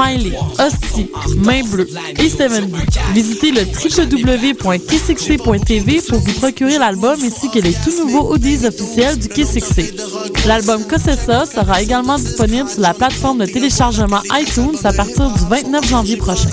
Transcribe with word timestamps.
Smiley, 0.00 0.32
Hostie, 0.58 1.10
Main 1.36 1.62
Bleue 1.64 1.86
et 2.18 2.30
70. 2.30 2.72
Visitez 3.12 3.50
le 3.50 3.60
www.kissxc.tv 3.62 6.00
pour 6.08 6.20
vous 6.20 6.32
procurer 6.32 6.78
l'album 6.78 7.18
ainsi 7.22 7.50
que 7.50 7.58
les 7.58 7.74
tout 7.74 7.92
nouveaux 7.98 8.32
audios 8.32 8.64
officiels 8.64 9.18
du 9.18 9.28
KissXC. 9.28 9.92
L'album 10.46 10.86
Cossessa 10.86 11.44
sera 11.44 11.82
également 11.82 12.18
disponible 12.18 12.66
sur 12.68 12.80
la 12.80 12.94
plateforme 12.94 13.40
de 13.40 13.46
téléchargement 13.46 14.22
iTunes 14.32 14.78
à 14.84 14.94
partir 14.94 15.28
du 15.30 15.40
29 15.50 15.86
janvier 15.86 16.16
prochain. 16.16 16.48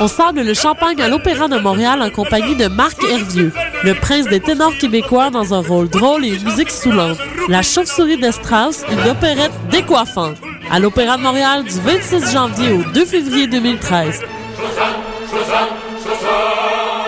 On 0.00 0.08
sable 0.08 0.42
le 0.42 0.54
champagne 0.54 1.02
à 1.02 1.08
l'Opéra 1.08 1.48
de 1.48 1.58
Montréal 1.58 2.00
en 2.02 2.10
compagnie 2.10 2.54
de 2.56 2.68
Marc 2.68 3.02
Hervieux, 3.04 3.52
le 3.84 3.94
prince 3.94 4.26
des 4.26 4.40
ténors 4.40 4.77
québécois 4.78 5.30
dans 5.30 5.52
un 5.52 5.60
rôle 5.60 5.88
drôle 5.88 6.24
et 6.24 6.34
une 6.34 6.44
musique 6.44 6.70
soulante. 6.70 7.18
La 7.48 7.62
chauve-souris 7.62 8.16
de 8.16 8.30
Strauss, 8.30 8.82
une 8.90 9.10
opérette 9.10 9.52
décoiffante. 9.70 10.36
À 10.70 10.78
l'Opéra 10.78 11.16
de 11.16 11.22
Montréal 11.22 11.64
du 11.64 11.80
26 11.80 12.32
janvier 12.32 12.72
au 12.72 12.82
2 12.92 13.04
février 13.04 13.46
2013. 13.46 14.22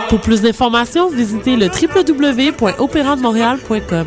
Pour 0.08 0.20
plus 0.20 0.42
d'informations, 0.42 1.08
visitez 1.08 1.56
le 1.56 1.66
www.opérandemontréal.com. 1.66 4.06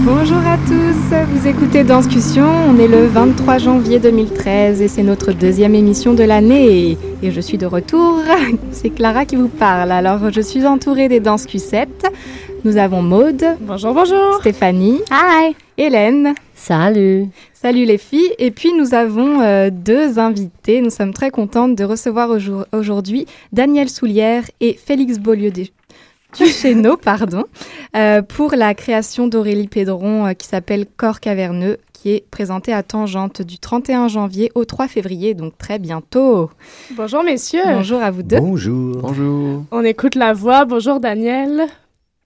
Bonjour 0.00 0.36
à 0.36 0.58
tous, 0.66 1.16
vous 1.32 1.48
écoutez 1.48 1.84
Danscussion, 1.84 2.44
on 2.68 2.78
est 2.78 2.86
le 2.86 3.06
23 3.06 3.56
janvier 3.56 3.98
2013 3.98 4.82
et 4.82 4.88
c'est 4.88 5.02
notre 5.02 5.32
deuxième 5.32 5.74
émission 5.74 6.12
de 6.12 6.22
l'année 6.22 6.98
et 7.22 7.30
je 7.30 7.40
suis 7.40 7.56
de 7.56 7.64
retour, 7.64 8.20
c'est 8.72 8.90
Clara 8.90 9.24
qui 9.24 9.36
vous 9.36 9.48
parle. 9.48 9.90
Alors 9.92 10.30
je 10.30 10.40
suis 10.42 10.66
entourée 10.66 11.08
des 11.08 11.20
Danscussettes, 11.20 12.06
nous 12.64 12.76
avons 12.76 13.00
Maude. 13.00 13.44
Bonjour, 13.60 13.94
bonjour. 13.94 14.34
Stéphanie. 14.40 15.00
Hi. 15.10 15.54
Hélène. 15.76 16.34
Salut. 16.54 17.26
Salut 17.52 17.84
les 17.84 17.98
filles. 17.98 18.32
Et 18.38 18.50
puis 18.50 18.72
nous 18.72 18.94
avons 18.94 19.40
euh, 19.40 19.70
deux 19.70 20.18
invités. 20.18 20.80
Nous 20.80 20.90
sommes 20.90 21.12
très 21.12 21.30
contentes 21.30 21.74
de 21.74 21.84
recevoir 21.84 22.30
aujourd'hui 22.72 23.26
Danielle 23.52 23.88
Soulière 23.88 24.44
et 24.60 24.74
Félix 24.74 25.18
Beaulieu 25.18 25.50
Duchesneau, 25.50 26.96
pardon, 27.02 27.44
euh, 27.96 28.22
pour 28.22 28.54
la 28.54 28.74
création 28.74 29.26
d'Aurélie 29.26 29.68
Pédron 29.68 30.26
euh, 30.26 30.32
qui 30.32 30.46
s'appelle 30.46 30.86
Corps 30.96 31.20
caverneux, 31.20 31.78
qui 31.92 32.12
est 32.12 32.24
présentée 32.30 32.72
à 32.72 32.82
Tangente 32.82 33.42
du 33.42 33.58
31 33.58 34.08
janvier 34.08 34.52
au 34.54 34.64
3 34.64 34.86
février, 34.86 35.34
donc 35.34 35.58
très 35.58 35.78
bientôt. 35.78 36.50
Bonjour 36.92 37.24
messieurs. 37.24 37.62
Bonjour 37.64 38.00
à 38.00 38.12
vous 38.12 38.22
deux. 38.22 38.38
Bonjour. 38.38 38.96
Bonjour. 38.98 39.64
On 39.72 39.84
écoute 39.84 40.14
la 40.14 40.32
voix. 40.34 40.64
Bonjour 40.64 41.00
Daniel. 41.00 41.66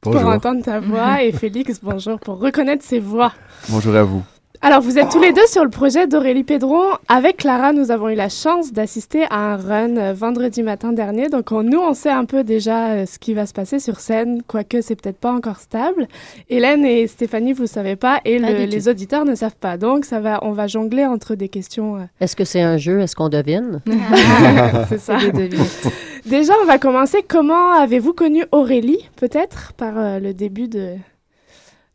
Bonjour. 0.04 0.20
Pour 0.22 0.30
entendre 0.30 0.62
ta 0.64 0.78
voix 0.78 1.24
et 1.24 1.32
Félix, 1.32 1.80
bonjour, 1.82 2.20
pour 2.20 2.38
reconnaître 2.38 2.84
ses 2.84 3.00
voix. 3.00 3.32
Bonjour 3.68 3.96
à 3.96 4.04
vous. 4.04 4.22
Alors, 4.60 4.80
vous 4.80 4.98
êtes 4.98 5.08
tous 5.10 5.20
les 5.20 5.32
deux 5.32 5.46
sur 5.46 5.62
le 5.62 5.70
projet 5.70 6.08
d'Aurélie 6.08 6.42
Pédron. 6.42 6.82
Avec 7.08 7.36
Clara, 7.38 7.72
nous 7.72 7.92
avons 7.92 8.08
eu 8.08 8.16
la 8.16 8.28
chance 8.28 8.72
d'assister 8.72 9.22
à 9.30 9.52
un 9.52 9.56
run 9.56 9.96
euh, 9.96 10.12
vendredi 10.12 10.64
matin 10.64 10.92
dernier. 10.92 11.28
Donc, 11.28 11.52
on, 11.52 11.62
nous, 11.62 11.78
on 11.78 11.94
sait 11.94 12.10
un 12.10 12.24
peu 12.24 12.42
déjà 12.42 12.88
euh, 12.90 13.06
ce 13.06 13.20
qui 13.20 13.34
va 13.34 13.46
se 13.46 13.52
passer 13.52 13.78
sur 13.78 14.00
scène, 14.00 14.42
quoique 14.48 14.80
c'est 14.80 14.96
peut-être 15.00 15.18
pas 15.18 15.30
encore 15.32 15.58
stable. 15.58 16.08
Hélène 16.50 16.84
et 16.84 17.06
Stéphanie, 17.06 17.52
vous 17.52 17.68
savez 17.68 17.94
pas, 17.94 18.20
et 18.24 18.40
le- 18.40 18.64
les 18.64 18.88
auditeurs 18.88 19.24
ne 19.24 19.36
savent 19.36 19.54
pas. 19.56 19.76
Donc, 19.76 20.04
ça 20.04 20.18
va, 20.18 20.40
on 20.42 20.50
va 20.50 20.66
jongler 20.66 21.06
entre 21.06 21.36
des 21.36 21.48
questions. 21.48 21.96
euh, 21.96 22.00
Est-ce 22.20 22.34
que 22.34 22.44
c'est 22.44 22.60
un 22.62 22.78
jeu? 22.78 23.00
Est-ce 23.00 23.14
qu'on 23.14 23.28
devine? 23.28 23.80
c'est 24.88 24.98
ça. 24.98 25.18
Déjà, 26.28 26.52
on 26.62 26.66
va 26.66 26.78
commencer. 26.78 27.18
Comment 27.26 27.72
avez-vous 27.72 28.12
connu 28.12 28.44
Aurélie, 28.52 29.08
peut-être, 29.16 29.72
par 29.74 29.96
euh, 29.98 30.18
le 30.18 30.34
début 30.34 30.68
de, 30.68 30.96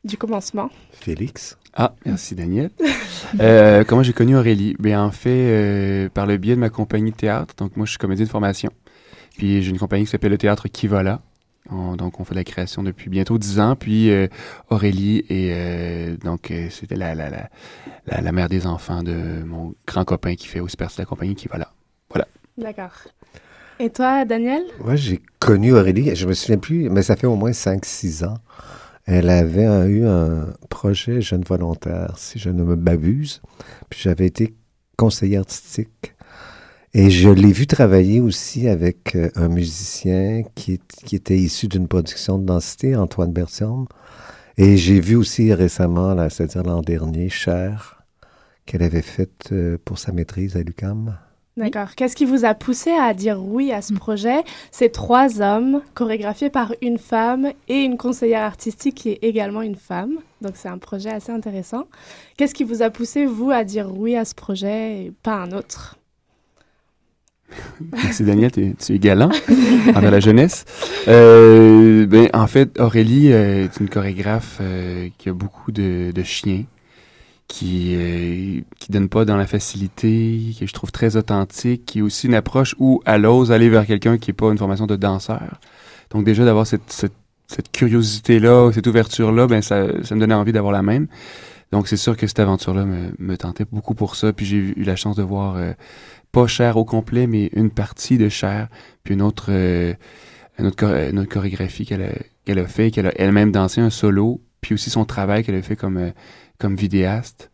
du 0.04 0.18
commencement? 0.18 0.70
Félix. 0.92 1.58
Ah, 1.74 1.94
merci 2.06 2.36
Daniel. 2.36 2.70
Euh, 3.40 3.84
comment 3.84 4.04
j'ai 4.04 4.14
connu 4.14 4.36
Aurélie? 4.38 4.76
Bien, 4.78 5.04
en 5.04 5.10
fait, 5.10 5.30
euh, 5.32 6.10
par 6.10 6.28
le 6.28 6.38
biais 6.38 6.54
de 6.54 6.60
ma 6.60 6.70
compagnie 6.70 7.10
de 7.12 7.16
théâtre. 7.16 7.56
Donc, 7.58 7.76
moi, 7.78 7.86
je 7.88 7.92
suis 7.92 7.98
comédien 7.98 8.26
de 8.26 8.30
formation. 8.30 8.70
Puis, 9.38 9.64
j'ai 9.64 9.72
une 9.72 9.80
compagnie 9.80 10.04
qui 10.06 10.12
s'appelle 10.12 10.30
le 10.32 10.38
Théâtre 10.38 10.68
Qui 10.68 10.86
va 10.88 11.02
là. 11.02 11.22
On- 11.72 11.96
donc, 11.96 12.20
on 12.20 12.26
fait 12.26 12.36
de 12.36 12.40
la 12.40 12.44
création 12.44 12.84
depuis 12.84 13.10
bientôt 13.10 13.40
dix 13.40 13.60
ans. 13.60 13.76
Puis, 13.76 14.12
euh, 14.12 14.28
Aurélie 14.70 15.26
et 15.30 15.50
euh, 15.54 16.16
donc, 16.18 16.52
euh, 16.52 16.68
c'était 16.70 16.96
la, 16.96 17.16
la, 17.16 17.32
la, 17.32 17.50
la, 18.06 18.22
la 18.22 18.32
mère 18.32 18.50
des 18.50 18.68
enfants 18.68 19.02
de 19.02 19.42
mon 19.44 19.74
grand 19.88 20.04
copain 20.06 20.36
qui 20.36 20.48
fait 20.48 20.60
aussi 20.60 20.78
partie 20.78 20.98
de 20.98 21.02
la 21.02 21.06
compagnie 21.08 21.34
Qui 21.34 21.48
va 21.48 21.58
là. 21.58 21.72
D'accord. 22.56 22.92
Et 23.80 23.90
toi, 23.90 24.26
Daniel? 24.26 24.64
Moi, 24.84 24.96
j'ai 24.96 25.22
connu 25.40 25.74
Aurélie, 25.74 26.16
je 26.16 26.28
me 26.28 26.34
souviens 26.34 26.58
plus, 26.58 26.90
mais 26.90 27.04
ça 27.04 27.16
fait 27.16 27.28
au 27.28 27.36
moins 27.36 27.52
5-6 27.52 28.26
ans. 28.26 28.38
Elle 29.06 29.30
avait 29.30 29.66
eu 29.90 30.06
un 30.06 30.54
projet 30.70 31.22
jeune 31.22 31.44
volontaire, 31.44 32.14
si 32.18 32.40
je 32.40 32.50
ne 32.50 32.64
me 32.64 32.76
m'abuse. 32.76 33.42
Puis 33.90 34.00
j'avais 34.02 34.28
été 34.28 34.56
conseiller 34.98 35.38
artistique. 35.38 36.14
Et 36.94 37.10
je 37.10 37.30
l'ai 37.30 37.52
vu 37.52 37.66
travailler 37.66 38.22
aussi 38.22 38.68
avec 38.68 39.16
euh, 39.16 39.30
un 39.36 39.48
musicien 39.48 40.44
qui, 40.54 40.80
qui 41.06 41.16
était 41.16 41.36
issu 41.36 41.68
d'une 41.68 41.88
production 41.88 42.38
de 42.38 42.46
densité, 42.46 42.96
Antoine 42.96 43.34
Bertium. 43.34 43.88
Et 44.58 44.78
j'ai 44.78 45.00
vu 45.00 45.16
aussi 45.16 45.52
récemment, 45.54 46.16
c'est-à-dire 46.30 46.62
l'an 46.62 46.82
dernier, 46.82 47.30
Cher, 47.30 48.04
qu'elle 48.68 48.84
avait 48.84 49.02
faite 49.02 49.50
euh, 49.52 49.80
pour 49.84 49.98
sa 49.98 50.12
maîtrise 50.12 50.56
à 50.56 50.62
l'UCAM. 50.62 51.18
D'accord. 51.56 51.94
Qu'est-ce 51.96 52.16
qui 52.16 52.26
vous 52.26 52.46
a 52.46 52.56
poussé 52.56 52.90
à 52.92 53.14
dire 53.14 53.40
oui 53.44 53.72
à 53.72 53.84
ce 53.84 53.94
projet? 53.94 54.44
Ces 54.72 54.90
trois 54.90 55.40
hommes, 55.40 55.82
chorégraphiés 55.94 56.50
par 56.50 56.74
une 56.82 56.98
femme 56.98 57.52
et 57.68 57.84
une 57.84 57.96
conseillère 57.96 58.42
artistique 58.42 58.96
qui 58.96 59.10
est 59.10 59.20
également 59.22 59.62
une 59.62 59.76
femme. 59.76 60.18
Donc 60.42 60.54
c'est 60.56 60.70
un 60.70 60.80
projet 60.80 61.12
assez 61.12 61.32
intéressant. 61.32 61.84
Qu'est-ce 62.38 62.56
qui 62.56 62.64
vous 62.64 62.82
a 62.82 62.90
poussé, 62.90 63.28
vous, 63.28 63.52
à 63.52 63.64
dire 63.64 63.92
oui 63.96 64.16
à 64.16 64.26
ce 64.26 64.34
projet 64.34 65.06
et 65.06 65.14
pas 65.22 65.36
un 65.36 65.52
autre? 65.52 65.98
Merci 67.92 68.24
Daniel, 68.24 68.52
tu 68.52 68.94
es 68.94 69.00
galant 69.00 69.30
envers 69.96 70.12
la 70.12 70.20
jeunesse. 70.20 70.66
Euh, 71.08 72.08
ben, 72.08 72.30
en 72.34 72.48
fait, 72.48 72.80
Aurélie 72.80 73.32
euh, 73.32 73.66
est 73.66 73.80
une 73.80 73.90
chorégraphe 73.90 74.58
euh, 74.62 75.10
qui 75.20 75.30
a 75.30 75.34
beaucoup 75.34 75.72
de, 75.72 76.12
de 76.12 76.24
chiens, 76.24 76.64
qui 77.54 77.96
euh, 77.96 78.62
qui 78.80 78.92
donne 78.92 79.10
pas 79.10 79.26
dans 79.26 79.38
la 79.38 79.46
facilité, 79.46 80.56
que 80.60 80.66
je 80.66 80.74
trouve 80.74 80.92
très 80.92 81.18
authentique, 81.18 81.86
qui 81.86 82.00
est 82.00 82.02
aussi 82.02 82.26
une 82.26 82.34
approche 82.34 82.74
où 82.80 83.00
elle 83.06 83.28
ose 83.28 83.52
aller 83.52 83.70
vers 83.70 83.86
quelqu'un 83.86 84.18
qui 84.18 84.32
est 84.32 84.34
pas 84.34 84.52
une 84.52 84.58
formation 84.58 84.88
de 84.88 84.96
danseur. 84.96 85.60
Donc 86.10 86.26
déjà 86.26 86.46
d'avoir 86.46 86.66
cette, 86.66 86.92
cette, 86.92 87.14
cette 87.46 87.72
curiosité-là, 87.72 88.72
cette 88.74 88.88
ouverture-là, 88.88 89.46
ben 89.46 89.62
ça, 89.62 89.86
ça 90.02 90.16
me 90.16 90.20
donnait 90.20 90.34
envie 90.34 90.52
d'avoir 90.52 90.74
la 90.74 90.82
même. 90.82 91.06
Donc 91.72 91.88
c'est 91.88 91.98
sûr 91.98 92.18
que 92.18 92.26
cette 92.26 92.40
aventure-là 92.40 92.86
me, 92.86 93.12
me 93.20 93.38
tentait 93.38 93.66
beaucoup 93.72 93.94
pour 93.94 94.16
ça. 94.16 94.34
Puis 94.34 94.48
j'ai 94.48 94.58
eu 94.58 94.84
la 94.84 94.96
chance 94.96 95.16
de 95.16 95.24
voir 95.24 95.56
euh, 95.58 95.74
pas 96.32 96.48
Cher 96.48 96.76
au 96.78 96.86
complet, 96.86 97.28
mais 97.28 97.52
une 97.54 97.70
partie 97.70 98.18
de 98.18 98.30
Cher, 98.30 98.68
puis 99.04 99.14
une 99.14 99.22
autre, 99.22 99.50
euh, 99.50 99.94
une 100.58 100.66
autre, 100.66 100.86
une 100.86 101.20
autre 101.20 101.30
chorégraphie 101.30 101.86
qu'elle 101.86 102.02
a, 102.02 102.14
qu'elle 102.46 102.58
a 102.58 102.66
fait, 102.66 102.90
qu'elle 102.90 103.06
a 103.06 103.14
elle-même 103.16 103.52
dansé 103.52 103.80
un 103.80 103.92
solo, 103.92 104.42
puis 104.60 104.74
aussi 104.74 104.90
son 104.90 105.06
travail 105.06 105.44
qu'elle 105.44 105.56
a 105.56 105.62
fait 105.62 105.76
comme, 105.76 105.98
euh, 105.98 106.10
comme 106.60 106.76
vidéaste, 106.76 107.52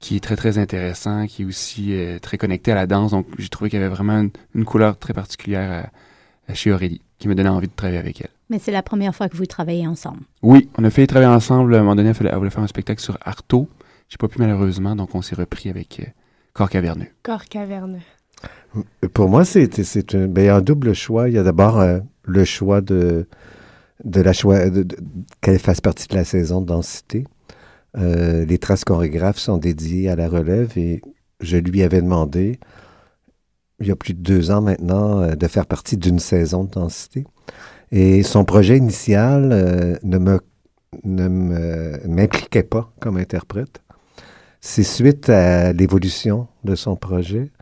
qui 0.00 0.16
est 0.16 0.20
très 0.20 0.36
très 0.36 0.58
intéressant, 0.58 1.26
qui 1.26 1.42
est 1.42 1.44
aussi 1.44 1.94
euh, 1.94 2.18
très 2.18 2.38
connecté 2.38 2.72
à 2.72 2.74
la 2.74 2.86
danse. 2.86 3.10
Donc 3.10 3.26
j'ai 3.38 3.48
trouvé 3.48 3.70
qu'il 3.70 3.78
y 3.80 3.82
avait 3.82 3.94
vraiment 3.94 4.18
une, 4.20 4.30
une 4.54 4.64
couleur 4.64 4.98
très 4.98 5.12
particulière 5.12 5.90
à- 6.48 6.50
à 6.50 6.54
chez 6.54 6.72
Aurélie, 6.72 7.02
qui 7.18 7.28
me 7.28 7.34
donnait 7.34 7.48
envie 7.50 7.68
de 7.68 7.72
travailler 7.74 7.98
avec 7.98 8.20
elle. 8.22 8.30
Mais 8.48 8.58
c'est 8.58 8.72
la 8.72 8.82
première 8.82 9.14
fois 9.14 9.28
que 9.28 9.36
vous 9.36 9.46
travaillez 9.46 9.86
ensemble? 9.86 10.20
Oui, 10.42 10.68
on 10.76 10.82
a 10.84 10.90
fait 10.90 11.06
travailler 11.06 11.30
ensemble. 11.32 11.74
À 11.74 11.78
un 11.78 11.82
moment 11.82 11.94
donné, 11.94 12.12
elle 12.18 12.34
voulait 12.36 12.50
faire 12.50 12.62
un 12.62 12.66
spectacle 12.66 13.00
sur 13.00 13.16
Artaud. 13.20 13.68
J'ai 14.08 14.16
pas 14.16 14.26
pu 14.26 14.38
malheureusement, 14.40 14.96
donc 14.96 15.14
on 15.14 15.22
s'est 15.22 15.36
repris 15.36 15.70
avec 15.70 16.00
euh, 16.00 16.04
Corps 16.52 16.68
caverneux. 16.70 17.06
Corps 17.22 17.44
caverneux. 17.44 18.00
Pour 19.14 19.28
moi, 19.28 19.44
c'est 19.44 20.14
un, 20.14 20.26
ben, 20.26 20.42
il 20.42 20.46
y 20.46 20.48
a 20.48 20.56
un 20.56 20.60
double 20.62 20.94
choix. 20.94 21.28
Il 21.28 21.34
y 21.34 21.38
a 21.38 21.42
d'abord 21.44 21.78
euh, 21.78 22.00
le 22.24 22.44
choix 22.44 22.80
de, 22.80 23.28
de 24.04 24.20
la 24.20 24.32
choix 24.32 24.68
de- 24.70 24.82
de- 24.82 24.96
qu'elle 25.40 25.58
fasse 25.60 25.80
partie 25.80 26.08
de 26.08 26.14
la 26.16 26.24
saison 26.24 26.60
de 26.60 26.66
densité. 26.66 27.24
Euh, 27.96 28.44
les 28.44 28.58
traces 28.58 28.84
chorégraphes 28.84 29.38
sont 29.38 29.58
dédiées 29.58 30.08
à 30.08 30.16
la 30.16 30.28
relève 30.28 30.76
et 30.76 31.00
je 31.40 31.56
lui 31.56 31.82
avais 31.82 32.00
demandé, 32.00 32.60
il 33.80 33.88
y 33.88 33.90
a 33.90 33.96
plus 33.96 34.14
de 34.14 34.20
deux 34.20 34.50
ans 34.50 34.60
maintenant, 34.60 35.20
euh, 35.20 35.34
de 35.34 35.46
faire 35.46 35.66
partie 35.66 35.96
d'une 35.96 36.18
saison 36.18 36.64
de 36.64 36.70
densité. 36.70 37.24
Et 37.90 38.22
son 38.22 38.44
projet 38.44 38.76
initial 38.76 39.50
euh, 39.52 39.96
ne 40.02 40.18
me 40.18 40.40
ne 41.04 41.28
m'impliquait 42.08 42.64
pas 42.64 42.92
comme 43.00 43.16
interprète. 43.16 43.80
C'est 44.60 44.82
suite 44.82 45.28
à 45.28 45.72
l'évolution 45.72 46.48
de 46.64 46.74
son 46.74 46.96
projet, 46.96 47.52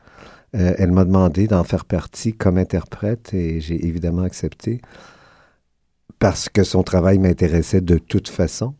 elle 0.52 0.92
m'a 0.92 1.04
demandé 1.04 1.46
d'en 1.46 1.62
faire 1.62 1.84
partie 1.84 2.32
comme 2.32 2.56
interprète 2.56 3.34
et 3.34 3.60
j'ai 3.60 3.86
évidemment 3.86 4.22
accepté 4.22 4.80
parce 6.18 6.48
que 6.48 6.64
son 6.64 6.82
travail 6.82 7.18
m'intéressait 7.18 7.82
de 7.82 7.98
toute 7.98 8.28
façon. 8.28 8.74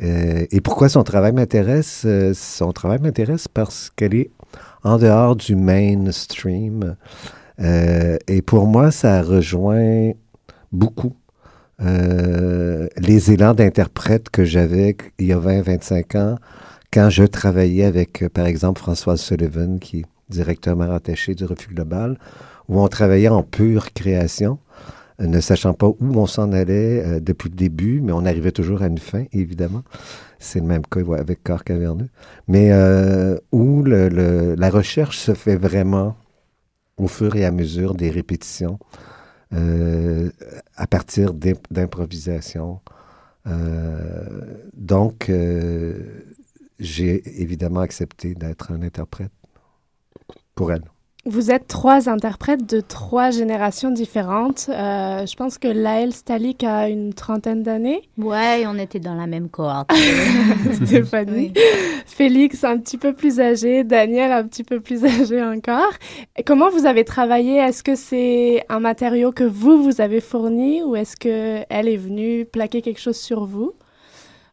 Euh, 0.00 0.46
et 0.50 0.60
pourquoi 0.60 0.88
son 0.88 1.02
travail 1.02 1.32
m'intéresse? 1.32 2.02
Euh, 2.06 2.32
son 2.34 2.72
travail 2.72 2.98
m'intéresse 3.00 3.48
parce 3.48 3.90
qu'elle 3.94 4.14
est 4.14 4.30
en 4.84 4.98
dehors 4.98 5.36
du 5.36 5.56
mainstream. 5.56 6.96
Euh, 7.60 8.16
et 8.28 8.42
pour 8.42 8.66
moi, 8.66 8.90
ça 8.90 9.22
rejoint 9.22 10.12
beaucoup 10.70 11.16
les 11.78 13.32
élans 13.32 13.54
d'interprète 13.54 14.30
que 14.30 14.44
j'avais 14.44 14.96
il 15.18 15.26
y 15.26 15.32
a 15.32 15.38
20-25 15.38 16.16
ans 16.16 16.36
quand 16.92 17.10
je 17.10 17.24
travaillais 17.24 17.84
avec, 17.84 18.28
par 18.28 18.46
exemple, 18.46 18.80
Françoise 18.80 19.20
Sullivan, 19.20 19.80
qui 19.80 20.00
est 20.00 20.04
directeur 20.28 20.78
rattaché 20.78 21.34
du 21.34 21.44
Refus 21.44 21.74
Global, 21.74 22.18
où 22.68 22.80
on 22.80 22.86
travaillait 22.86 23.28
en 23.28 23.42
pure 23.42 23.92
création, 23.92 24.58
ne 25.26 25.40
sachant 25.40 25.74
pas 25.74 25.88
où 25.88 25.96
on 26.00 26.26
s'en 26.26 26.52
allait 26.52 27.04
euh, 27.04 27.20
depuis 27.20 27.48
le 27.50 27.56
début, 27.56 28.00
mais 28.00 28.12
on 28.12 28.24
arrivait 28.26 28.52
toujours 28.52 28.82
à 28.82 28.86
une 28.86 28.98
fin, 28.98 29.24
évidemment. 29.32 29.82
C'est 30.38 30.60
le 30.60 30.66
même 30.66 30.82
cas 30.86 31.00
avec 31.16 31.42
Corps 31.42 31.64
Caverneux. 31.64 32.08
Mais 32.48 32.72
euh, 32.72 33.38
où 33.52 33.84
la 33.84 34.70
recherche 34.70 35.18
se 35.18 35.34
fait 35.34 35.56
vraiment 35.56 36.16
au 36.98 37.08
fur 37.08 37.36
et 37.36 37.44
à 37.44 37.50
mesure 37.50 37.94
des 37.94 38.10
répétitions, 38.10 38.78
euh, 39.54 40.30
à 40.76 40.86
partir 40.86 41.34
d'imp- 41.34 41.66
d'improvisation. 41.70 42.80
Donc, 44.74 45.30
j'ai 46.78 47.42
évidemment 47.42 47.80
accepté 47.80 48.34
d'être 48.34 48.72
un 48.72 48.82
interprète 48.82 49.32
pour 50.54 50.72
elle. 50.72 50.91
Vous 51.24 51.52
êtes 51.52 51.68
trois 51.68 52.08
interprètes 52.08 52.68
de 52.68 52.80
trois 52.80 53.30
générations 53.30 53.92
différentes. 53.92 54.66
Euh, 54.68 55.24
je 55.24 55.36
pense 55.36 55.56
que 55.56 55.68
Laël 55.68 56.12
Stalik 56.12 56.64
a 56.64 56.88
une 56.88 57.14
trentaine 57.14 57.62
d'années. 57.62 58.02
Ouais, 58.18 58.64
on 58.66 58.76
était 58.76 58.98
dans 58.98 59.14
la 59.14 59.28
même 59.28 59.48
cohorte. 59.48 59.92
Stéphanie. 60.84 61.52
Oui. 61.54 61.62
Félix 62.06 62.64
un 62.64 62.76
petit 62.76 62.98
peu 62.98 63.12
plus 63.12 63.38
âgé, 63.38 63.84
Daniel 63.84 64.32
un 64.32 64.42
petit 64.42 64.64
peu 64.64 64.80
plus 64.80 65.04
âgé 65.22 65.40
encore. 65.40 65.92
Et 66.36 66.42
comment 66.42 66.70
vous 66.70 66.86
avez 66.86 67.04
travaillé? 67.04 67.54
Est-ce 67.56 67.84
que 67.84 67.94
c'est 67.94 68.64
un 68.68 68.80
matériau 68.80 69.30
que 69.30 69.44
vous 69.44 69.80
vous 69.80 70.00
avez 70.00 70.20
fourni 70.20 70.82
ou 70.82 70.96
est-ce 70.96 71.14
que 71.16 71.62
elle 71.70 71.88
est 71.88 71.96
venue 71.96 72.46
plaquer 72.46 72.82
quelque 72.82 73.00
chose 73.00 73.16
sur 73.16 73.44
vous? 73.44 73.74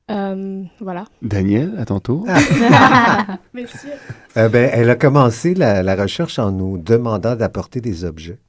Euh, 0.10 0.64
Voilà. 0.80 1.06
Daniel, 1.22 1.74
à 1.78 1.86
ton 1.86 2.00
tour. 2.00 2.26
Messieurs. 3.54 3.90
Euh, 4.38 4.50
ben, 4.50 4.70
elle 4.74 4.90
a 4.90 4.96
commencé 4.96 5.54
la, 5.54 5.84
la 5.84 5.96
recherche 5.96 6.40
en 6.40 6.52
nous 6.52 6.78
demandant 6.78 7.36
d'apporter 7.36 7.82
des 7.82 8.06
objets. 8.06 8.40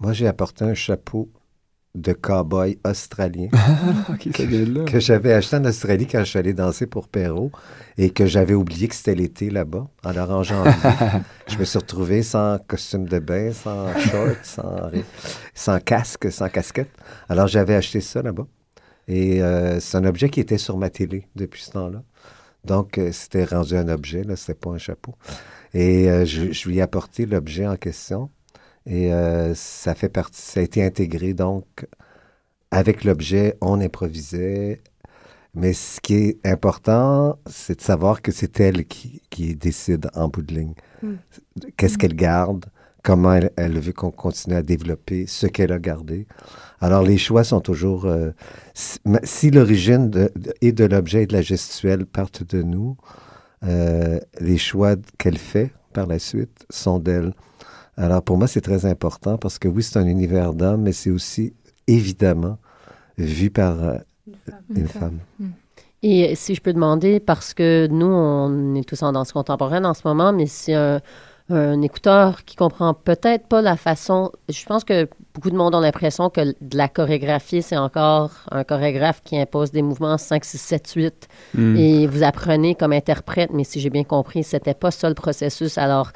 Moi, 0.00 0.12
j'ai 0.12 0.26
apporté 0.26 0.64
un 0.64 0.74
chapeau 0.74 1.30
de 1.94 2.12
cow-boy 2.12 2.78
australien 2.84 3.48
là. 3.52 4.84
que 4.84 5.00
j'avais 5.00 5.32
acheté 5.32 5.56
en 5.56 5.64
Australie 5.64 6.06
quand 6.06 6.18
je 6.18 6.24
suis 6.24 6.38
allé 6.38 6.52
danser 6.52 6.86
pour 6.86 7.08
Perrault 7.08 7.50
et 7.96 8.10
que 8.10 8.26
j'avais 8.26 8.52
oublié 8.52 8.86
que 8.88 8.94
c'était 8.94 9.14
l'été 9.14 9.48
là-bas. 9.48 9.86
Alors 10.04 10.30
en 10.30 10.42
janvier, 10.42 10.72
je 11.48 11.56
me 11.56 11.64
suis 11.64 11.78
retrouvé 11.78 12.22
sans 12.22 12.58
costume 12.68 13.08
de 13.08 13.18
bain, 13.18 13.50
sans 13.54 13.98
shorts, 13.98 14.36
sans, 14.42 14.90
sans 15.54 15.80
casque, 15.80 16.30
sans 16.30 16.50
casquette. 16.50 16.90
Alors 17.30 17.46
j'avais 17.46 17.74
acheté 17.74 18.02
ça 18.02 18.20
là-bas. 18.20 18.46
Et 19.08 19.42
euh, 19.42 19.80
c'est 19.80 19.96
un 19.96 20.04
objet 20.04 20.28
qui 20.28 20.40
était 20.40 20.58
sur 20.58 20.76
ma 20.76 20.90
télé 20.90 21.28
depuis 21.36 21.62
ce 21.62 21.72
temps-là. 21.72 22.02
Donc 22.64 22.98
euh, 22.98 23.12
c'était 23.12 23.44
rendu 23.44 23.76
un 23.76 23.88
objet, 23.88 24.24
là, 24.24 24.36
c'était 24.36 24.54
pas 24.54 24.70
un 24.70 24.78
chapeau. 24.78 25.14
Et 25.74 26.10
euh, 26.10 26.24
je, 26.24 26.52
je 26.52 26.68
lui 26.68 26.78
ai 26.78 26.82
apporté 26.82 27.26
l'objet 27.26 27.66
en 27.66 27.76
question. 27.76 28.30
Et 28.88 29.10
ça 29.56 29.96
fait 29.96 30.08
partie, 30.08 30.40
ça 30.40 30.60
a 30.60 30.62
été 30.62 30.84
intégré 30.84 31.34
donc 31.34 31.88
avec 32.70 33.04
l'objet, 33.04 33.56
on 33.60 33.80
improvisait. 33.80 34.80
Mais 35.54 35.72
ce 35.72 36.00
qui 36.00 36.14
est 36.14 36.46
important, 36.46 37.38
c'est 37.46 37.78
de 37.78 37.82
savoir 37.82 38.20
que 38.20 38.30
c'est 38.30 38.60
elle 38.60 38.84
qui, 38.86 39.22
qui 39.30 39.56
décide 39.56 40.10
en 40.14 40.28
bout 40.28 40.42
de 40.42 40.54
ligne. 40.54 40.74
Mm. 41.02 41.14
Qu'est-ce 41.76 41.96
qu'elle 41.96 42.14
garde, 42.14 42.66
comment 43.02 43.32
elle, 43.32 43.50
elle 43.56 43.78
veut 43.80 43.94
qu'on 43.94 44.10
continue 44.10 44.56
à 44.56 44.62
développer 44.62 45.26
ce 45.26 45.46
qu'elle 45.46 45.72
a 45.72 45.78
gardé. 45.78 46.26
Alors, 46.80 47.02
les 47.02 47.18
choix 47.18 47.44
sont 47.44 47.60
toujours... 47.60 48.04
euh, 48.04 48.30
si, 48.74 49.50
l'origine 49.50 50.10
de, 50.10 50.30
de- 50.36 50.52
et 50.60 50.72
de 50.72 50.84
l'objet 50.84 51.22
et 51.22 51.26
de 51.26 51.32
la 51.32 51.42
gestuelle 51.42 52.06
partent 52.06 52.44
de 52.44 52.62
nous, 52.62 52.96
euh, 53.64 54.20
les 54.40 54.58
choix 54.58 54.96
qu'elle 55.18 55.38
fait 55.38 55.72
par 55.92 56.06
la 56.06 56.18
suite 56.18 56.66
sont 56.70 56.98
d'elle. 56.98 57.32
Alors, 57.96 58.22
pour 58.22 58.36
moi, 58.36 58.46
c'est 58.46 58.60
très 58.60 58.84
important 58.84 59.38
parce 59.38 59.58
que 59.58 59.68
oui, 59.68 59.82
c'est 59.82 59.98
un 59.98 60.06
univers 60.06 60.52
d'hommes, 60.52 60.82
mais 60.82 60.92
c'est 60.92 61.10
aussi, 61.10 61.54
évidemment, 61.86 62.58
vu 63.16 63.48
par 63.50 63.82
euh, 63.82 63.96
une 64.74 64.88
femme. 64.88 65.18
Et 66.02 66.34
si 66.34 66.54
je 66.54 66.60
peux 66.60 66.74
demander, 66.74 67.20
parce 67.20 67.54
que 67.54 67.86
nous, 67.90 68.06
on 68.06 68.74
est 68.74 68.86
tous 68.86 69.02
en 69.02 69.12
danse 69.12 69.32
contemporaine 69.32 69.86
en 69.86 69.94
ce 69.94 70.02
moment, 70.04 70.32
mais 70.32 70.46
si 70.46 70.74
un, 70.74 71.00
un 71.48 71.80
écouteur 71.82 72.44
qui 72.44 72.56
comprend 72.56 72.92
peut-être 72.92 73.46
pas 73.46 73.62
la 73.62 73.76
façon, 73.76 74.32
je 74.48 74.64
pense 74.66 74.82
que 74.82 75.08
beaucoup 75.34 75.50
de 75.50 75.56
monde 75.56 75.74
ont 75.76 75.80
l'impression 75.80 76.28
que 76.28 76.40
de 76.60 76.76
la 76.76 76.88
chorégraphie, 76.88 77.62
c'est 77.62 77.76
encore 77.76 78.30
un 78.50 78.64
chorégraphe 78.64 79.22
qui 79.22 79.38
impose 79.38 79.70
des 79.70 79.82
mouvements 79.82 80.18
5, 80.18 80.44
6, 80.44 80.58
7, 80.58 80.92
8 80.96 81.28
Hmm. 81.54 81.76
et 81.76 82.06
vous 82.08 82.22
apprenez 82.24 82.74
comme 82.74 82.92
interprète, 82.92 83.50
mais 83.52 83.62
si 83.64 83.78
j'ai 83.80 83.90
bien 83.90 84.04
compris, 84.04 84.42
c'était 84.42 84.74
pas 84.74 84.90
ça 84.90 85.08
le 85.08 85.14
processus. 85.14 85.78
Alors, 85.78 86.10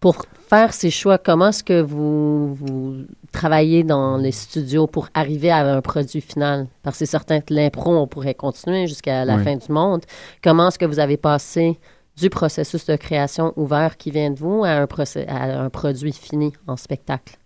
pour 0.00 0.26
faire 0.50 0.74
ces 0.74 0.90
choix, 0.90 1.16
comment 1.16 1.48
est-ce 1.48 1.64
que 1.64 1.80
vous, 1.80 2.52
vous 2.54 2.94
travaillez 3.32 3.84
dans 3.84 4.18
les 4.18 4.32
studios 4.32 4.86
pour 4.86 5.08
arriver 5.14 5.50
à 5.50 5.64
un 5.66 5.80
produit 5.80 6.20
final? 6.20 6.66
Parce 6.82 6.98
que 6.98 7.06
c'est 7.06 7.10
certain 7.10 7.40
que 7.40 7.54
l'impro, 7.54 7.96
on 7.96 8.06
pourrait 8.06 8.34
continuer 8.34 8.86
jusqu'à 8.86 9.24
la 9.24 9.36
Oui. 9.36 9.44
fin 9.44 9.56
du 9.56 9.72
monde. 9.72 10.02
Comment 10.42 10.68
est-ce 10.68 10.78
que 10.78 10.84
vous 10.84 10.98
avez 10.98 11.16
passé 11.16 11.78
du 12.16 12.30
processus 12.30 12.86
de 12.86 12.96
création 12.96 13.52
ouvert 13.56 13.96
qui 13.96 14.10
vient 14.10 14.30
de 14.30 14.38
vous 14.38 14.64
à 14.64 14.70
un, 14.70 14.86
à 15.28 15.60
un 15.60 15.70
produit 15.70 16.12
fini 16.12 16.52
en 16.66 16.76
spectacle? 16.76 17.38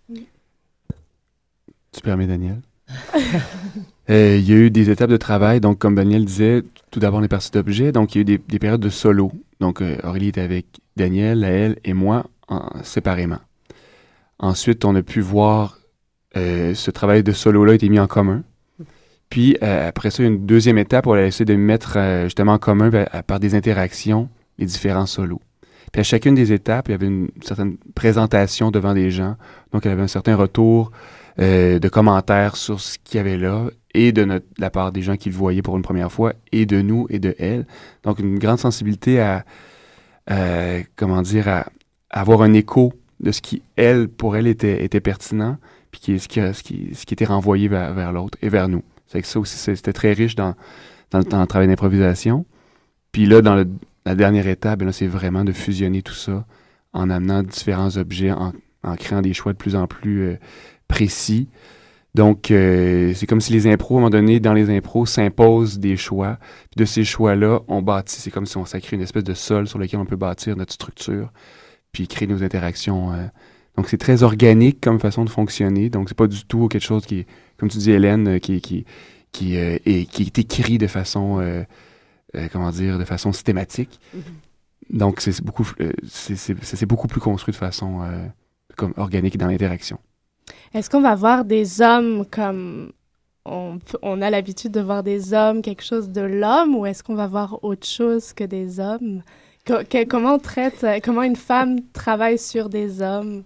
Tu 1.91 2.01
permets, 2.03 2.27
Daniel? 2.27 2.61
Euh, 4.09 4.37
il 4.37 4.49
y 4.49 4.53
a 4.53 4.55
eu 4.55 4.71
des 4.71 4.89
étapes 4.89 5.11
de 5.11 5.17
travail. 5.17 5.59
Donc, 5.61 5.77
comme 5.77 5.93
Daniel 5.93 6.25
disait, 6.25 6.63
tout 6.89 6.99
d'abord, 6.99 7.21
les 7.21 7.27
parties 7.27 7.51
d'objets. 7.51 7.91
Donc, 7.91 8.15
il 8.15 8.17
y 8.17 8.19
a 8.19 8.21
eu 8.21 8.25
des, 8.25 8.37
des 8.39 8.57
périodes 8.57 8.81
de 8.81 8.89
solo. 8.89 9.31
Donc, 9.59 9.83
euh, 9.83 9.97
Aurélie 10.03 10.29
était 10.29 10.41
avec 10.41 10.65
Daniel, 10.97 11.41
Laëlle 11.41 11.77
et 11.83 11.93
moi 11.93 12.25
en- 12.47 12.71
séparément. 12.81 13.37
Ensuite, 14.39 14.83
on 14.83 14.95
a 14.95 15.03
pu 15.03 15.21
voir 15.21 15.77
euh, 16.35 16.73
ce 16.73 16.89
travail 16.89 17.21
de 17.21 17.31
solo-là 17.31 17.75
été 17.75 17.87
mis 17.87 17.99
en 17.99 18.07
commun. 18.07 18.41
Puis, 19.29 19.55
après 19.61 20.09
ça, 20.09 20.23
une 20.23 20.43
deuxième 20.47 20.79
étape 20.79 21.05
où 21.05 21.11
on 21.11 21.13
a 21.13 21.21
essayé 21.21 21.45
de 21.45 21.53
mettre 21.53 21.99
justement 22.23 22.53
en 22.53 22.57
commun 22.57 22.89
ben, 22.89 23.07
par 23.27 23.39
des 23.39 23.53
interactions 23.53 24.27
les 24.59 24.67
différents 24.67 25.07
solos. 25.07 25.41
Puis 25.91 26.01
à 26.01 26.03
chacune 26.03 26.35
des 26.35 26.51
étapes, 26.53 26.87
il 26.89 26.91
y 26.91 26.93
avait 26.93 27.07
une 27.07 27.29
certaine 27.41 27.77
présentation 27.95 28.69
devant 28.69 28.93
des 28.93 29.09
gens. 29.09 29.37
Donc, 29.71 29.85
il 29.85 29.87
y 29.87 29.91
avait 29.91 30.03
un 30.03 30.07
certain 30.07 30.35
retour 30.35 30.91
euh, 31.39 31.79
de 31.79 31.89
commentaires 31.89 32.55
sur 32.55 32.79
ce 32.79 32.99
qu'il 33.03 33.17
y 33.17 33.19
avait 33.19 33.37
là, 33.37 33.69
et 33.95 34.11
de, 34.11 34.43
la 34.59 34.69
part 34.69 34.91
des 34.91 35.01
gens 35.01 35.15
qui 35.15 35.29
le 35.29 35.35
voyaient 35.35 35.63
pour 35.63 35.75
une 35.75 35.81
première 35.81 36.11
fois, 36.11 36.33
et 36.51 36.67
de 36.67 36.79
nous 36.81 37.07
et 37.09 37.17
de 37.17 37.33
elle. 37.39 37.65
Donc, 38.03 38.19
une 38.19 38.37
grande 38.37 38.59
sensibilité 38.59 39.19
à, 39.19 39.43
comment 40.95 41.23
dire, 41.23 41.47
à, 41.47 41.65
avoir 42.11 42.43
un 42.43 42.53
écho 42.53 42.93
de 43.19 43.31
ce 43.31 43.41
qui, 43.41 43.63
elle, 43.75 44.07
pour 44.09 44.35
elle, 44.35 44.45
était, 44.45 44.83
était 44.83 44.99
pertinent, 45.01 45.57
puis 45.91 46.01
qui, 46.01 46.19
ce, 46.19 46.27
qui, 46.27 46.39
ce, 46.53 46.61
qui, 46.61 46.93
ce 46.93 47.05
qui 47.05 47.15
était 47.15 47.25
renvoyé 47.25 47.67
vers, 47.67 48.11
l'autre 48.11 48.37
et 48.43 48.49
vers 48.49 48.69
nous. 48.69 48.83
C'est 49.07 49.21
que 49.21 49.27
ça 49.27 49.39
aussi, 49.39 49.57
c'était 49.57 49.93
très 49.93 50.13
riche 50.13 50.35
dans, 50.35 50.53
dans, 51.09 51.21
dans 51.21 51.41
le 51.41 51.47
travail 51.47 51.67
d'improvisation. 51.67 52.45
Puis 53.11 53.25
là, 53.25 53.41
dans 53.41 53.55
le- 53.55 53.67
la 54.09 54.15
dernière 54.15 54.47
étape, 54.47 54.83
c'est 54.91 55.05
vraiment 55.05 55.43
de 55.43 55.51
fusionner 55.51 56.01
tout 56.01 56.15
ça 56.15 56.43
en 56.93 57.11
amenant 57.11 57.43
différents 57.43 57.95
objets, 57.95 58.31
en, 58.31 58.53
créant 58.95 59.21
des 59.21 59.35
choix 59.35 59.53
de 59.53 59.57
plus 59.59 59.75
en 59.75 59.85
plus 59.85 60.21
euh, 60.23 60.37
précis. 60.87 61.47
Donc, 62.15 62.49
euh, 62.49 63.13
c'est 63.13 63.27
comme 63.27 63.39
si 63.39 63.53
les 63.53 63.67
impros, 63.67 63.93
à 63.93 63.97
un 63.97 64.01
moment 64.01 64.09
donné, 64.09 64.39
dans 64.39 64.53
les 64.53 64.75
impros, 64.75 65.05
s'imposent 65.05 65.77
des 65.77 65.95
choix. 65.95 66.39
Puis 66.71 66.79
de 66.83 66.85
ces 66.85 67.03
choix-là, 67.03 67.59
on 67.67 67.83
bâtit, 67.83 68.19
c'est 68.19 68.31
comme 68.31 68.47
si 68.47 68.57
on 68.57 68.65
s'accrée 68.65 68.95
une 68.95 69.03
espèce 69.03 69.23
de 69.23 69.35
sol 69.35 69.67
sur 69.67 69.77
lequel 69.77 69.99
on 69.99 70.05
peut 70.05 70.15
bâtir 70.15 70.57
notre 70.57 70.73
structure, 70.73 71.31
puis 71.91 72.07
créer 72.07 72.27
nos 72.27 72.41
interactions. 72.41 73.13
euh. 73.13 73.27
Donc, 73.77 73.89
c'est 73.89 73.99
très 73.99 74.23
organique 74.23 74.81
comme 74.81 74.99
façon 74.99 75.23
de 75.23 75.29
fonctionner. 75.29 75.91
Donc, 75.91 76.09
c'est 76.09 76.17
pas 76.17 76.25
du 76.25 76.45
tout 76.45 76.67
quelque 76.67 76.83
chose 76.83 77.05
qui 77.05 77.19
est, 77.19 77.27
comme 77.57 77.69
tu 77.69 77.77
dis, 77.77 77.91
Hélène, 77.91 78.39
qui 78.39 78.55
est 79.55 80.39
écrit 80.39 80.79
de 80.79 80.87
façon 80.87 81.63
euh, 82.35 82.47
comment 82.51 82.69
dire, 82.71 82.97
de 82.99 83.05
façon 83.05 83.31
systématique. 83.31 83.99
Donc, 84.89 85.21
c'est 85.21 85.43
beaucoup, 85.43 85.67
euh, 85.81 85.91
c'est- 86.07 86.85
beaucoup 86.85 87.07
plus 87.07 87.21
construit 87.21 87.51
de 87.51 87.57
façon 87.57 88.01
euh, 88.03 88.25
comme 88.75 88.93
organique 88.97 89.37
dans 89.37 89.47
l'interaction. 89.47 89.99
Est-ce 90.73 90.89
qu'on 90.89 91.01
va 91.01 91.15
voir 91.15 91.45
des 91.45 91.81
hommes 91.81 92.25
comme 92.29 92.91
on, 93.45 93.79
a 94.21 94.29
l'habitude 94.29 94.71
de 94.71 94.81
voir 94.81 95.01
des 95.03 95.33
hommes, 95.33 95.61
quelque 95.61 95.83
chose 95.83 96.09
de 96.09 96.21
l'homme, 96.21 96.75
ou 96.75 96.85
est-ce 96.85 97.03
qu'on 97.03 97.15
va 97.15 97.27
voir 97.27 97.63
autre 97.63 97.87
chose 97.87 98.33
que 98.33 98.43
des 98.43 98.79
hommes? 98.79 99.23
Que- 99.65 100.03
comment 100.05 100.35
on 100.35 100.39
traite, 100.39 100.85
comment 101.03 101.23
une 101.23 101.35
femme 101.35 101.77
travaille 101.93 102.37
sur 102.37 102.69
des 102.69 103.01
hommes? 103.01 103.43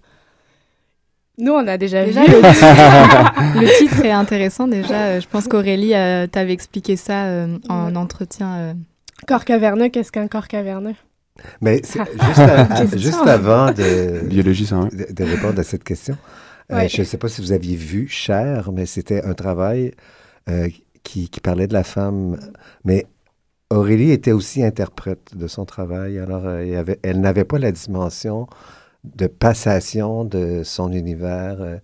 Nous, 1.39 1.51
on 1.51 1.67
a 1.67 1.77
déjà, 1.77 2.05
Déjà, 2.05 2.23
vu. 2.25 2.31
le 2.31 2.41
titre, 2.53 3.59
le 3.61 3.77
titre 3.79 4.05
est 4.05 4.11
intéressant. 4.11 4.67
Déjà, 4.67 4.93
Euh, 5.05 5.19
je 5.19 5.27
pense 5.27 5.47
qu'Aurélie 5.47 5.95
euh, 5.95 6.27
t'avait 6.27 6.53
expliqué 6.53 6.95
ça 6.95 7.25
euh, 7.25 7.57
en 7.69 7.95
entretien. 7.95 8.53
euh. 8.55 8.73
corps 9.27 9.45
caverneux, 9.45 9.89
qu'est-ce 9.89 10.11
qu'un 10.11 10.27
corps 10.27 10.47
caverneux? 10.47 10.93
Mais 11.61 11.77
juste, 11.77 11.97
à- 12.39 12.65
Question. 12.65 12.97
juste 12.99 13.27
avant 13.27 13.71
de, 13.71 14.21
Biologie 14.27 14.67
101. 14.67 14.85
de, 14.89 15.07
de 15.11 15.23
répondre 15.23 15.59
à 15.59 15.63
cette 15.63 15.83
question, 15.83 16.15
euh, 16.71 16.75
Ouais. 16.77 16.87
je 16.89 17.01
ne 17.01 17.05
sais 17.05 17.17
pas 17.17 17.27
si 17.27 17.41
vous 17.41 17.51
aviez 17.51 17.75
vu 17.75 18.07
Cher, 18.07 18.71
mais 18.71 18.85
c'était 18.85 19.23
un 19.23 19.33
travail 19.33 19.91
euh, 20.49 20.69
qui, 21.03 21.29
qui 21.29 21.39
parlait 21.39 21.65
de 21.67 21.73
la 21.73 21.83
femme. 21.83 22.37
Mais 22.85 23.07
Aurélie 23.71 24.11
était 24.11 24.31
aussi 24.33 24.63
interprète 24.63 25.35
de 25.35 25.47
son 25.47 25.65
travail. 25.65 26.19
Alors, 26.19 26.45
euh, 26.45 26.63
il 26.63 26.69
y 26.71 26.75
avait, 26.75 26.99
elle 27.01 27.19
n'avait 27.21 27.43
pas 27.45 27.57
la 27.57 27.71
dimension 27.71 28.45
de 29.03 29.27
passation 29.27 30.23
de 30.25 30.63
son 30.63 30.91
univers 30.91 31.61
euh, 31.61 31.77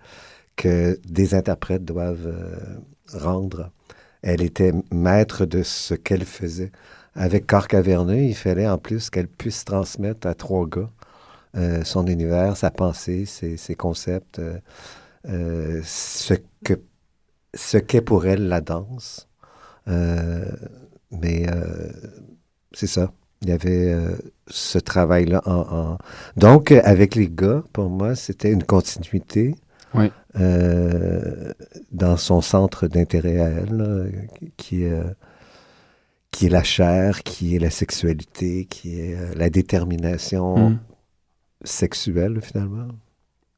que 0.55 0.99
des 1.07 1.35
interprètes 1.35 1.85
doivent 1.85 2.27
euh, 2.27 2.79
rendre. 3.13 3.71
Elle 4.21 4.41
était 4.41 4.73
maître 4.91 5.45
de 5.45 5.63
ce 5.63 5.93
qu'elle 5.93 6.25
faisait. 6.25 6.71
Avec 7.15 7.47
Corps 7.47 7.67
caverneux, 7.67 8.21
il 8.23 8.35
fallait 8.35 8.67
en 8.67 8.77
plus 8.77 9.09
qu'elle 9.09 9.27
puisse 9.27 9.65
transmettre 9.65 10.27
à 10.27 10.35
trois 10.35 10.67
gars 10.67 10.89
euh, 11.57 11.83
son 11.83 12.07
univers, 12.07 12.55
sa 12.57 12.71
pensée, 12.71 13.25
ses, 13.25 13.75
concepts, 13.75 14.41
ce 15.25 16.33
ce 17.55 17.77
qu'est 17.79 18.01
pour 18.01 18.27
elle 18.27 18.47
la 18.47 18.61
danse. 18.61 19.27
Mais 19.87 21.47
c'est 22.73 22.87
ça. 22.87 23.11
Il 23.41 23.49
y 23.49 23.51
avait 23.51 23.93
euh, 23.93 24.15
ce 24.47 24.77
travail-là. 24.79 25.41
En, 25.45 25.53
en- 25.93 25.97
Donc, 26.37 26.71
avec 26.71 27.15
les 27.15 27.29
gars, 27.29 27.63
pour 27.73 27.89
moi, 27.89 28.15
c'était 28.15 28.51
une 28.51 28.63
continuité 28.63 29.55
Oui. 29.93 30.11
euh, 30.39 31.53
dans 31.91 32.17
son 32.17 32.41
centre 32.41 32.87
d'intérêt 32.87 33.39
à 33.39 33.47
elle, 33.49 33.73
là, 33.77 34.05
qui 34.57 34.83
est, 34.83 34.91
euh, 34.91 35.03
qui 36.31 36.47
est 36.47 36.49
la 36.49 36.63
chair, 36.63 37.23
qui 37.23 37.55
est 37.55 37.59
la 37.59 37.69
sexualité, 37.69 38.65
qui 38.69 38.99
est 38.99 39.15
euh, 39.15 39.33
la 39.35 39.49
détermination 39.49 40.71
Mm. 40.71 40.79
sexuelle, 41.63 42.39
finalement. 42.41 42.87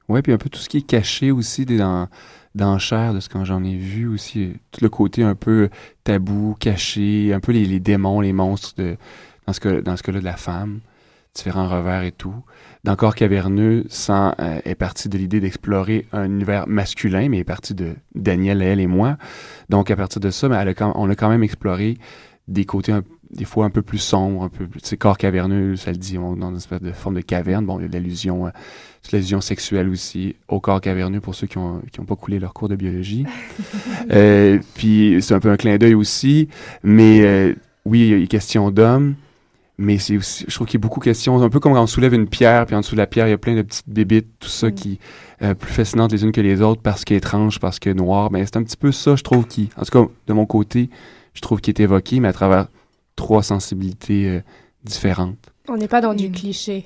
Ouais, 0.10 0.22
puis 0.22 0.32
un 0.34 0.38
peu 0.38 0.50
tout 0.50 0.60
ce 0.60 0.70
qui 0.70 0.78
est 0.78 0.82
caché 0.88 1.32
aussi 1.32 1.66
des- 1.66 1.78
dans, 1.78 2.08
dans 2.56 2.78
Cher, 2.80 3.14
de 3.14 3.20
ce 3.20 3.30
que 3.30 3.44
j'en 3.46 3.64
ai 3.64 3.76
vu 3.78 4.08
aussi. 4.08 4.54
Tout 4.72 4.82
le 4.84 4.90
côté 4.90 5.24
un 5.24 5.36
peu 5.36 5.70
tabou, 6.04 6.56
caché, 6.60 7.34
un 7.34 7.40
peu 7.40 7.52
les, 7.52 7.66
les 7.66 7.80
démons, 7.80 8.20
les 8.22 8.34
monstres, 8.34 8.74
de, 8.78 8.98
dans 9.48 9.54
ce 9.54 9.60
cas- 9.60 9.82
dans 9.82 9.96
ce 9.98 10.04
cas-là 10.04 10.20
de 10.20 10.26
la 10.26 10.38
femme, 10.38 10.80
différents 11.34 11.68
revers 11.70 12.04
et 12.04 12.12
tout. 12.12 12.34
Dans 12.84 12.96
Corps 12.96 13.16
caverneux, 13.16 13.86
sans, 13.90 14.34
euh, 14.40 14.60
est 14.66 14.76
parti 14.76 15.08
de 15.08 15.18
l'idée 15.18 15.40
d'explorer 15.40 16.06
un 16.12 16.26
univers 16.26 16.68
masculin, 16.68 17.30
mais 17.30 17.40
est 17.40 17.44
parti 17.44 17.74
de 17.74 17.94
Daniel, 18.16 18.62
elle 18.62 18.80
et 18.80 18.88
moi. 18.88 19.18
Donc, 19.70 19.92
à 19.92 19.96
partir 19.96 20.20
de 20.20 20.30
ça, 20.30 20.50
ben, 20.50 20.60
elle 20.60 20.70
a 20.70 20.74
quand- 20.74 20.92
on 20.96 21.10
a 21.10 21.16
quand 21.16 21.30
même 21.30 21.44
exploré 21.44 21.98
des 22.48 22.66
côtés 22.66 22.92
un- 22.92 23.04
des 23.30 23.46
fois 23.46 23.64
un 23.66 23.70
peu 23.70 23.82
plus 23.82 24.00
sombres, 24.00 24.44
un 24.44 24.50
peu 24.50 24.68
plus, 24.68 24.82
corps 24.98 25.18
caverneux, 25.18 25.78
ça 25.78 25.92
le 25.92 25.98
dit, 25.98 26.18
on 26.18 26.36
dans 26.36 26.50
une 26.50 26.58
espèce 26.58 26.82
de 26.82 26.92
forme 26.92 27.16
de 27.16 27.22
caverne. 27.22 27.66
Bon, 27.66 27.80
il 27.80 27.84
y 27.84 27.86
a 27.86 27.88
de 27.88 27.94
l'allusion, 27.94 28.48
euh, 28.48 28.50
c'est 29.04 29.14
l'allusion 29.14 29.40
sexuelle 29.40 29.88
aussi 29.88 30.36
au 30.50 30.60
corps 30.60 30.82
caverneux 30.82 31.22
pour 31.22 31.34
ceux 31.34 31.48
qui 31.48 31.58
ont, 31.58 31.82
qui 31.94 32.02
ont 32.02 32.06
pas 32.06 32.18
coulé 32.18 32.40
leur 32.40 32.54
cours 32.54 32.68
de 32.68 32.76
biologie. 32.76 33.26
Euh, 34.12 34.60
puis 34.74 35.18
c'est 35.22 35.34
un 35.34 35.40
peu 35.40 35.50
un 35.52 35.56
clin 35.58 35.78
d'œil 35.78 35.94
aussi, 35.94 36.50
mais 36.84 37.22
euh, 37.24 37.54
oui, 37.86 38.10
il 38.10 38.20
y 38.20 38.24
a 38.24 38.28
question 38.28 38.70
d'hommes, 38.72 39.16
mais 39.82 39.98
c'est 39.98 40.16
aussi, 40.18 40.46
je 40.48 40.54
trouve 40.56 40.68
qu'il 40.68 40.80
y 40.80 40.82
a 40.82 40.86
beaucoup 40.86 41.00
de 41.00 41.06
questions, 41.06 41.42
un 41.42 41.50
peu 41.50 41.60
comme 41.60 41.74
quand 41.74 41.82
on 41.84 41.88
soulève 41.88 42.14
une 42.14 42.28
pierre, 42.28 42.66
puis 42.66 42.76
en 42.76 42.80
dessous 42.82 42.96
de 42.96 43.00
la 43.00 43.08
pierre, 43.08 43.28
il 43.28 43.32
y 43.32 43.34
a 43.34 43.38
plein 43.38 43.56
de 43.56 43.62
petites 43.62 43.90
bébites, 43.90 44.28
tout 44.40 44.48
ça 44.48 44.68
Mm. 44.68 44.74
qui 44.74 45.00
euh, 45.42 45.54
plus 45.56 45.72
fascinantes 45.74 46.12
les 46.12 46.24
unes 46.24 46.32
que 46.32 46.40
les 46.42 46.62
autres 46.62 46.82
parce 46.82 47.04
qu'elles 47.04 47.18
étranges, 47.18 47.60
parce 47.60 47.80
que 47.80 47.90
noir. 47.90 48.32
Mais 48.32 48.46
c'est 48.46 48.58
un 48.58 48.64
petit 48.64 48.78
peu 48.78 48.92
ça, 48.92 49.16
je 49.16 49.24
trouve, 49.24 49.48
qui, 49.48 49.70
en 49.76 49.84
tout 49.84 50.06
cas, 50.06 50.12
de 50.28 50.34
mon 50.34 50.46
côté, 50.46 50.90
je 51.34 51.42
trouve 51.42 51.60
qu'il 51.62 51.72
est 51.72 51.80
évoqué, 51.84 52.20
mais 52.20 52.28
à 52.28 52.34
travers 52.34 52.68
trois 53.16 53.42
sensibilités 53.44 54.30
euh, 54.30 54.40
différentes. 54.84 55.52
On 55.68 55.78
n'est 55.78 55.88
pas 55.88 56.00
dans 56.02 56.14
du 56.14 56.30
Mm. 56.30 56.32
cliché 56.32 56.86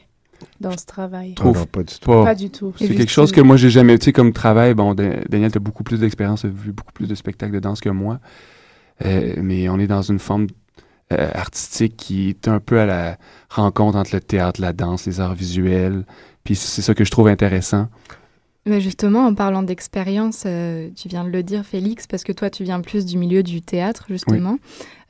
dans 0.61 0.77
ce 0.77 0.85
travail. 0.85 1.33
Trouve 1.33 1.55
Ah 1.57 1.59
non, 1.61 1.65
pas 1.65 1.83
du 1.83 1.93
tout. 1.99 2.05
Pas, 2.05 2.23
Pas 2.23 2.35
du 2.35 2.49
tout. 2.49 2.73
c'est 2.77 2.85
Et 2.85 2.95
quelque 2.95 3.11
chose 3.11 3.31
que 3.31 3.41
moi 3.41 3.57
j'ai 3.57 3.69
jamais, 3.69 3.97
tu 3.97 4.05
sais, 4.05 4.13
comme 4.13 4.31
travail. 4.33 4.73
Bon, 4.73 4.93
Da- 4.93 5.21
Daniel, 5.29 5.51
t'as 5.51 5.59
beaucoup 5.59 5.83
plus 5.83 5.99
d'expérience, 5.99 6.41
t'as 6.43 6.49
vu 6.49 6.71
beaucoup 6.71 6.91
plus 6.93 7.07
de 7.07 7.15
spectacles 7.15 7.53
de 7.53 7.59
danse 7.59 7.79
que 7.81 7.89
moi. 7.89 8.19
Euh, 9.05 9.33
mais 9.41 9.67
on 9.69 9.79
est 9.79 9.87
dans 9.87 10.01
une 10.01 10.19
forme 10.19 10.47
euh, 11.13 11.29
artistique 11.35 11.95
qui 11.97 12.29
est 12.29 12.47
un 12.47 12.59
peu 12.59 12.79
à 12.79 12.88
la 12.88 13.17
rencontre 13.50 13.95
entre 13.95 14.15
le 14.15 14.21
théâtre, 14.21 14.59
la 14.59 14.74
danse, 14.74 15.05
les 15.05 15.19
arts 15.19 15.35
visuels. 15.35 16.03
Puis 16.43 16.55
c'est 16.55 16.81
ça 16.81 16.95
que 16.95 17.03
je 17.03 17.12
trouve 17.12 17.27
intéressant. 17.27 17.89
Mais 18.65 18.81
justement, 18.81 19.27
en 19.27 19.35
parlant 19.35 19.62
d'expérience, 19.62 20.45
euh, 20.47 20.89
tu 20.95 21.07
viens 21.07 21.24
de 21.24 21.29
le 21.29 21.43
dire, 21.43 21.63
Félix, 21.63 22.07
parce 22.07 22.24
que 22.24 22.31
toi, 22.31 22.50
tu 22.50 22.63
viens 22.63 22.81
plus 22.81 23.05
du 23.05 23.19
milieu 23.19 23.43
du 23.43 23.62
théâtre, 23.62 24.05
justement. 24.09 24.57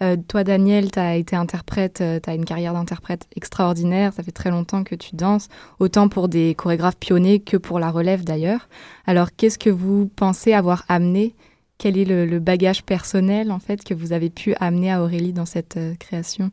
Euh, 0.03 0.17
toi, 0.27 0.43
Daniel, 0.43 0.91
tu 0.91 0.99
as 0.99 1.15
été 1.15 1.37
interprète, 1.37 2.03
tu 2.21 2.29
as 2.29 2.33
une 2.33 2.43
carrière 2.43 2.73
d'interprète 2.73 3.27
extraordinaire, 3.37 4.11
ça 4.11 4.23
fait 4.23 4.33
très 4.33 4.51
longtemps 4.51 4.83
que 4.83 4.95
tu 4.95 5.15
danses, 5.15 5.47
autant 5.79 6.09
pour 6.09 6.27
des 6.27 6.55
chorégraphes 6.55 6.97
pionniers 6.97 7.39
que 7.39 7.55
pour 7.55 7.79
la 7.79 7.89
relève 7.89 8.25
d'ailleurs. 8.25 8.67
Alors, 9.07 9.29
qu'est-ce 9.37 9.57
que 9.57 9.69
vous 9.69 10.11
pensez 10.13 10.51
avoir 10.51 10.83
amené 10.89 11.33
Quel 11.77 11.98
est 11.98 12.05
le, 12.05 12.25
le 12.25 12.39
bagage 12.39 12.84
personnel, 12.84 13.51
en 13.51 13.60
fait, 13.60 13.84
que 13.84 13.94
vous 13.94 14.13
avez 14.13 14.29
pu 14.29 14.55
amener 14.60 14.91
à 14.91 15.01
Aurélie 15.03 15.34
dans 15.34 15.46
cette 15.46 15.77
euh, 15.77 15.94
création? 16.00 16.51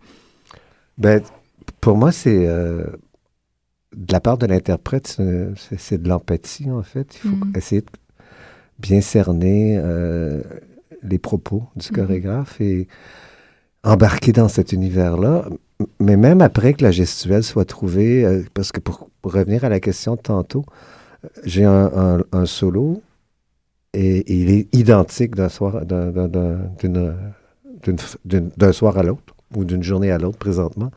Ben, 0.99 1.23
pour 1.81 1.97
moi, 1.97 2.11
c'est 2.13 2.47
euh, 2.47 2.85
de 3.97 4.13
la 4.13 4.21
part 4.21 4.37
de 4.39 4.47
l'interprète, 4.47 5.07
c'est- 5.79 5.99
de 5.99 6.09
l'empathie, 6.09 6.71
en 6.71 6.83
fait. 6.83 7.15
Il 7.25 7.31
faut 7.31 7.37
Mhm. 7.37 7.53
essayer 7.57 7.81
de 7.83 7.87
bien 8.79 9.01
cerner 9.01 9.79
euh, 9.79 10.43
les 11.03 11.19
propos 11.19 11.65
du 11.77 11.89
Mhm. 11.91 11.97
chorégraphe 11.97 12.61
et 12.61 12.89
embarquer 13.85 14.33
dans 14.33 14.49
cet 14.49 14.73
univers-là. 14.73 15.47
Mais 16.01 16.17
même 16.17 16.41
après 16.41 16.75
que 16.75 16.83
la 16.85 16.91
gestuelle 16.91 17.43
soit 17.43 17.65
trouvée, 17.65 18.43
parce 18.55 18.71
que 18.73 18.81
pour 18.81 19.09
revenir 19.23 19.65
à 19.65 19.69
la 19.69 19.81
question 19.81 20.15
de 20.17 20.21
tantôt, 20.21 20.65
j'ai 21.45 21.65
un, 21.65 21.91
un- 21.95 22.23
un 22.33 22.47
solo 22.47 23.03
et, 23.95 24.19
et 24.19 24.35
il 24.35 24.51
est 24.51 24.75
identique 24.75 25.35
d'un 25.35 25.49
soir, 25.49 25.85
d'un- 25.85 26.11
d'un- 26.11 26.29
d'un- 26.29 26.59
d'une- 26.81 27.15
d'une 27.83 27.97
f- 27.97 28.17
d'une- 28.25 28.51
d'un 28.57 28.73
soir 28.73 28.97
à 28.99 29.03
l'autre 29.03 29.35
ou 29.57 29.65
d'une 29.65 29.83
journée 29.83 30.11
à 30.11 30.19
l'autre 30.19 30.39
présentement. 30.39 30.91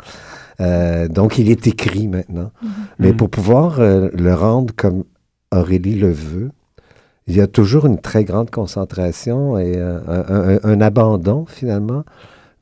Euh, 0.61 1.07
donc, 1.09 1.37
il 1.37 1.49
est 1.49 1.67
écrit 1.67 2.07
maintenant. 2.07 2.51
Mais 2.99 3.11
Mhm. 3.11 3.17
pour 3.17 3.29
pouvoir 3.29 3.79
euh, 3.79 4.09
le 4.13 4.33
rendre 4.33 4.73
comme 4.75 5.03
Aurélie 5.51 5.95
le 5.95 6.11
veut, 6.11 6.51
il 7.27 7.35
y 7.35 7.41
a 7.41 7.47
toujours 7.47 7.85
une 7.85 7.99
très 7.99 8.23
grande 8.23 8.49
concentration 8.51 9.57
et 9.57 9.73
euh, 9.75 9.99
un, 10.07 10.55
un- 10.55 10.59
un 10.63 10.81
abandon, 10.81 11.45
finalement, 11.45 12.03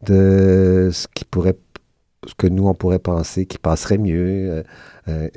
de 0.06 0.90
ce 0.92 1.08
qui 1.14 1.26
pourrait 1.26 1.58
ce 2.26 2.34
que 2.36 2.48
nous, 2.48 2.68
on 2.70 2.74
pourrait 2.74 3.00
penser 3.00 3.46
qui 3.46 3.58
passerait 3.58 3.98
mieux, 3.98 4.64
euh, 5.10 5.28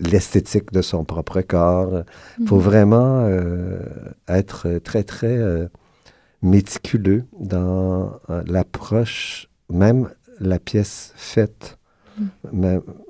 l'esthétique 0.00 0.72
de 0.72 0.82
son 0.82 1.04
propre 1.04 1.40
corps. 1.40 2.04
Il 2.40 2.46
faut 2.46 2.58
vraiment 2.58 3.24
euh, 3.26 3.78
être 4.28 4.78
très, 4.82 5.02
très 5.02 5.36
euh, 5.36 5.66
méticuleux 6.42 7.24
dans 7.40 8.12
l'approche, 8.46 9.48
même 9.70 10.08
la 10.40 10.58
pièce 10.58 11.12
faite, 11.16 11.78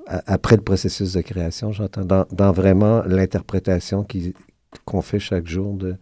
a- 0.07 0.21
après 0.25 0.55
le 0.55 0.61
processus 0.61 1.13
de 1.13 1.21
création, 1.21 1.71
j'entends, 1.71 2.05
dans, 2.05 2.25
dans 2.31 2.51
vraiment 2.51 3.03
l'interprétation 3.05 4.03
qui- 4.03 4.33
qu'on 4.85 5.01
fait 5.01 5.19
chaque 5.19 5.47
jour 5.47 5.73
de, 5.73 5.95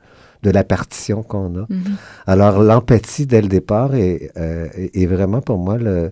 de 0.44 0.50
la 0.50 0.64
partition 0.64 1.24
qu'on 1.24 1.56
a. 1.58 1.66
Mhm. 1.70 1.84
Alors, 2.28 2.62
l'empathie 2.62 3.26
dès 3.26 3.42
le 3.42 3.48
départ 3.48 3.92
euh, 3.94 4.68
est 4.94 5.06
vraiment 5.06 5.42
pour 5.42 5.58
moi 5.58 5.78
le, 5.78 6.12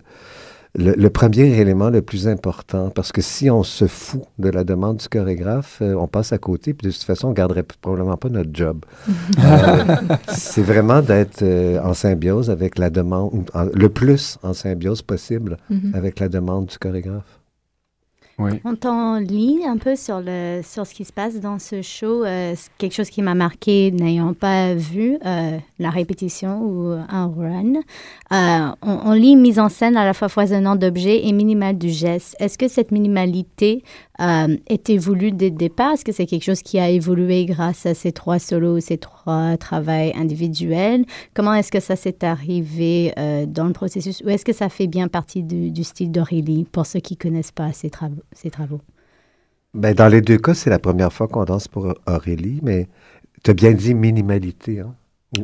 le, 0.74 0.92
le 0.92 1.10
premier 1.10 1.58
élément 1.58 1.90
le 1.90 2.00
plus 2.02 2.28
important. 2.28 2.90
Parce 2.90 3.12
que 3.12 3.20
si 3.20 3.50
on 3.50 3.62
se 3.62 3.86
fout 3.86 4.22
de 4.38 4.48
la 4.48 4.64
demande 4.64 4.96
du 4.98 5.08
chorégraphe, 5.08 5.78
euh, 5.82 5.94
on 5.94 6.06
passe 6.08 6.32
à 6.32 6.38
côté, 6.38 6.72
puis 6.74 6.86
de 6.88 6.92
toute 6.92 7.02
façon, 7.02 7.26
on 7.28 7.30
ne 7.30 7.34
garderait 7.36 7.62
probablement 7.80 8.16
pas 8.16 8.28
notre 8.28 8.50
job. 8.52 8.84
Euh, 9.44 9.96
c'est 10.28 10.62
vraiment 10.62 11.00
d'être 11.02 11.42
euh, 11.42 11.80
en 11.82 11.94
symbiose 11.94 12.48
avec 12.50 12.78
la 12.78 12.90
demande, 12.90 13.50
en- 13.54 13.66
le 13.72 13.88
plus 13.88 14.38
en 14.42 14.52
symbiose 14.54 15.02
possible 15.02 15.56
Mhm. 15.70 15.92
avec 15.94 16.20
la 16.20 16.28
demande 16.28 16.66
du 16.66 16.78
chorégraphe. 16.78 17.40
Oui. 18.38 18.60
On 18.64 19.16
lit 19.16 19.60
un 19.66 19.76
peu 19.76 19.96
sur, 19.96 20.20
le, 20.20 20.60
sur 20.62 20.86
ce 20.86 20.94
qui 20.94 21.04
se 21.04 21.12
passe 21.12 21.40
dans 21.40 21.58
ce 21.58 21.82
show, 21.82 22.24
euh, 22.24 22.54
quelque 22.78 22.94
chose 22.94 23.10
qui 23.10 23.22
m'a 23.22 23.34
marqué 23.34 23.90
n'ayant 23.90 24.34
pas 24.34 24.74
vu 24.74 25.18
euh, 25.24 25.58
la 25.78 25.90
répétition 25.90 26.60
ou 26.62 26.92
un 27.08 27.26
run. 27.26 27.74
Euh, 28.32 28.74
on, 28.82 29.10
on 29.10 29.12
lit 29.12 29.36
mise 29.36 29.58
en 29.58 29.68
scène 29.68 29.96
à 29.96 30.04
la 30.04 30.14
fois 30.14 30.28
foisonnante 30.28 30.78
d'objets 30.78 31.26
et 31.26 31.32
minimale 31.32 31.78
du 31.78 31.90
geste. 31.90 32.36
Est-ce 32.40 32.58
que 32.58 32.68
cette 32.68 32.90
minimalité 32.90 33.84
euh, 34.20 34.56
était 34.68 34.98
voulue 34.98 35.32
dès 35.32 35.50
le 35.50 35.56
départ? 35.56 35.92
Est-ce 35.92 36.04
que 36.04 36.12
c'est 36.12 36.26
quelque 36.26 36.44
chose 36.44 36.62
qui 36.62 36.78
a 36.78 36.90
évolué 36.90 37.46
grâce 37.46 37.86
à 37.86 37.94
ces 37.94 38.12
trois 38.12 38.38
solos, 38.38 38.80
ces 38.80 38.98
trois 38.98 39.56
travails 39.56 40.12
individuels? 40.14 41.04
Comment 41.34 41.54
est-ce 41.54 41.72
que 41.72 41.80
ça 41.80 41.96
s'est 41.96 42.24
arrivé 42.24 43.12
euh, 43.18 43.46
dans 43.46 43.66
le 43.66 43.72
processus? 43.72 44.22
Ou 44.24 44.28
est-ce 44.30 44.44
que 44.44 44.52
ça 44.52 44.68
fait 44.68 44.86
bien 44.86 45.08
partie 45.08 45.42
du, 45.42 45.84
style 45.84 46.12
d'Aurélie 46.12 46.66
pour 46.70 46.86
ceux 46.86 47.00
qui 47.00 47.16
connaissent 47.16 47.52
pas 47.52 47.72
ces, 47.72 47.90
travaux 47.90 48.22
ces 48.32 48.50
travaux? 48.50 48.80
Ben, 49.74 49.94
dans 49.94 50.08
les 50.08 50.20
deux 50.20 50.38
cas, 50.38 50.54
c'est 50.54 50.70
la 50.70 50.78
première 50.78 51.12
fois 51.12 51.28
qu'on 51.28 51.44
danse 51.44 51.66
pour 51.66 51.94
Aurélie, 52.06 52.60
mais 52.62 52.88
tu 53.42 53.50
as 53.50 53.54
bien 53.54 53.72
dit 53.72 53.94
minimalité. 53.94 54.80
Hein? 54.80 54.94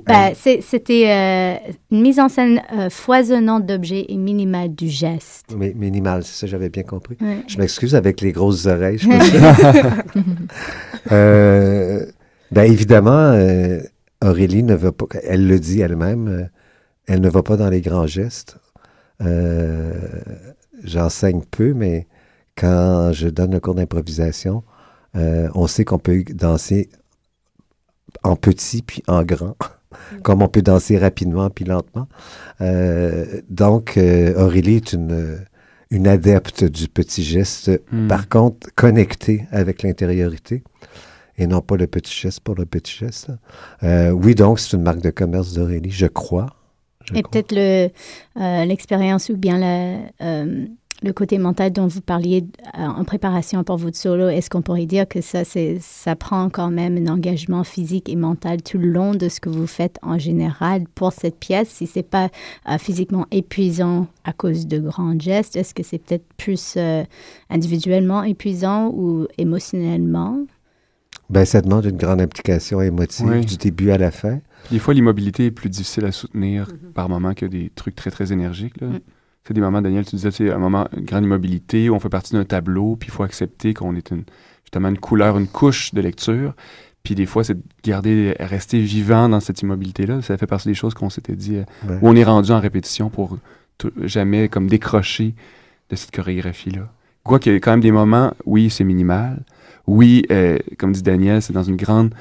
Ben, 0.07 0.33
C'était 0.35 1.11
euh, 1.11 1.73
une 1.91 2.03
mise 2.03 2.21
en 2.21 2.29
scène 2.29 2.61
euh, 2.75 2.91
foisonnante 2.91 3.65
d'objets 3.65 4.05
et 4.09 4.17
minimale 4.17 4.75
du 4.75 4.89
geste. 4.89 5.47
Mais 5.57 5.73
minimal, 5.75 6.25
c'est 6.25 6.35
ça, 6.41 6.47
j'avais 6.47 6.69
bien 6.69 6.83
compris. 6.83 7.17
Ouais. 7.23 7.43
Je 7.49 7.57
m'excuse 7.59 7.95
avec 7.95 8.21
les 8.21 8.33
grosses 8.33 8.67
oreilles. 8.67 8.99
Je 8.99 9.09
suis- 9.25 10.23
Euh, 11.13 12.05
ben 12.51 12.65
évidemment, 12.71 13.33
Aurélie 14.23 14.63
ne 14.63 14.75
va 14.75 14.93
pas, 14.93 15.07
elle 15.23 15.47
le 15.47 15.59
dit 15.59 15.81
elle-même, 15.81 16.49
elle 17.07 17.21
ne 17.23 17.29
va 17.31 17.43
pas 17.43 17.57
dans 17.57 17.71
les 17.71 17.81
grands 17.81 18.07
gestes. 18.07 18.59
J'enseigne 20.85 21.43
peu, 21.51 21.73
mais 21.73 22.07
quand 22.57 23.13
je 23.13 23.29
donne 23.29 23.55
un 23.55 23.61
cours 23.61 23.75
d'improvisation, 23.75 24.63
on 25.15 25.67
sait 25.67 25.85
qu'on 25.85 25.99
peut 25.99 26.25
danser 26.35 26.89
en 28.23 28.37
petit 28.37 28.83
puis 28.83 29.03
en 29.07 29.23
grand, 29.25 29.57
comme 30.23 30.43
on 30.43 30.49
peut 30.49 30.63
danser 30.63 30.99
rapidement 30.99 31.51
puis 31.51 31.65
lentement. 31.65 32.09
Euh, 32.61 33.41
donc, 33.49 33.97
euh, 33.97 34.35
Aurélie 34.43 34.77
est 34.77 34.93
une, 34.93 35.39
une 35.91 36.07
adepte 36.09 36.65
du 36.65 36.89
petit 36.89 37.23
geste 37.23 37.71
Hmm. 37.91 38.09
par 38.09 38.29
contre, 38.29 38.69
connecté 38.75 39.47
avec 39.51 39.83
l'intériorité 39.83 40.63
et 41.39 41.47
non 41.47 41.61
pas 41.61 41.77
le 41.77 41.87
petit 41.87 42.13
geste 42.13 42.41
pour 42.41 42.57
le 42.57 42.67
petit 42.67 42.97
geste. 42.99 43.31
Euh, 43.83 44.11
oui, 44.11 44.35
donc, 44.35 44.59
c'est 44.59 44.77
une 44.77 44.83
marque 44.83 45.01
de 45.01 45.11
commerce 45.11 45.55
d'Aurélie, 45.55 45.91
je 45.91 46.07
crois. 46.07 46.47
Je 47.05 47.15
Et 47.15 47.23
peut-être 47.23 47.53
le, 47.55 47.89
euh, 48.39 48.65
l'expérience 48.65 49.29
ou 49.31 49.37
bien 49.37 49.59
la, 49.59 49.99
euh, 50.21 50.67
le 51.03 51.13
côté 51.13 51.39
mental 51.39 51.73
dont 51.73 51.87
vous 51.87 52.01
parliez 52.01 52.45
euh, 52.77 52.83
en 52.85 53.05
préparation 53.05 53.63
pour 53.63 53.77
votre 53.77 53.97
solo, 53.97 54.29
est-ce 54.29 54.51
qu'on 54.51 54.63
pourrait 54.63 54.87
dire 54.87 55.07
que 55.07 55.21
ça, 55.21 55.45
c'est, 55.45 55.79
ça 55.81 56.17
prend 56.17 56.51
quand 56.51 56.71
même 56.71 56.97
un 56.97 57.13
engagement 57.13 57.63
physique 57.63 58.09
et 58.09 58.17
mental 58.17 58.63
tout 58.63 58.79
le 58.79 58.89
long 58.91 59.15
de 59.15 59.29
ce 59.29 59.39
que 59.41 59.49
vous 59.49 59.67
faites 59.69 59.99
en 60.03 60.19
général 60.19 60.85
pour 60.95 61.13
cette 61.13 61.39
pièce? 61.39 61.69
Si 61.69 61.87
c'est 61.87 62.03
pas 62.03 62.31
euh, 62.69 62.79
physiquement 62.79 63.27
épuisant 63.31 64.09
à 64.25 64.33
cause 64.33 64.67
de 64.67 64.79
grands 64.81 65.19
gestes, 65.19 65.55
est-ce 65.55 65.73
que 65.73 65.85
c'est 65.85 65.99
peut-être 65.99 66.27
plus 66.37 66.75
euh, 66.77 67.05
individuellement 67.49 68.25
épuisant 68.25 68.89
ou 68.89 69.27
émotionnellement? 69.39 70.41
Ben, 71.31 71.45
ça 71.45 71.61
demande 71.61 71.85
une 71.85 71.97
grande 71.97 72.21
implication 72.21 72.81
émotive 72.81 73.27
Oui. 73.29 73.45
du 73.45 73.57
début 73.57 73.91
à 73.91 73.99
la 73.99 74.11
fin. 74.11 74.41
Puis 74.65 74.75
Des 74.77 74.79
fois, 74.79 74.95
l'immobilité 74.95 75.47
est 75.47 75.51
plus 75.51 75.69
difficile 75.69 76.07
à 76.07 76.13
soutenir 76.13 76.73
par 76.95 77.09
moment 77.09 77.35
que 77.35 77.47
des 77.47 77.71
trucs 77.75 77.95
très, 77.95 78.11
très 78.11 78.33
énergiques. 78.33 78.81
Là. 78.81 78.89
Mhm. 78.89 79.01
C'est 79.47 79.55
des 79.55 79.61
moments, 79.63 79.81
Daniel, 79.81 80.05
tu 80.05 80.17
disais, 80.17 80.31
c'est 80.31 80.51
un 80.51 80.59
moment, 80.59 80.87
une 80.97 81.05
grande 81.05 81.25
immobilité 81.25 81.89
où 81.89 81.95
on 81.95 82.01
fait 82.01 82.11
partie 82.11 82.35
d'un 82.35 82.45
tableau, 82.45 82.97
puis 82.97 83.09
il 83.09 83.13
faut 83.13 83.23
accepter 83.23 83.73
qu'on 83.73 83.95
est 83.97 84.11
une, 84.11 84.25
justement 84.65 84.89
une 84.89 84.99
couleur, 84.99 85.39
une 85.39 85.49
couche 85.49 85.95
de 85.95 86.01
lecture. 86.03 86.55
Puis 87.03 87.15
des 87.15 87.25
fois, 87.25 87.45
c'est 87.45 87.55
de 87.55 87.63
garder, 87.83 88.35
rester 88.41 88.79
vivant 88.81 89.29
dans 89.31 89.41
cette 89.41 89.63
immobilité-là. 89.63 90.21
Ça 90.21 90.37
fait 90.37 90.47
partie 90.47 90.69
des 90.69 90.75
choses 90.75 90.93
qu'on 90.93 91.09
s'était 91.09 91.37
dit, 91.37 91.57
euh, 91.57 91.65
Ouais. 91.89 91.99
où 92.03 92.09
on 92.09 92.15
est 92.17 92.25
rendu 92.25 92.51
en 92.53 92.61
répétition 92.61 93.09
pour 93.09 93.39
jamais 94.03 94.49
comme 94.51 94.67
décrocher 94.69 95.35
de 95.89 95.97
cette 95.97 96.11
chorégraphie-là. 96.11 96.91
Quoi 97.25 97.39
qu'il 97.39 97.53
y 97.53 97.57
ait 97.57 97.61
quand 97.61 97.71
même 97.71 97.81
des 97.81 97.93
moments, 97.93 98.35
oui, 98.45 98.69
c'est 98.69 98.85
minimal. 98.85 99.43
Oui, 99.87 100.25
euh, 100.31 100.59
comme 100.79 100.93
dit 100.93 101.03
Daniel, 101.03 101.41
c'est 101.41 101.53
dans 101.55 101.63
une 101.63 101.77
grande, 101.77 102.13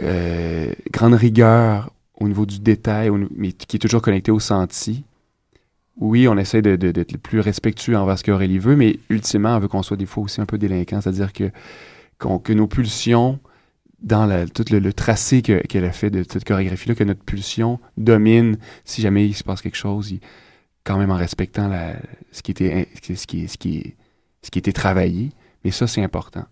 euh, 0.00 0.72
grande 0.92 1.14
rigueur 1.14 1.90
au 2.20 2.28
niveau 2.28 2.44
du 2.44 2.58
détail, 2.58 3.10
mais 3.34 3.52
qui 3.52 3.76
est 3.76 3.80
toujours 3.80 4.02
connecté 4.02 4.30
au 4.30 4.40
senti. 4.40 5.04
Oui, 6.00 6.28
on 6.28 6.36
essaie 6.38 6.62
de- 6.62 6.76
de- 6.76 6.92
d'être 6.92 7.12
le 7.12 7.18
plus 7.18 7.40
respectueux 7.40 7.96
envers 7.96 8.18
ce 8.18 8.24
qu'Aurélie 8.24 8.58
veut, 8.58 8.76
mais 8.76 8.98
ultimement, 9.10 9.56
on 9.56 9.58
veut 9.58 9.68
qu'on 9.68 9.82
soit 9.82 9.96
des 9.96 10.06
fois 10.06 10.22
aussi 10.22 10.40
un 10.40 10.46
peu 10.46 10.56
délinquant, 10.58 11.00
c'est-à-dire 11.00 11.32
que, 11.32 11.50
que 12.18 12.52
nos 12.52 12.66
pulsions, 12.68 13.40
dans 14.00 14.26
la- 14.26 14.46
tout 14.46 14.64
le, 14.70 14.78
le 14.78 14.92
tracé 14.92 15.42
que- 15.42 15.60
qu'elle 15.66 15.84
a 15.84 15.90
fait 15.90 16.10
de 16.10 16.24
cette 16.28 16.44
chorégraphie-là, 16.44 16.94
que 16.94 17.02
notre 17.02 17.24
pulsion 17.24 17.80
domine 17.96 18.56
si 18.84 19.02
jamais 19.02 19.26
il 19.26 19.34
se 19.34 19.42
passe 19.42 19.60
quelque 19.60 19.76
chose, 19.76 20.12
il- 20.12 20.20
quand 20.84 20.98
même 20.98 21.10
en 21.10 21.16
respectant 21.16 21.66
la, 21.68 21.96
ce, 22.30 22.42
qui 22.42 22.52
était, 22.52 22.86
ce, 23.02 23.26
qui, 23.26 23.48
ce, 23.48 23.58
qui, 23.58 23.94
ce 24.42 24.50
qui 24.52 24.58
était 24.60 24.72
travaillé. 24.72 25.30
Mais 25.64 25.72
ça, 25.72 25.86
c'est 25.88 26.02
important. 26.02 26.44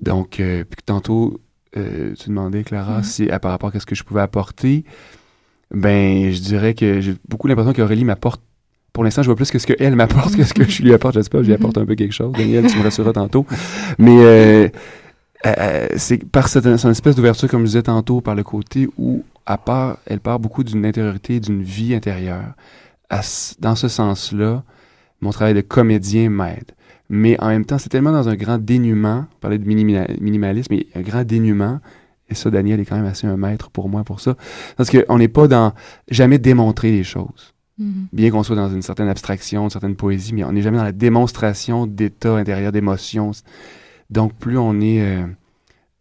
Donc, 0.00 0.40
euh, 0.40 0.64
puis 0.64 0.80
tantôt, 0.84 1.40
euh, 1.76 2.14
tu 2.16 2.30
demandais, 2.30 2.64
Clara, 2.64 2.98
Mhm. 2.98 3.04
si, 3.04 3.30
à, 3.30 3.38
par 3.38 3.52
rapport 3.52 3.70
à 3.74 3.78
ce 3.80 3.86
que 3.86 3.94
je 3.94 4.02
pouvais 4.02 4.20
apporter, 4.20 4.84
ben, 5.70 6.32
je 6.32 6.40
dirais 6.40 6.74
que 6.74 7.00
j'ai 7.00 7.14
beaucoup 7.28 7.46
l'impression 7.46 7.72
qu'Aurélie 7.72 8.04
m'apporte. 8.04 8.42
Pour 8.96 9.04
l'instant, 9.04 9.20
je 9.20 9.26
vois 9.26 9.36
plus 9.36 9.50
que 9.50 9.58
ce 9.58 9.66
qu'elle 9.66 9.94
m'apporte 9.94 10.34
que 10.36 10.42
ce 10.42 10.54
que 10.54 10.64
je 10.64 10.82
lui 10.82 10.94
apporte. 10.94 11.16
J'espère 11.16 11.40
que 11.40 11.44
je 11.44 11.50
lui 11.50 11.54
apporte 11.54 11.76
un 11.76 11.84
peu 11.84 11.94
quelque 11.94 12.14
chose. 12.14 12.32
Daniel, 12.32 12.66
tu 12.66 12.78
me 12.78 12.82
rassureras 12.82 13.12
tantôt. 13.12 13.44
Mais 13.98 14.16
euh, 14.16 14.68
euh, 15.44 15.54
euh, 15.58 15.86
c'est 15.96 16.24
par 16.24 16.48
cette, 16.48 16.64
espèce 16.64 17.14
d'ouverture, 17.14 17.46
comme 17.46 17.60
je 17.60 17.66
disais 17.66 17.82
tantôt, 17.82 18.22
par 18.22 18.34
le 18.34 18.42
côté 18.42 18.88
où, 18.96 19.22
à 19.44 19.58
part, 19.58 19.98
elle 20.06 20.20
part 20.20 20.40
beaucoup 20.40 20.64
d'une 20.64 20.86
intériorité, 20.86 21.40
d'une 21.40 21.62
vie 21.62 21.94
intérieure. 21.94 22.54
À 23.10 23.20
dans 23.58 23.76
ce 23.76 23.88
sens-là, 23.88 24.62
mon 25.20 25.30
travail 25.30 25.52
de 25.52 25.60
comédien 25.60 26.30
m'aide. 26.30 26.72
Mais 27.10 27.38
en 27.38 27.48
même 27.48 27.66
temps, 27.66 27.76
c'est 27.76 27.90
tellement 27.90 28.12
dans 28.12 28.30
un 28.30 28.34
grand 28.34 28.56
dénuement, 28.56 29.26
on 29.30 29.40
parlait 29.42 29.58
de 29.58 29.66
minima- 29.66 30.08
minimalisme, 30.22 30.74
mais 30.74 30.86
un 30.94 31.02
grand 31.02 31.22
dénuement, 31.22 31.80
et 32.30 32.34
ça, 32.34 32.48
Daniel 32.48 32.80
est 32.80 32.86
quand 32.86 32.96
même 32.96 33.04
assez 33.04 33.26
un 33.26 33.36
maître 33.36 33.68
pour 33.68 33.90
moi 33.90 34.04
pour 34.04 34.20
ça, 34.20 34.36
parce 34.78 34.88
qu'on 34.90 35.18
n'est 35.18 35.28
pas 35.28 35.48
dans 35.48 35.74
jamais 36.08 36.38
démontrer 36.38 36.92
les 36.92 37.04
choses. 37.04 37.52
Mhm. 37.78 38.06
Bien 38.12 38.30
qu'on 38.30 38.42
soit 38.42 38.56
dans 38.56 38.70
une 38.70 38.82
certaine 38.82 39.08
abstraction, 39.08 39.64
une 39.64 39.70
certaine 39.70 39.96
poésie, 39.96 40.32
mais 40.34 40.44
on 40.44 40.52
n'est 40.52 40.62
jamais 40.62 40.78
dans 40.78 40.84
la 40.84 40.92
démonstration 40.92 41.86
d'état 41.86 42.34
intérieur, 42.36 42.72
d'émotions. 42.72 43.32
Donc, 44.10 44.32
plus 44.34 44.56
on 44.56 44.80
est 44.80 45.00
euh, 45.02 45.26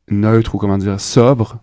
neutre 0.10 0.56
ou, 0.56 0.58
comment 0.58 0.78
dire, 0.78 1.00
sobre, 1.02 1.60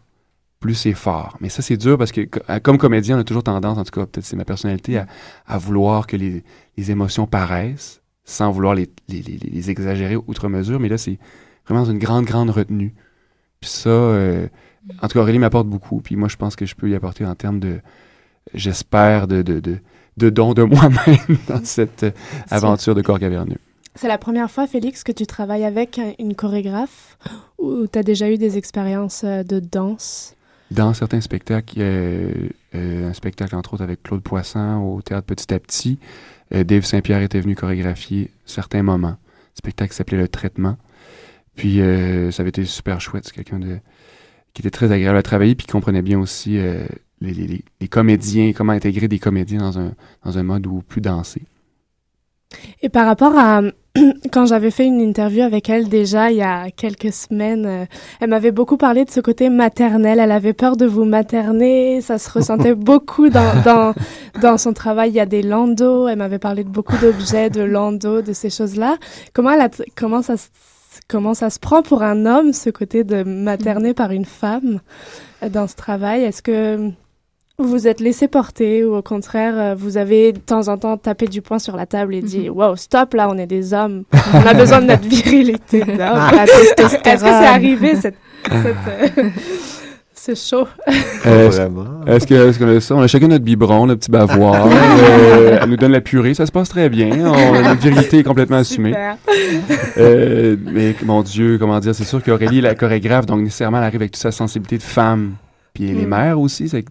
plus 0.60 0.74
c'est 0.74 0.92
fort. 0.92 1.36
Mais 1.40 1.48
ça, 1.48 1.62
c'est 1.62 1.76
dur 1.76 1.96
parce 1.98 2.12
que, 2.12 2.22
co- 2.22 2.40
comme 2.62 2.78
comédien, 2.78 3.16
on 3.16 3.20
a 3.20 3.24
toujours 3.24 3.42
tendance, 3.42 3.78
en 3.78 3.84
tout 3.84 3.90
cas, 3.90 4.06
peut-être 4.06 4.24
c'est 4.26 4.36
ma 4.36 4.44
personnalité, 4.44 4.98
à, 4.98 5.06
à 5.46 5.58
vouloir 5.58 6.06
que 6.06 6.16
les, 6.16 6.44
les 6.76 6.90
émotions 6.90 7.26
paraissent 7.26 8.02
sans 8.24 8.50
vouloir 8.52 8.74
les, 8.74 8.88
les, 9.08 9.22
les- 9.22 9.38
les 9.38 9.70
exagérer 9.70 10.16
outre 10.16 10.48
mesure. 10.48 10.78
Mais 10.78 10.88
là, 10.88 10.98
c'est 10.98 11.18
vraiment 11.66 11.84
une 11.90 11.98
grande, 11.98 12.24
grande 12.26 12.50
retenue. 12.50 12.94
Puis 13.60 13.70
ça, 13.70 13.88
euh, 13.88 14.46
en 15.00 15.08
tout 15.08 15.14
cas, 15.14 15.20
Aurélie 15.20 15.38
m'apporte 15.38 15.68
beaucoup. 15.68 16.00
Puis 16.00 16.16
moi, 16.16 16.28
je 16.28 16.36
pense 16.36 16.54
que 16.56 16.66
je 16.66 16.74
peux 16.74 16.90
y 16.90 16.94
apporter 16.94 17.24
en 17.24 17.34
termes 17.34 17.60
de, 17.60 17.80
j'espère, 18.54 19.26
de, 19.28 19.42
de, 19.42 19.60
de, 19.60 19.78
de 20.16 20.30
don 20.30 20.54
de 20.54 20.62
moi-même 20.62 21.38
dans 21.48 21.64
cette 21.64 22.06
aventure 22.50 22.94
de 22.94 23.02
corps 23.02 23.18
caverneux. 23.18 23.58
C'est 23.94 24.08
la 24.08 24.18
première 24.18 24.50
fois, 24.50 24.66
Félix, 24.66 25.04
que 25.04 25.12
tu 25.12 25.26
travailles 25.26 25.64
avec 25.64 25.98
un- 25.98 26.12
une 26.18 26.34
chorégraphe 26.34 27.18
ou 27.58 27.86
tu 27.86 27.98
as 27.98 28.02
déjà 28.02 28.30
eu 28.30 28.38
des 28.38 28.56
expériences 28.56 29.22
euh, 29.24 29.42
de 29.42 29.60
danse? 29.60 30.34
Dans 30.70 30.94
certains 30.94 31.20
spectacles, 31.20 31.74
euh, 31.78 32.32
euh, 32.74 33.10
un 33.10 33.12
spectacle 33.12 33.54
entre 33.54 33.74
autres 33.74 33.82
avec 33.84 34.02
Claude 34.02 34.22
Poisson 34.22 34.76
au 34.96 35.02
théâtre 35.02 35.26
Petit 35.26 35.52
à 35.52 35.58
Petit, 35.58 35.98
euh, 36.54 36.64
Dave 36.64 36.84
Saint-Pierre 36.84 37.20
était 37.20 37.40
venu 37.40 37.54
chorégraphier 37.54 38.30
certains 38.46 38.82
moments. 38.82 39.16
Le 39.54 39.58
spectacle 39.58 39.92
s'appelait 39.92 40.16
Le 40.16 40.28
Traitement. 40.28 40.78
Puis 41.54 41.80
ça 42.32 42.40
avait 42.40 42.48
été 42.48 42.64
super 42.64 43.02
chouette. 43.02 43.24
C'est 43.26 43.34
quelqu'un 43.34 43.58
de 43.58 43.78
qui 44.54 44.62
était 44.62 44.70
très 44.70 44.90
agréable 44.90 45.18
à 45.18 45.22
travailler 45.22 45.54
puis 45.54 45.66
qui 45.66 45.72
comprenait 45.72 46.00
bien 46.00 46.18
aussi 46.18 46.58
les, 47.22 47.32
les- 47.32 47.46
les- 47.46 47.64
les 47.80 47.88
comédiens, 47.88 48.52
comment 48.52 48.72
intégrer 48.72 49.08
des 49.08 49.18
comédiens 49.18 49.60
dans 49.60 49.78
un, 49.78 49.92
dans 50.24 50.38
un 50.38 50.42
mode 50.42 50.66
où 50.66 50.82
plus 50.86 51.00
danser. 51.00 51.42
Et 52.82 52.88
par 52.90 53.06
rapport 53.06 53.36
à 53.38 53.62
quand 54.32 54.46
j'avais 54.46 54.70
fait 54.70 54.86
une 54.86 55.00
interview 55.00 55.42
avec 55.42 55.68
elle 55.70 55.88
déjà 55.88 56.30
il 56.30 56.36
y 56.38 56.42
a 56.42 56.70
quelques 56.70 57.12
semaines, 57.12 57.66
euh, 57.66 57.84
elle 58.20 58.28
m'avait 58.30 58.50
beaucoup 58.50 58.76
parlé 58.76 59.04
de 59.04 59.10
ce 59.10 59.20
côté 59.20 59.48
maternel. 59.48 60.18
Elle 60.18 60.30
avait 60.30 60.52
peur 60.52 60.76
de 60.76 60.84
vous 60.86 61.04
materner, 61.04 62.00
ça 62.02 62.18
se 62.18 62.30
ressentait 62.30 62.74
beaucoup 62.90 63.28
dans, 63.30 63.62
dans, 63.64 63.94
dans 64.40 64.58
son 64.58 64.72
travail. 64.74 65.10
Il 65.10 65.14
y 65.16 65.20
a 65.20 65.26
des 65.26 65.42
landos, 65.42 66.08
elle 66.08 66.18
m'avait 66.18 66.38
parlé 66.38 66.64
de 66.64 66.68
beaucoup 66.70 66.96
d'objets, 66.98 67.48
de 67.50 67.62
landos, 67.62 68.20
de 68.22 68.32
ces 68.34 68.50
choses-là. 68.50 68.96
Comment, 69.32 69.50
elle 69.52 69.60
a 69.62 69.68
t- 69.70 69.84
comment, 69.96 70.20
ça, 70.22 70.36
se- 70.36 70.48
comment 71.08 71.34
ça 71.34 71.48
se 71.50 71.58
prend 71.58 71.82
pour 71.82 72.02
un 72.02 72.26
homme, 72.26 72.52
ce 72.52 72.68
côté 72.70 73.04
de 73.04 73.22
materner 73.22 73.94
par 73.94 74.10
une 74.10 74.26
femme 74.26 74.80
euh, 75.42 75.48
dans 75.48 75.66
ce 75.68 75.74
travail? 75.76 76.22
Est-ce 76.24 76.42
que 76.42 76.90
Vous 77.62 77.68
vous 77.68 77.86
êtes 77.88 78.00
laissé 78.00 78.28
porter 78.28 78.84
ou 78.84 78.96
au 78.96 79.02
contraire, 79.02 79.54
euh, 79.56 79.74
vous 79.76 79.96
avez 79.96 80.32
de 80.32 80.38
temps 80.38 80.68
en 80.68 80.76
temps 80.78 80.96
tapé 80.96 81.26
du 81.26 81.42
poing 81.42 81.58
sur 81.58 81.76
la 81.76 81.86
table 81.86 82.14
et 82.14 82.20
dit 82.22 82.48
Wow, 82.50 82.76
stop, 82.76 83.14
là, 83.14 83.28
on 83.30 83.38
est 83.38 83.46
des 83.46 83.72
hommes. 83.72 84.02
On 84.34 84.46
a 84.46 84.54
besoin 84.54 84.80
de 84.80 84.86
notre 84.86 85.08
virilité 85.08 85.80
d'homme. 85.80 85.96
La 85.98 86.44
Est-ce 86.44 86.96
que 86.96 87.10
c'est 87.12 87.26
arrivé, 87.28 87.94
cette, 87.96 88.16
cette, 88.50 89.18
euh, 89.18 89.28
ce 90.14 90.34
show? 90.34 90.66
Euh, 91.26 91.48
Vraiment. 91.50 92.04
Est-ce 92.06 92.26
que- 92.26 92.48
est-ce 92.48 92.58
qu'on 92.58 92.68
a 92.76 92.80
ça? 92.80 92.94
On 92.96 93.00
a 93.02 93.06
chacun 93.06 93.28
notre 93.28 93.44
biberon, 93.44 93.86
notre 93.86 94.00
petit 94.00 94.10
bavoir. 94.10 94.66
Euh, 94.66 95.58
elle 95.62 95.68
nous 95.68 95.76
donne 95.76 95.92
la 95.92 96.00
purée, 96.00 96.34
ça 96.34 96.46
se 96.46 96.52
passe 96.52 96.68
très 96.68 96.88
bien. 96.88 97.10
On, 97.12 97.62
notre 97.62 97.80
virilité 97.80 98.18
est 98.18 98.22
complètement 98.24 98.58
assumée. 98.58 98.94
Euh, 99.98 100.56
mais 100.72 100.94
mon 101.04 101.22
Dieu, 101.22 101.58
comment 101.58 101.78
dire, 101.80 101.94
c'est 101.94 102.04
sûr 102.04 102.22
qu'Aurélie 102.22 102.58
est 102.58 102.62
la 102.62 102.74
chorégraphe, 102.74 103.26
donc 103.26 103.40
nécessairement 103.40 103.78
elle 103.78 103.84
arrive 103.84 104.00
avec 104.00 104.12
toute 104.12 104.22
sa 104.22 104.32
sensibilité 104.32 104.78
de 104.78 104.82
femme. 104.82 105.32
Puis 105.74 105.84
les 105.84 106.04
Mm. 106.04 106.08
mères 106.08 106.38
aussi, 106.40 106.68
c'est, 106.68 106.78
c'est- 106.78 106.84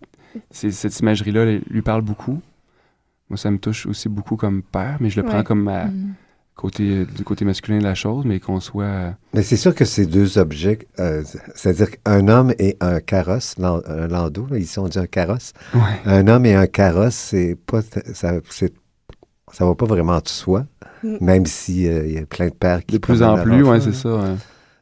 cette 0.50 1.00
imagerie-là 1.00 1.60
lui 1.70 1.82
parle 1.82 2.02
beaucoup. 2.02 2.40
Moi, 3.30 3.38
ça 3.38 3.50
me 3.52 3.58
touche 3.58 3.86
aussi 3.86 4.10
beaucoup 4.10 4.36
comme 4.36 4.62
père, 4.62 4.98
mais 5.00 5.10
je 5.10 5.22
le 5.22 5.26
prends 5.26 5.44
comme 5.44 5.64
ma- 5.64 5.86
Mm. 5.86 6.14
côté, 6.56 7.06
du 7.06 7.24
côté 7.24 7.44
masculin 7.46 7.80
de 7.80 7.84
la 7.84 7.96
chose, 7.96 8.24
mais 8.26 8.40
qu'on 8.40 8.60
soit... 8.60 8.84
euh, 8.84 9.12
Mais 9.34 9.42
c'est 9.42 9.56
sûr 9.58 9.74
que 9.74 9.86
ces 9.86 10.06
deux 10.06 10.38
objets, 10.38 10.80
euh, 11.00 11.24
c'est-à-dire 11.56 11.88
qu'un 11.92 12.28
homme 12.28 12.54
et 12.60 12.78
un 12.82 13.00
carrosse, 13.00 13.58
lan- 13.58 13.82
un 13.88 14.08
landau, 14.08 14.46
là, 14.52 14.58
ici 14.60 14.78
on 14.78 14.88
dit 14.88 15.00
un 15.00 15.08
carrosse, 15.08 15.54
Ouais. 15.74 15.80
un 16.06 16.28
homme 16.28 16.46
et 16.46 16.54
un 16.54 16.68
carrosse, 16.68 17.16
c'est 17.16 17.56
pas, 17.66 17.82
ça, 17.82 18.34
c'est, 18.50 18.74
ça 19.52 19.66
va 19.66 19.74
pas 19.76 19.86
vraiment 19.86 20.20
de 20.20 20.28
soi, 20.28 20.66
Mm. 21.04 21.18
même 21.22 21.46
si 21.48 21.88
euh, 21.88 22.06
il 22.06 22.14
y 22.14 22.18
a 22.20 22.26
plein 22.28 22.48
de 22.50 22.54
pères 22.54 22.86
qui 22.86 22.96
De 22.96 23.00
plus 23.00 23.24
en 23.24 23.42
plus, 23.42 23.64
enfant, 23.64 23.80
c'est 23.82 23.94
ça. 23.94 24.14
ouais. 24.16 24.36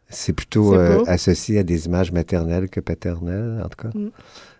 C'est 0.09 0.33
plutôt 0.33 0.73
euh, 0.73 1.03
associé 1.05 1.59
à 1.59 1.63
des 1.63 1.85
images 1.85 2.12
maternelles 2.12 2.67
que 2.67 2.79
paternelles, 2.79 3.62
en 3.63 3.69
tout 3.69 3.88
cas. 3.88 3.97
Mm. 3.97 4.09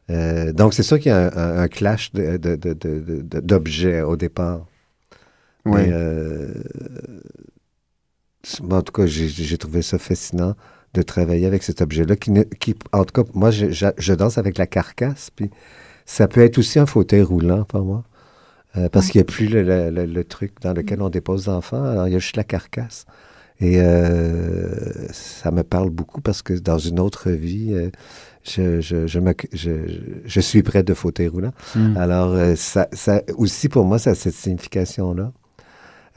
Euh, 0.10 0.52
donc, 0.54 0.74
c'est 0.74 0.84
sûr 0.84 1.00
qu'il 1.00 1.12
y 1.12 1.16
a 1.16 1.60
un, 1.62 1.68
clash 1.68 2.12
d'objets 2.14 4.02
au 4.02 4.16
départ. 4.16 4.66
Ouais. 5.66 5.88
Mais, 5.88 5.90
euh, 5.92 6.54
en 8.70 8.82
tout 8.82 8.94
cas, 8.94 9.06
j'ai- 9.06 9.58
trouvé 9.58 9.82
ça 9.82 9.98
fascinant 10.00 10.56
de 10.94 11.02
travailler 11.02 11.46
avec 11.46 11.64
cet 11.64 11.82
objet-là. 11.82 12.16
Qui, 12.16 12.76
en 12.92 13.04
tout 13.06 13.24
cas, 13.24 13.30
moi, 13.34 13.52
je, 13.52 13.70
je- 13.70 13.86
je 13.98 14.14
danse 14.14 14.38
avec 14.38 14.58
la 14.58 14.66
carcasse, 14.68 15.30
puis 15.36 15.52
ça 16.06 16.28
peut 16.28 16.42
être 16.42 16.58
aussi 16.58 16.80
un 16.80 16.86
fauteuil 16.86 17.22
roulant 17.22 17.64
pour 17.66 17.84
moi. 17.84 18.04
Euh, 18.78 18.88
parce 18.90 19.08
qu'il 19.08 19.20
n'y 19.20 19.24
a 19.24 19.26
plus 19.26 19.48
le, 19.48 19.64
le- 19.64 19.90
le- 19.90 20.06
le 20.06 20.24
truc 20.24 20.54
dans 20.62 20.74
lequel 20.74 21.02
on 21.02 21.10
dépose 21.10 21.48
l'enfant, 21.48 21.84
alors 21.84 22.08
il 22.08 22.14
y 22.14 22.16
a 22.16 22.20
juste 22.20 22.38
la 22.38 22.44
carcasse. 22.44 23.06
Et 23.62 23.82
euh, 23.82 25.08
ça 25.12 25.52
me 25.52 25.64
parle 25.64 25.90
beaucoup 25.90 26.22
parce 26.22 26.42
que 26.42 26.54
dans 26.54 26.78
une 26.78 27.00
autre 27.00 27.30
vie, 27.30 27.74
euh, 27.74 27.90
je, 28.44 28.80
je, 28.80 29.06
je, 29.06 29.20
m'occu- 29.20 29.50
je, 29.54 30.40
suis 30.40 30.64
près 30.64 30.84
de 30.84 30.94
fauteuil 30.94 31.28
roulant. 31.28 31.52
Mm. 31.76 31.98
Alors, 31.98 32.34
euh, 32.34 32.56
ça, 32.56 32.88
ça, 32.94 33.22
aussi, 33.38 33.68
pour 33.68 33.84
moi, 33.86 34.00
ça 34.00 34.12
a 34.12 34.16
cette 34.16 34.34
signification-là. 34.34 35.32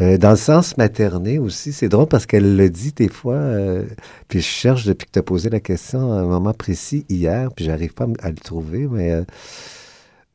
Euh, 0.00 0.18
dans 0.18 0.30
le 0.30 0.36
sens 0.36 0.76
materné 0.78 1.38
aussi, 1.38 1.72
c'est 1.72 1.88
drôle 1.88 2.06
parce 2.06 2.26
qu'elle 2.26 2.56
le 2.56 2.70
dit 2.70 2.92
des 2.92 3.08
fois, 3.08 3.34
euh, 3.34 3.84
puis 4.28 4.40
je 4.40 4.46
cherche 4.46 4.86
depuis 4.86 5.06
que 5.06 5.12
tu 5.12 5.18
as 5.18 5.22
posé 5.22 5.50
la 5.50 5.60
question 5.60 6.12
à 6.12 6.20
un 6.20 6.24
moment 6.24 6.54
précis 6.54 7.04
hier, 7.08 7.50
puis 7.54 7.66
j'arrive 7.66 7.92
pas 7.92 8.06
à 8.22 8.30
le 8.30 8.36
trouver, 8.36 8.88
mais 8.90 9.22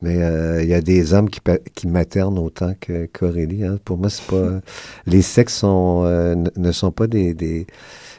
mais 0.02 0.22
euh, 0.22 0.62
il 0.62 0.68
y 0.68 0.74
a 0.74 0.80
des 0.80 1.12
hommes 1.14 1.28
qui, 1.30 1.40
qui 1.74 1.86
maternent 1.88 2.38
autant 2.38 2.72
que 2.80 3.06
qu'Aurélie. 3.06 3.64
Hein. 3.64 3.78
Pour 3.84 3.98
moi, 3.98 4.10
c'est 4.10 4.26
pas 4.26 4.60
les 5.06 5.22
sexes 5.22 5.56
sont 5.58 6.02
euh, 6.04 6.34
ne- 6.56 6.72
sont 6.72 6.92
pas 6.92 7.06
des 7.06 7.34
des, 7.34 7.66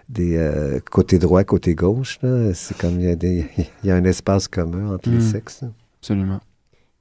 des 0.10 0.36
euh, 0.38 0.80
côté 0.92 1.20
droit, 1.20 1.44
côté 1.44 1.76
gauche. 1.76 2.20
là. 2.22 2.54
C'est 2.54 2.78
comme 2.78 3.00
il 3.00 3.06
y 3.06 3.10
a 3.10 3.16
des 3.16 3.46
il 3.84 3.88
y 3.88 3.92
a 3.92 3.96
un 3.96 4.04
espace 4.06 4.48
commun 4.48 4.94
entre 4.96 5.10
les 5.10 5.18
Mm. 5.18 5.32
sexes. 5.32 5.62
là. 5.62 5.70
Absolument. 6.02 6.40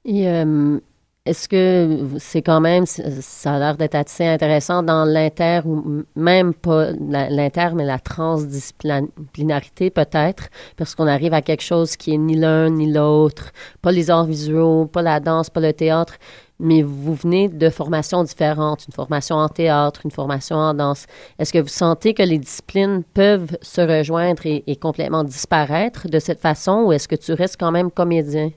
Et 0.05 0.27
euh, 0.29 0.79
est-ce 1.25 1.47
que 1.47 2.07
c'est 2.17 2.41
quand 2.41 2.61
même, 2.61 2.85
ça 2.85 3.55
a 3.55 3.59
l'air 3.59 3.77
d'être 3.77 3.95
assez 3.95 4.25
intéressant 4.25 4.81
dans 4.83 5.05
l'inter, 5.05 5.61
ou 5.65 6.03
même 6.15 6.53
pas 6.53 6.91
l'inter, 6.91 7.69
mais 7.75 7.85
la 7.85 7.99
transdisciplinarité 7.99 9.91
peut-être, 9.91 10.49
parce 10.77 10.95
qu'on 10.95 11.07
arrive 11.07 11.33
à 11.33 11.41
quelque 11.41 11.61
chose 11.61 11.97
qui 11.97 12.13
est 12.13 12.17
ni 12.17 12.35
l'un 12.35 12.69
ni 12.69 12.91
l'autre, 12.91 13.51
pas 13.81 13.91
les 13.91 14.09
arts 14.09 14.25
visuels, 14.25 14.87
pas 14.87 15.01
la 15.01 15.19
danse, 15.19 15.49
pas 15.49 15.59
le 15.59 15.73
théâtre, 15.73 16.15
mais 16.59 16.81
vous 16.81 17.13
venez 17.13 17.47
de 17.47 17.69
formations 17.69 18.23
différentes, 18.23 18.87
une 18.87 18.93
formation 18.93 19.35
en 19.35 19.49
théâtre, 19.49 20.01
une 20.05 20.11
formation 20.11 20.55
en 20.55 20.73
danse. 20.73 21.05
Est-ce 21.37 21.53
que 21.53 21.59
vous 21.59 21.67
sentez 21.67 22.13
que 22.13 22.23
les 22.23 22.37
disciplines 22.39 23.03
peuvent 23.13 23.57
se 23.61 23.81
rejoindre 23.81 24.45
et, 24.45 24.63
et 24.67 24.75
complètement 24.77 25.23
disparaître 25.23 26.09
de 26.09 26.19
cette 26.19 26.39
façon, 26.39 26.85
ou 26.85 26.93
est-ce 26.93 27.07
que 27.07 27.15
tu 27.15 27.33
restes 27.33 27.57
quand 27.59 27.71
même 27.71 27.91
comédien? 27.91 28.51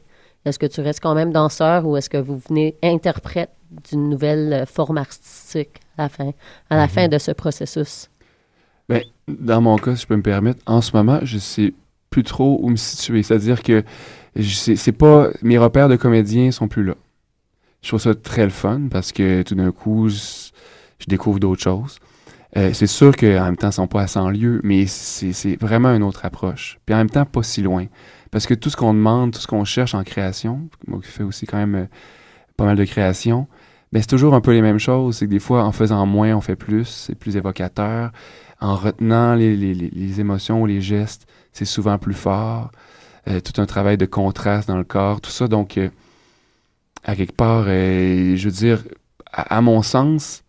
Est-ce 0.44 0.58
que 0.58 0.66
tu 0.66 0.80
restes 0.80 1.00
quand 1.00 1.14
même 1.14 1.32
danseur 1.32 1.86
ou 1.86 1.96
est-ce 1.96 2.10
que 2.10 2.18
vous 2.18 2.38
venez 2.48 2.76
interprète 2.82 3.50
d'une 3.90 4.08
nouvelle 4.08 4.52
euh, 4.52 4.66
forme 4.66 4.98
artistique 4.98 5.80
à 5.96 6.02
la 6.02 6.08
fin, 6.08 6.30
à 6.70 6.76
la 6.76 6.88
fin 6.88 7.08
de 7.08 7.18
ce 7.18 7.30
processus? 7.30 8.10
Ben, 8.88 9.02
dans 9.28 9.60
mon 9.60 9.76
cas, 9.76 9.94
si 9.94 10.02
je 10.02 10.06
peux 10.06 10.16
me 10.16 10.22
permettre, 10.22 10.60
en 10.66 10.80
ce 10.80 10.96
moment, 10.96 11.20
je 11.22 11.38
sais 11.38 11.72
plus 12.10 12.24
trop 12.24 12.58
où 12.62 12.68
me 12.68 12.76
situer. 12.76 13.22
C'est-à-dire 13.22 13.62
que 13.62 13.84
c'est 14.40 14.92
pas 14.92 15.28
mes 15.42 15.58
repères 15.58 15.88
de 15.88 15.96
comédien 15.96 16.50
sont 16.50 16.68
plus 16.68 16.84
là. 16.84 16.94
Je 17.82 17.88
trouve 17.88 18.00
ça 18.00 18.14
très 18.14 18.44
le 18.44 18.50
fun 18.50 18.82
parce 18.90 19.12
que 19.12 19.42
tout 19.42 19.54
d'un 19.54 19.72
coup, 19.72 20.08
je, 20.08 20.50
je 20.98 21.06
découvre 21.08 21.40
d'autres 21.40 21.62
choses. 21.62 21.98
Euh, 22.56 22.72
c'est 22.74 22.86
sûr 22.86 23.16
qu'en 23.16 23.44
même 23.44 23.56
temps, 23.56 23.70
ils 23.70 23.74
sont 23.74 23.86
pas 23.86 24.02
à 24.02 24.06
100 24.06 24.30
lieues, 24.30 24.60
mais 24.62 24.86
c'est 24.86 25.32
c'est 25.32 25.56
vraiment 25.56 25.88
une 25.94 26.02
autre 26.02 26.24
approche. 26.24 26.78
Puis 26.84 26.94
en 26.94 26.98
même 26.98 27.10
temps, 27.10 27.24
pas 27.24 27.42
si 27.42 27.62
loin. 27.62 27.86
Parce 28.32 28.46
que 28.46 28.54
tout 28.54 28.70
ce 28.70 28.76
qu'on 28.76 28.94
demande, 28.94 29.32
tout 29.32 29.40
ce 29.40 29.46
qu'on 29.46 29.64
cherche 29.64 29.94
en 29.94 30.02
création, 30.02 30.68
moi 30.88 30.98
qui 31.00 31.08
fais 31.08 31.22
aussi 31.22 31.46
quand 31.46 31.58
même 31.58 31.74
euh, 31.76 31.86
pas 32.56 32.64
mal 32.64 32.76
de 32.76 32.84
création, 32.84 33.46
ben 33.92 34.00
c'est 34.00 34.08
toujours 34.08 34.34
un 34.34 34.40
peu 34.40 34.52
les 34.52 34.62
mêmes 34.62 34.78
choses. 34.80 35.18
C'est 35.18 35.26
que 35.26 35.30
des 35.30 35.38
fois, 35.38 35.62
en 35.64 35.70
faisant 35.72 36.04
moins, 36.06 36.34
on 36.34 36.40
fait 36.40 36.56
plus, 36.56 36.86
c'est 36.86 37.14
plus 37.14 37.36
évocateur. 37.36 38.10
En 38.60 38.74
retenant 38.76 39.34
les, 39.34 39.56
les- 39.56 39.74
les- 39.74 40.20
émotions 40.20 40.62
ou 40.62 40.66
les 40.66 40.80
gestes, 40.80 41.26
c'est 41.52 41.64
souvent 41.66 41.98
plus 41.98 42.14
fort. 42.14 42.70
Euh, 43.28 43.40
tout 43.40 43.60
un 43.60 43.66
travail 43.66 43.98
de 43.98 44.06
contraste 44.06 44.66
dans 44.68 44.78
le 44.78 44.84
corps, 44.84 45.20
tout 45.20 45.30
ça. 45.30 45.46
Donc, 45.46 45.76
euh, 45.78 45.90
à 47.04 47.14
quelque 47.16 47.34
part, 47.34 47.64
euh, 47.68 48.34
je 48.36 48.44
veux 48.48 48.54
dire, 48.54 48.82
à, 49.32 49.60
mon 49.60 49.82
sens, 49.82 50.42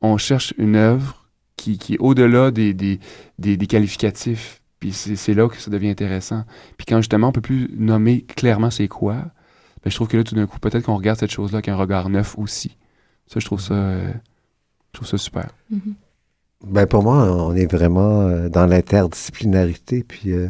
on 0.00 0.16
cherche 0.18 0.52
une 0.58 0.76
œuvre 0.76 1.26
qui, 1.56 1.78
qui 1.78 1.94
est 1.94 1.98
au-delà 1.98 2.50
des, 2.50 2.74
des, 2.74 2.98
des 3.38 3.66
qualificatifs. 3.66 4.60
Puis 4.80 4.92
c'est 4.92 5.34
là 5.34 5.48
que 5.48 5.56
ça 5.56 5.70
devient 5.70 5.88
intéressant. 5.88 6.44
Puis 6.76 6.86
quand 6.86 6.98
justement 6.98 7.28
on 7.28 7.32
peut 7.32 7.40
plus 7.40 7.70
nommer 7.76 8.22
clairement 8.22 8.70
c'est 8.70 8.88
quoi, 8.88 9.14
ben, 9.14 9.90
je 9.90 9.94
trouve 9.94 10.08
que 10.08 10.16
là 10.16 10.24
tout 10.24 10.34
d'un 10.34 10.46
coup 10.46 10.58
peut-être 10.58 10.84
qu'on 10.84 10.96
regarde 10.96 11.18
cette 11.18 11.30
chose-là 11.30 11.58
avec 11.58 11.68
un 11.68 11.76
regard 11.76 12.08
neuf 12.10 12.38
aussi. 12.38 12.76
Ça 13.26 13.40
je 13.40 13.46
trouve 13.46 13.60
ça, 13.60 15.18
super. 15.18 15.48
Ben 16.66 16.86
pour 16.86 17.02
moi, 17.02 17.30
on 17.30 17.54
est 17.54 17.70
vraiment 17.70 18.22
euh, 18.22 18.48
dans 18.48 18.66
l'interdisciplinarité, 18.66 20.02
puis 20.02 20.32
euh, 20.32 20.48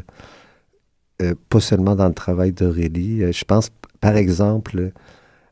euh, 1.22 1.34
pas 1.48 1.60
seulement 1.60 1.96
dans 1.96 2.06
le 2.08 2.14
travail 2.14 2.52
d'Aurélie. 2.52 3.32
Je 3.32 3.44
pense, 3.44 3.70
par 4.00 4.16
exemple, 4.16 4.92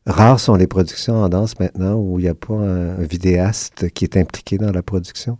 rares 0.05 0.39
sont 0.39 0.55
les 0.55 0.67
productions 0.67 1.15
en 1.15 1.29
danse 1.29 1.59
maintenant 1.59 1.95
où 1.95 2.19
il 2.19 2.23
n'y 2.23 2.29
a 2.29 2.33
pas 2.33 2.53
un 2.53 3.03
vidéaste 3.03 3.89
qui 3.89 4.05
est 4.05 4.15
impliqué 4.15 4.57
dans 4.57 4.71
la 4.71 4.83
production. 4.83 5.37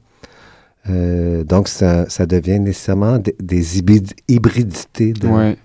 Euh, 0.90 1.44
donc, 1.44 1.68
ça, 1.68 2.10
ça 2.10 2.26
devient 2.26 2.60
nécessairement 2.60 3.18
des, 3.18 3.36
des 3.40 3.78
hybrid- 3.80 4.14
hybridités 4.28 5.14
de, 5.14 5.28
Ouais. 5.28 5.58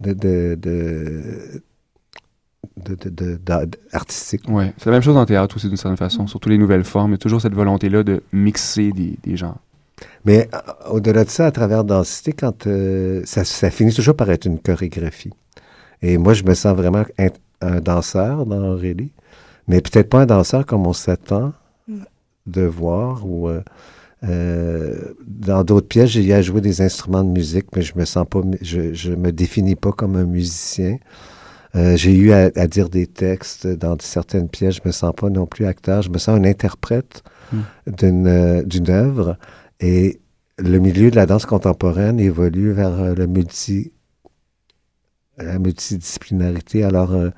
de, 0.00 0.12
de, 0.12 0.54
de, 0.60 1.62
de- 2.76 2.94
de- 2.94 3.08
de- 3.10 3.36
d'a- 3.36 3.64
artistiques. 3.92 4.48
Ouais, 4.48 4.72
c'est 4.78 4.86
la 4.86 4.92
même 4.92 5.02
chose 5.02 5.16
en 5.16 5.24
théâtre 5.24 5.56
aussi 5.56 5.68
d'une 5.68 5.76
certaine 5.76 5.96
façon, 5.96 6.26
surtout 6.26 6.48
les 6.48 6.58
nouvelles 6.58 6.84
formes. 6.84 7.10
Il 7.12 7.14
y 7.14 7.16
a 7.16 7.18
toujours 7.18 7.40
cette 7.40 7.54
volonté-là 7.54 8.02
de 8.02 8.22
mixer 8.32 8.92
des, 8.92 9.16
des 9.22 9.36
genres. 9.36 9.58
Mais 10.24 10.48
euh, 10.52 10.58
au-delà 10.90 11.24
de 11.24 11.30
ça, 11.30 11.46
à 11.46 11.50
travers 11.50 11.84
Densité, 11.84 12.32
quand 12.32 12.66
euh, 12.66 13.22
ça, 13.24 13.44
ça 13.44 13.70
finit 13.70 13.92
toujours 13.94 14.16
par 14.16 14.28
être 14.30 14.44
une 14.44 14.58
chorégraphie. 14.58 15.32
Et 16.02 16.18
moi, 16.18 16.34
je 16.34 16.42
me 16.42 16.52
sens 16.54 16.76
vraiment 16.76 17.04
un, 17.18 17.28
un 17.62 17.80
danseur 17.80 18.44
dans 18.44 18.72
Aurélie, 18.72 19.12
mais 19.68 19.80
peut-être 19.80 20.10
pas 20.10 20.20
un 20.22 20.26
danseur 20.26 20.66
comme 20.66 20.86
on 20.86 20.92
s'attend 20.92 21.52
Mm. 21.86 21.98
de 22.46 22.62
voir. 22.62 23.26
Ou 23.26 23.48
euh, 23.48 23.60
dans 24.24 25.64
d'autres 25.64 25.88
pièces, 25.88 26.10
j'ai 26.10 26.24
eu 26.24 26.32
à 26.32 26.42
jouer 26.42 26.60
des 26.60 26.80
instruments 26.80 27.24
de 27.24 27.30
musique, 27.30 27.66
mais 27.76 27.82
je 27.82 27.96
me 27.96 28.04
sens 28.04 28.26
pas, 28.28 28.40
je, 28.62 28.94
je 28.94 29.12
me 29.12 29.32
définis 29.32 29.76
pas 29.76 29.92
comme 29.92 30.16
un 30.16 30.24
musicien. 30.24 30.98
Euh, 31.74 31.96
j'ai 31.96 32.14
eu 32.14 32.32
à, 32.32 32.50
à 32.54 32.66
dire 32.66 32.88
des 32.88 33.06
textes 33.06 33.66
dans 33.66 33.96
certaines 34.00 34.48
pièces. 34.48 34.76
Je 34.76 34.82
me 34.84 34.92
sens 34.92 35.12
pas 35.14 35.28
non 35.28 35.44
plus 35.44 35.66
acteur. 35.66 36.02
Je 36.02 36.10
me 36.10 36.18
sens 36.18 36.38
un 36.38 36.44
interprète 36.44 37.22
Mm. 37.52 37.92
d'une 37.98 38.26
euh, 38.26 38.62
d'une 38.62 38.90
œuvre. 38.90 39.36
Et 39.80 40.20
le 40.58 40.78
milieu 40.78 41.10
de 41.10 41.16
la 41.16 41.26
danse 41.26 41.46
contemporaine 41.46 42.20
évolue 42.20 42.72
vers 42.72 43.00
euh, 43.00 43.14
le 43.14 43.26
multi, 43.26 43.92
la 45.38 45.58
multidisciplinarité. 45.58 46.84
Alors, 46.84 47.12
euh, 47.12 47.30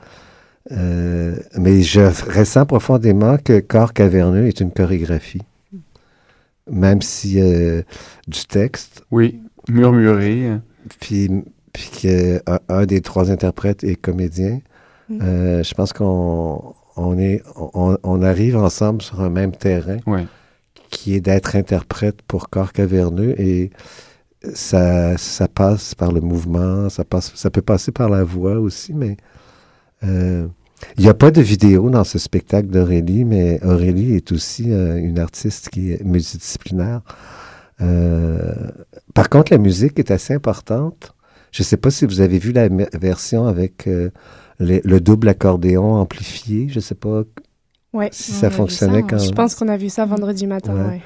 euh, 0.72 1.36
mais 1.58 1.82
je 1.82 2.00
ressens 2.00 2.66
profondément 2.66 3.36
que 3.38 3.60
Corps 3.60 3.92
caverneux 3.92 4.46
est 4.46 4.60
une 4.60 4.72
chorégraphie. 4.72 5.42
Même 6.70 7.00
si 7.02 7.40
euh, 7.40 7.82
du 8.26 8.44
texte, 8.46 9.04
Oui, 9.10 9.40
murmurer. 9.68 10.46
euh, 10.50 10.58
puis, 11.00 11.30
puis 11.72 11.90
qu'un 12.00 12.58
un 12.68 12.86
des 12.86 13.00
trois 13.00 13.30
interprètes 13.30 13.84
est 13.84 13.96
comédien, 13.96 14.60
Mm. 15.08 15.18
euh, 15.22 15.62
je 15.62 15.72
pense 15.74 15.92
qu'on 15.92 16.74
on 16.96 17.16
est, 17.18 17.40
on, 17.54 17.96
on 18.02 18.22
arrive 18.22 18.56
ensemble 18.56 19.00
sur 19.02 19.20
un 19.20 19.30
même 19.30 19.52
terrain 19.52 19.98
Ouais. 20.04 20.26
qui 20.90 21.14
est 21.14 21.20
d'être 21.20 21.54
interprète 21.54 22.22
pour 22.22 22.48
corps 22.50 22.72
caverneux 22.72 23.40
et 23.40 23.70
ça, 24.54 25.16
ça 25.16 25.46
passe 25.46 25.94
par 25.94 26.10
le 26.10 26.20
mouvement, 26.20 26.88
ça, 26.88 27.04
passe, 27.04 27.30
ça 27.36 27.50
peut 27.50 27.62
passer 27.62 27.92
par 27.92 28.08
la 28.08 28.24
voix 28.24 28.58
aussi, 28.58 28.94
mais 28.94 29.16
euh, 30.02 30.48
il 30.98 31.04
n'y 31.04 31.08
a 31.08 31.14
pas 31.14 31.30
de 31.30 31.40
vidéo 31.40 31.90
dans 31.90 32.04
ce 32.04 32.18
spectacle 32.18 32.68
d'Aurélie, 32.68 33.24
mais 33.24 33.60
Aurélie 33.64 34.14
est 34.14 34.32
aussi 34.32 34.70
euh, 34.72 34.96
une 34.96 35.18
artiste 35.18 35.68
qui 35.70 35.92
est 35.92 36.04
multidisciplinaire. 36.04 37.00
Euh, 37.80 38.52
par 39.14 39.28
contre, 39.28 39.52
la 39.52 39.58
musique 39.58 39.98
est 39.98 40.10
assez 40.10 40.34
importante. 40.34 41.14
Je 41.52 41.62
ne 41.62 41.64
sais 41.64 41.76
pas 41.76 41.90
si 41.90 42.04
vous 42.06 42.20
avez 42.20 42.38
vu 42.38 42.52
la 42.52 42.68
version 42.98 43.46
avec 43.46 43.86
euh, 43.86 44.10
les- 44.58 44.80
le 44.84 45.00
double 45.00 45.28
accordéon 45.28 45.94
amplifié. 45.96 46.68
Je 46.68 46.76
ne 46.76 46.80
sais 46.80 46.94
pas 46.94 47.22
Ouais. 47.92 48.08
si 48.12 48.32
on 48.32 48.34
ça 48.40 48.50
fonctionnait 48.50 49.00
ça, 49.02 49.06
quand 49.08 49.18
Je 49.18 49.30
pense 49.32 49.54
qu'on 49.54 49.68
a 49.68 49.76
vu 49.76 49.88
ça 49.88 50.04
vendredi 50.04 50.46
matin. 50.46 50.74
Ouais. 50.74 50.86
ouais. 50.86 51.02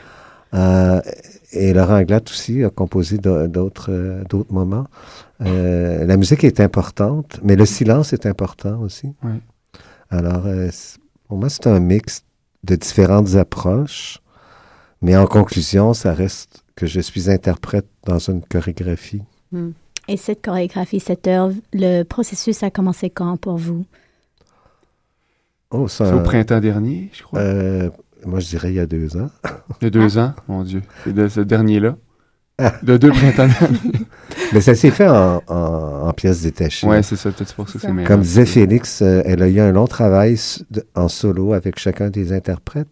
Euh, 0.55 1.01
et 1.53 1.73
Laurent 1.73 1.99
Anglade 2.01 2.25
aussi 2.29 2.65
a 2.65 2.71
composé 2.71 3.19
d'au- 3.19 3.47
d'autres 3.47 4.25
d'autres 4.29 4.53
moments. 4.53 4.87
Euh, 5.43 6.05
la 6.05 6.17
musique 6.17 6.43
est 6.43 6.59
importante, 6.59 7.39
mais 7.45 7.55
le 7.55 7.67
silence 7.67 8.13
est 8.13 8.27
important 8.27 8.81
aussi. 8.81 9.13
Oui. 9.23 9.31
Alors, 10.11 10.47
euh, 10.47 10.69
pour 11.29 11.39
moi, 11.39 11.49
c'est 11.49 11.67
un 11.67 11.81
mix 11.81 12.25
de 12.65 12.75
différentes 12.77 13.35
approches, 13.37 14.19
mais 15.03 15.17
en 15.17 15.27
conclusion, 15.27 15.95
ça 15.95 16.13
reste 16.13 16.65
que 16.75 16.87
je 16.87 17.01
suis 17.01 17.31
interprète 17.31 17.87
dans 18.05 18.19
une 18.19 18.43
chorégraphie. 18.43 19.23
Et 20.09 20.17
cette 20.17 20.43
chorégraphie, 20.45 21.01
cette 21.01 21.27
œuvre, 21.27 21.55
le 21.73 22.03
processus 22.03 22.63
a 22.63 22.71
commencé 22.71 23.11
quand 23.11 23.37
pour 23.37 23.57
vous? 23.57 23.85
Oh, 25.71 25.87
ça, 25.87 26.07
C'est 26.07 26.15
au 26.15 26.23
printemps 26.23 26.61
dernier, 26.61 27.11
je 27.13 27.23
crois. 27.23 27.39
euh, 27.41 27.91
moi, 28.27 28.41
je 28.41 28.49
dirais 28.49 28.71
il 28.73 28.77
y 28.77 28.81
a 28.81 28.87
deux 28.87 29.17
ans. 29.17 29.31
Il 29.81 29.85
y 29.85 29.87
a 29.87 29.91
deux 29.91 30.19
ans, 30.19 30.35
mon 30.49 30.65
Dieu. 30.65 30.83
C'est 31.05 31.13
de 31.13 31.29
ce 31.29 31.41
dernier-là. 31.41 31.97
De 32.83 32.97
deux 32.97 33.11
printemps. 33.11 33.49
Mais 34.53 34.61
ça 34.61 34.75
s'est 34.75 34.91
fait 34.91 35.09
en, 35.09 35.43
en, 35.47 36.09
en 36.09 36.13
pièces 36.13 36.43
détachées. 36.43 36.87
ouais, 36.87 37.03
c'est 37.03 37.17
ça. 37.17 37.31
Peut-être 37.31 37.55
pour 37.55 37.69
ça 37.69 37.79
que 37.79 37.87
C'est. 37.87 38.05
Comme 38.05 38.21
disait 38.23 38.47
Félix, 38.47 39.03
euh, 39.03 39.23
elle 39.25 39.43
a 39.43 39.49
eu 39.49 39.61
un 39.61 39.73
long 39.73 39.87
travail 39.87 40.37
en 40.95 41.09
solo 41.09 41.53
avec 41.53 41.79
chacun 41.79 42.11
des 42.11 42.33
interprètes. 42.33 42.89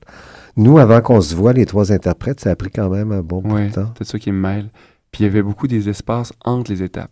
Nous, 0.56 0.78
avant 0.78 1.00
qu'on 1.00 1.20
se 1.20 1.34
voit, 1.34 1.52
les 1.52 1.66
trois 1.66 1.92
interprètes, 1.92 2.40
ça 2.40 2.50
a 2.50 2.56
pris 2.56 2.70
quand 2.70 2.88
même 2.90 3.12
un 3.12 3.22
bon 3.22 3.40
bout 3.42 3.54
Oui, 3.56 3.68
de 3.68 3.72
temps. 3.72 3.86
peut-être 3.86 4.08
ça 4.10 4.18
qui 4.18 4.32
me 4.32 4.40
mêle. 4.40 4.70
Puis 5.12 5.22
il 5.22 5.26
y 5.26 5.30
avait 5.30 5.42
beaucoup 5.42 5.68
des 5.68 5.88
espaces 5.88 6.32
entre 6.44 6.70
les 6.70 6.82
étapes. 6.82 7.10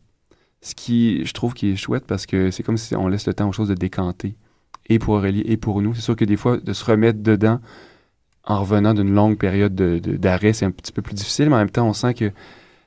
Ce 0.61 0.75
qui, 0.75 1.25
je 1.25 1.33
trouve, 1.33 1.55
qui 1.55 1.71
est 1.73 1.77
chouette 1.77 2.05
parce 2.07 2.27
que 2.27 2.51
c'est 2.51 2.63
comme 2.63 2.77
si 2.77 2.95
on 2.97 3.07
laisse 3.09 3.27
le 3.27 3.35
temps 3.35 3.49
aux 3.49 3.53
choses 3.53 3.69
de 3.69 3.75
décanter. 3.75 4.37
Et 4.89 4.99
pour 4.99 5.15
Aurélie 5.15 5.43
et 5.47 5.57
pour 5.57 5.83
nous. 5.83 5.95
C'est 5.95 6.01
sûr 6.03 6.17
que 6.17 6.25
des 6.25 6.37
fois, 6.37 6.59
de 6.59 6.73
se 6.73 6.85
remettre 6.85 7.21
dedans 7.23 7.61
en 8.47 8.61
revenant 8.61 8.95
d'une 8.95 9.13
longue 9.13 9.37
période 9.39 9.75
de- 9.75 9.99
de- 9.99 10.17
d'arrêt, 10.17 10.53
c'est 10.53 10.65
un 10.65 10.71
petit 10.71 10.93
peu 10.93 11.03
plus 11.03 11.15
difficile, 11.15 11.49
mais 11.49 11.57
en 11.57 11.59
même 11.59 11.71
temps, 11.71 11.89
on 11.89 11.93
sent 11.93 12.15
que 12.15 12.31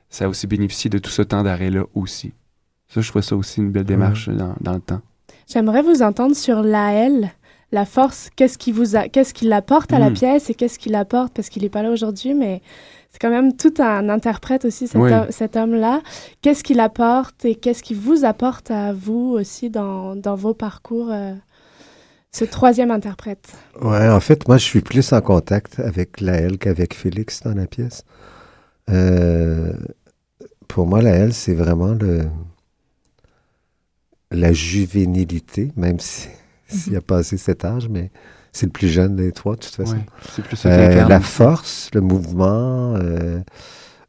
ça 0.08 0.24
a 0.24 0.28
aussi 0.28 0.46
bénéficié 0.46 0.88
de 0.90 0.98
tout 0.98 1.10
ce 1.10 1.22
temps 1.22 1.42
d'arrêt-là 1.42 1.84
aussi. 1.94 2.32
Ça, 2.88 3.00
je 3.00 3.08
trouve 3.10 3.22
ça 3.22 3.36
aussi 3.36 3.60
une 3.60 3.70
belle 3.70 3.84
démarche 3.84 4.28
dans, 4.28 4.54
dans 4.60 4.72
le 4.72 4.80
temps. 4.80 5.00
J'aimerais 5.46 5.82
vous 5.82 6.02
entendre 6.02 6.34
sur 6.34 6.62
l'AL, 6.62 7.30
la 7.72 7.84
force, 7.84 8.30
qu'est-ce 8.34 8.58
qui 8.58 8.72
vous 8.72 8.96
a, 8.96 9.08
qu'est-ce 9.08 9.32
qu'il 9.34 9.52
apporte 9.52 9.92
à 9.92 9.98
la 10.00 10.10
Mm. 10.10 10.14
pièce 10.14 10.50
et 10.50 10.54
qu'est-ce 10.54 10.78
qu'il 10.78 10.94
apporte 10.96 11.32
parce 11.34 11.48
qu'il 11.48 11.62
n'est 11.62 11.68
pas 11.68 11.82
là 11.82 11.90
aujourd'hui, 11.90 12.34
mais 12.34 12.62
c'est 13.10 13.20
quand 13.20 13.30
même 13.30 13.56
tout 13.56 13.74
un 13.78 14.08
interprète 14.08 14.64
aussi 14.64 14.88
cet, 14.88 15.00
Oui. 15.00 15.12
homme- 15.12 15.26
cet 15.30 15.56
homme-là. 15.56 16.00
Qu'est-ce 16.42 16.64
qu'il 16.64 16.80
apporte 16.80 17.44
et 17.44 17.54
qu'est-ce 17.54 17.82
qui 17.84 17.94
vous 17.94 18.24
apporte 18.24 18.70
à 18.72 18.92
vous 18.92 19.34
aussi 19.38 19.70
dans, 19.70 20.16
dans 20.16 20.34
vos 20.34 20.54
parcours, 20.54 21.10
euh, 21.12 21.34
ce 22.32 22.44
troisième 22.44 22.90
interprète. 22.90 23.52
Ouais, 23.80 24.08
en 24.08 24.20
fait, 24.20 24.46
moi, 24.48 24.56
je 24.56 24.64
suis 24.64 24.80
plus 24.82 25.12
en 25.12 25.20
contact 25.20 25.80
avec 25.80 26.20
Laëlle 26.20 26.58
qu'avec 26.58 26.94
Félix 26.94 27.42
dans 27.42 27.54
la 27.54 27.66
pièce. 27.66 28.04
Euh, 28.88 29.72
pour 30.68 30.86
moi, 30.86 31.02
Laëlle, 31.02 31.32
c'est 31.32 31.54
vraiment 31.54 31.92
le, 31.94 32.22
la 34.30 34.52
juvénilité, 34.52 35.72
même 35.76 35.98
si, 36.00 36.28
s'il 36.68 36.96
a 36.96 37.00
passé 37.00 37.36
cet 37.36 37.64
âge, 37.64 37.88
mais 37.88 38.10
c'est 38.52 38.66
le 38.66 38.72
plus 38.72 38.88
jeune 38.88 39.16
des 39.16 39.32
trois, 39.32 39.56
de 39.56 39.60
toute 39.60 39.74
façon. 39.74 39.94
Ouais, 39.96 40.06
c'est 40.32 40.42
plus 40.42 40.66
Euh, 40.66 41.06
la 41.08 41.20
force, 41.20 41.90
le 41.94 42.00
mouvement, 42.00 42.94
euh, 42.96 43.40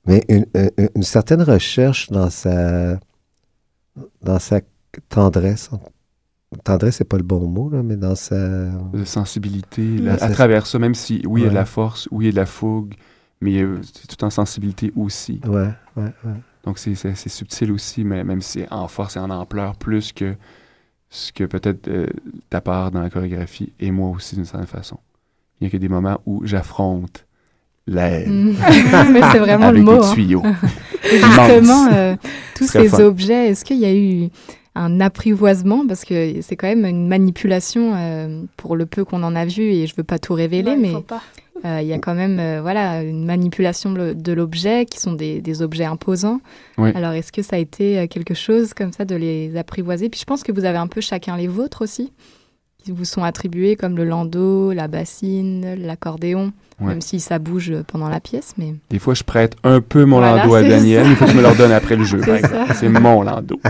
mais 0.06 0.24
une, 0.30 0.46
une- 0.56 0.90
une 0.96 1.04
certaine 1.04 1.42
recherche 1.44 2.10
dans 2.10 2.30
sa, 2.30 3.00
dans 4.22 4.40
sa 4.40 4.62
tendresse. 5.10 5.70
Tendresse, 6.64 6.98
c'est 6.98 7.06
pas 7.06 7.18
le 7.18 7.24
bon 7.24 7.48
mot, 7.48 7.70
là, 7.70 7.82
mais 7.82 7.96
dans 7.96 8.16
sa. 8.16 8.36
de 8.36 9.06
sensibilité 9.06 9.98
à 10.08 10.30
travers 10.30 10.68
ça, 10.68 10.80
même 10.80 10.96
si, 10.96 11.22
oui, 11.26 11.42
il 11.42 11.44
y 11.46 11.48
a 11.48 11.50
de 11.50 11.56
la 11.56 11.66
force, 11.66 12.08
oui, 12.12 12.26
il 12.26 12.28
y 12.28 12.30
a 12.30 12.32
de 12.34 12.38
la 12.38 12.46
fougue, 12.46 12.94
mais 13.40 13.62
euh, 13.62 13.80
c'est 13.82 14.08
tout 14.08 14.24
en 14.26 14.30
sensibilité 14.30 14.92
aussi. 14.96 15.40
Ouais, 15.46 15.70
ouais, 15.96 16.12
ouais. 16.26 16.34
Donc, 16.66 16.78
c'est 16.78 16.96
subtil 17.16 17.72
aussi, 17.72 18.04
mais 18.04 18.24
même 18.24 18.42
si 18.42 18.60
c'est 18.60 18.72
en 18.72 18.88
force 18.88 19.16
et 19.16 19.20
en 19.20 19.30
ampleur, 19.30 19.76
plus 19.78 20.12
que 20.12 20.36
ce 21.10 21.32
que 21.32 21.44
peut-être 21.44 21.88
euh, 21.88 22.08
ta 22.50 22.62
part 22.62 22.92
dans 22.92 23.02
la 23.02 23.10
chorégraphie 23.10 23.74
et 23.80 23.92
moi 23.92 24.10
aussi, 24.10 24.36
d'une 24.36 24.46
certaine 24.46 24.68
façon. 24.68 24.98
Il 25.60 25.66
y 25.66 25.68
a 25.68 25.70
que 25.70 25.78
des 25.78 25.90
moments 25.90 26.22
où 26.26 26.46
j'affronte 26.46 27.26
l'air 27.88 28.28
Mm. 28.28 28.54
Mais 29.12 29.22
c'est 29.32 29.40
vraiment 29.40 29.68
avec 29.68 29.80
le 29.80 29.84
mot. 29.84 29.98
des 29.98 30.06
hein. 30.06 30.14
tuyaux. 30.14 30.44
Justement, 31.04 31.88
euh, 31.92 32.16
tous 32.56 32.68
ces 32.68 32.88
fun. 32.88 33.00
objets, 33.04 33.50
est-ce 33.50 33.66
qu'il 33.66 33.78
y 33.78 33.86
a 33.86 33.94
eu 33.94 34.30
un 34.76 35.02
apprivoisement 35.02 35.86
Parce 35.88 36.06
que 36.06 36.42
c'est 36.42 36.56
quand 36.56 36.68
même 36.68 36.86
une 36.86 37.08
manipulation 37.08 37.94
euh, 37.96 38.44
pour 38.58 38.76
le 38.76 38.86
peu 38.86 39.04
qu'on 39.04 39.24
en 39.24 39.36
a 39.36 39.46
vu, 39.46 39.64
et 39.64 39.88
je 39.88 39.96
veux 39.96 40.04
pas 40.04 40.20
tout 40.20 40.34
révéler, 40.34 40.76
mais 40.76 40.94
euh, 41.66 41.82
il 41.82 41.88
y 41.88 41.94
a 41.94 42.00
quand 42.00 42.16
même 42.16 42.40
euh, 42.40 42.62
voilà, 42.62 43.04
une 43.04 43.26
manipulation 43.26 43.92
de 43.92 44.32
l'objet 44.32 44.86
qui 44.86 45.00
sont 45.00 45.14
des, 45.14 45.42
des 45.42 45.62
objets 45.62 45.86
imposants. 45.86 46.42
Oui. 46.78 46.92
Alors 46.96 47.12
est-ce 47.12 47.32
que 47.32 47.42
ça 47.42 47.58
a 47.58 47.60
été 47.60 48.08
quelque 48.08 48.34
chose 48.34 48.74
comme 48.74 48.94
ça 48.94 49.06
de 49.06 49.16
les 49.16 49.58
apprivoiser? 49.58 50.10
Puis 50.10 50.20
je 50.20 50.26
pense 50.26 50.44
que 50.44 50.52
vous 50.52 50.66
avez 50.66 50.78
un 50.78 50.88
peu 50.88 51.02
chacun 51.02 51.38
les 51.38 51.48
vôtres 51.48 51.82
aussi, 51.82 52.12
qui 52.84 52.92
vous 52.92 53.06
sont 53.06 53.24
attribués 53.24 53.76
comme 53.76 53.96
le 53.96 54.06
landau, 54.06 54.72
la 54.74 54.88
bassine, 54.88 55.76
l'accordéon, 55.76 56.52
Ouais. 56.80 56.88
même 56.88 57.02
si 57.02 57.20
ça 57.20 57.38
bouge 57.38 57.72
pendant 57.86 58.10
la 58.10 58.20
pièce. 58.20 58.54
Mais 58.58 58.74
Des 58.90 58.98
fois, 58.98 59.14
je 59.14 59.22
prête 59.24 59.56
un 59.64 59.82
peu 59.82 60.04
mon 60.06 60.18
Voilà, 60.18 60.38
landau 60.44 60.56
à 60.56 60.64
Daniel, 60.64 61.06
il 61.08 61.16
faut 61.16 61.26
que 61.26 61.32
je 61.32 61.38
me 61.38 61.44
le 61.44 61.48
redonne 61.50 61.72
après 61.72 61.96
le 61.96 62.04
jeu. 62.06 62.22
C'est 62.74 62.90
mon 62.90 63.22
landau. 63.22 63.60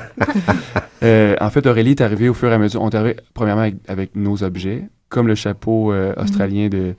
Euh, 1.04 1.36
en 1.42 1.50
fait, 1.50 1.66
Aurélie 1.66 1.92
est 1.92 2.02
arrivée 2.02 2.30
au 2.30 2.36
fur 2.36 2.52
et 2.52 2.54
à 2.54 2.60
mesure. 2.60 2.80
On 2.84 2.90
est 2.92 2.96
arrivé 2.96 3.16
premièrement 3.34 3.64
avec, 3.64 3.76
avec 3.88 4.16
nos 4.16 4.44
objets, 4.44 4.84
comme 5.10 5.28
le 5.28 5.34
chapeau 5.34 5.92
euh, 5.92 6.14
australien 6.16 6.70
de 6.70 6.94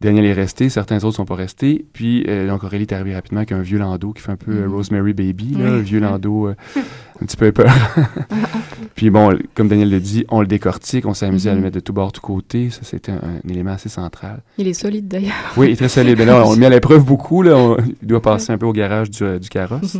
Daniel 0.00 0.24
est 0.24 0.32
resté, 0.32 0.70
certains 0.70 1.04
autres 1.04 1.16
sont 1.16 1.26
pas 1.26 1.34
restés. 1.34 1.84
Puis, 1.92 2.24
euh, 2.26 2.48
donc, 2.48 2.64
Aurélie 2.64 2.84
est 2.84 2.92
arrivée 2.92 3.14
rapidement 3.14 3.40
avec 3.40 3.52
un 3.52 3.60
vieux 3.60 3.78
landau 3.78 4.12
qui 4.14 4.22
fait 4.22 4.32
un 4.32 4.36
peu 4.36 4.50
euh, 4.50 4.66
Mhm. 4.66 4.72
Rosemary 4.74 5.12
Baby, 5.12 5.50
là, 5.58 5.64
Oui. 5.64 5.66
un 5.66 5.78
vieux 5.80 6.00
landau 6.00 6.48
euh, 6.48 6.54
un 7.22 7.26
petit 7.26 7.36
peu 7.36 7.52
peur. 7.52 7.66
Puis 8.94 9.10
bon, 9.10 9.36
comme 9.54 9.68
Daniel 9.68 9.90
le 9.90 10.00
dit, 10.00 10.24
on 10.30 10.40
le 10.40 10.46
décortique, 10.46 11.04
on 11.06 11.12
s'est 11.14 11.26
amusé 11.26 11.50
à 11.50 11.52
le 11.52 11.58
Mhm. 11.58 11.64
mettre 11.64 11.74
de 11.76 11.80
tout 11.80 11.92
bord, 11.92 12.12
tout 12.12 12.20
côté. 12.22 12.70
Ça, 12.70 12.80
c'était 12.82 13.12
un, 13.12 13.16
un 13.16 13.48
élément 13.50 13.72
assez 13.72 13.88
central. 13.90 14.40
il 14.58 14.66
est 14.68 14.72
solide 14.72 15.06
d'ailleurs. 15.06 15.32
Oui, 15.58 15.68
il 15.68 15.72
est 15.72 15.76
très 15.76 15.88
solide. 15.90 16.16
Mais 16.18 16.24
là, 16.24 16.44
on 16.46 16.52
le 16.54 16.58
met 16.58 16.66
à 16.66 16.70
l'épreuve 16.70 17.04
beaucoup. 17.04 17.42
Là. 17.42 17.56
On- 17.56 17.76
il 18.00 18.06
doit 18.08 18.22
passer 18.22 18.52
un 18.52 18.58
peu 18.58 18.66
au 18.66 18.72
garage 18.72 19.10
du, 19.10 19.22
euh, 19.22 19.38
du 19.38 19.48
carrosse. 19.50 19.98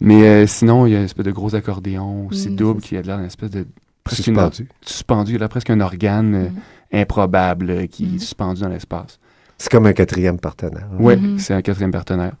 Mais 0.00 0.22
euh, 0.22 0.46
sinon, 0.46 0.86
il 0.86 0.92
y 0.92 0.94
a 0.94 0.98
une 1.00 1.04
espèce 1.06 1.26
de 1.26 1.32
gros 1.32 1.54
accordéon 1.54 2.28
aussi 2.30 2.48
Mm, 2.48 2.56
double 2.56 2.80
qui 2.80 2.96
a 2.96 3.02
l'air 3.02 3.16
d'une 3.16 3.26
espèce 3.26 3.50
de... 3.50 3.66
presque 4.04 4.26
une- 4.26 4.34
Suspendu. 4.36 4.68
suspendu. 4.82 5.34
Il 5.34 5.42
a 5.42 5.48
presque 5.48 5.70
un 5.70 5.80
organe 5.80 6.34
euh, 6.34 6.48
Mm. 6.48 6.96
improbable 7.00 7.70
euh, 7.70 7.86
qui 7.86 8.04
Mm. 8.04 8.14
est 8.14 8.18
suspendu 8.18 8.60
dans 8.62 8.68
l'espace. 8.68 9.18
C'est 9.62 9.70
comme 9.70 9.86
un 9.86 9.92
quatrième 9.92 10.40
partenaire. 10.40 10.88
Oui, 10.98 11.16
Mhm. 11.16 11.38
c'est 11.38 11.54
un 11.54 11.62
quatrième 11.62 11.92
partenaire. 11.92 12.32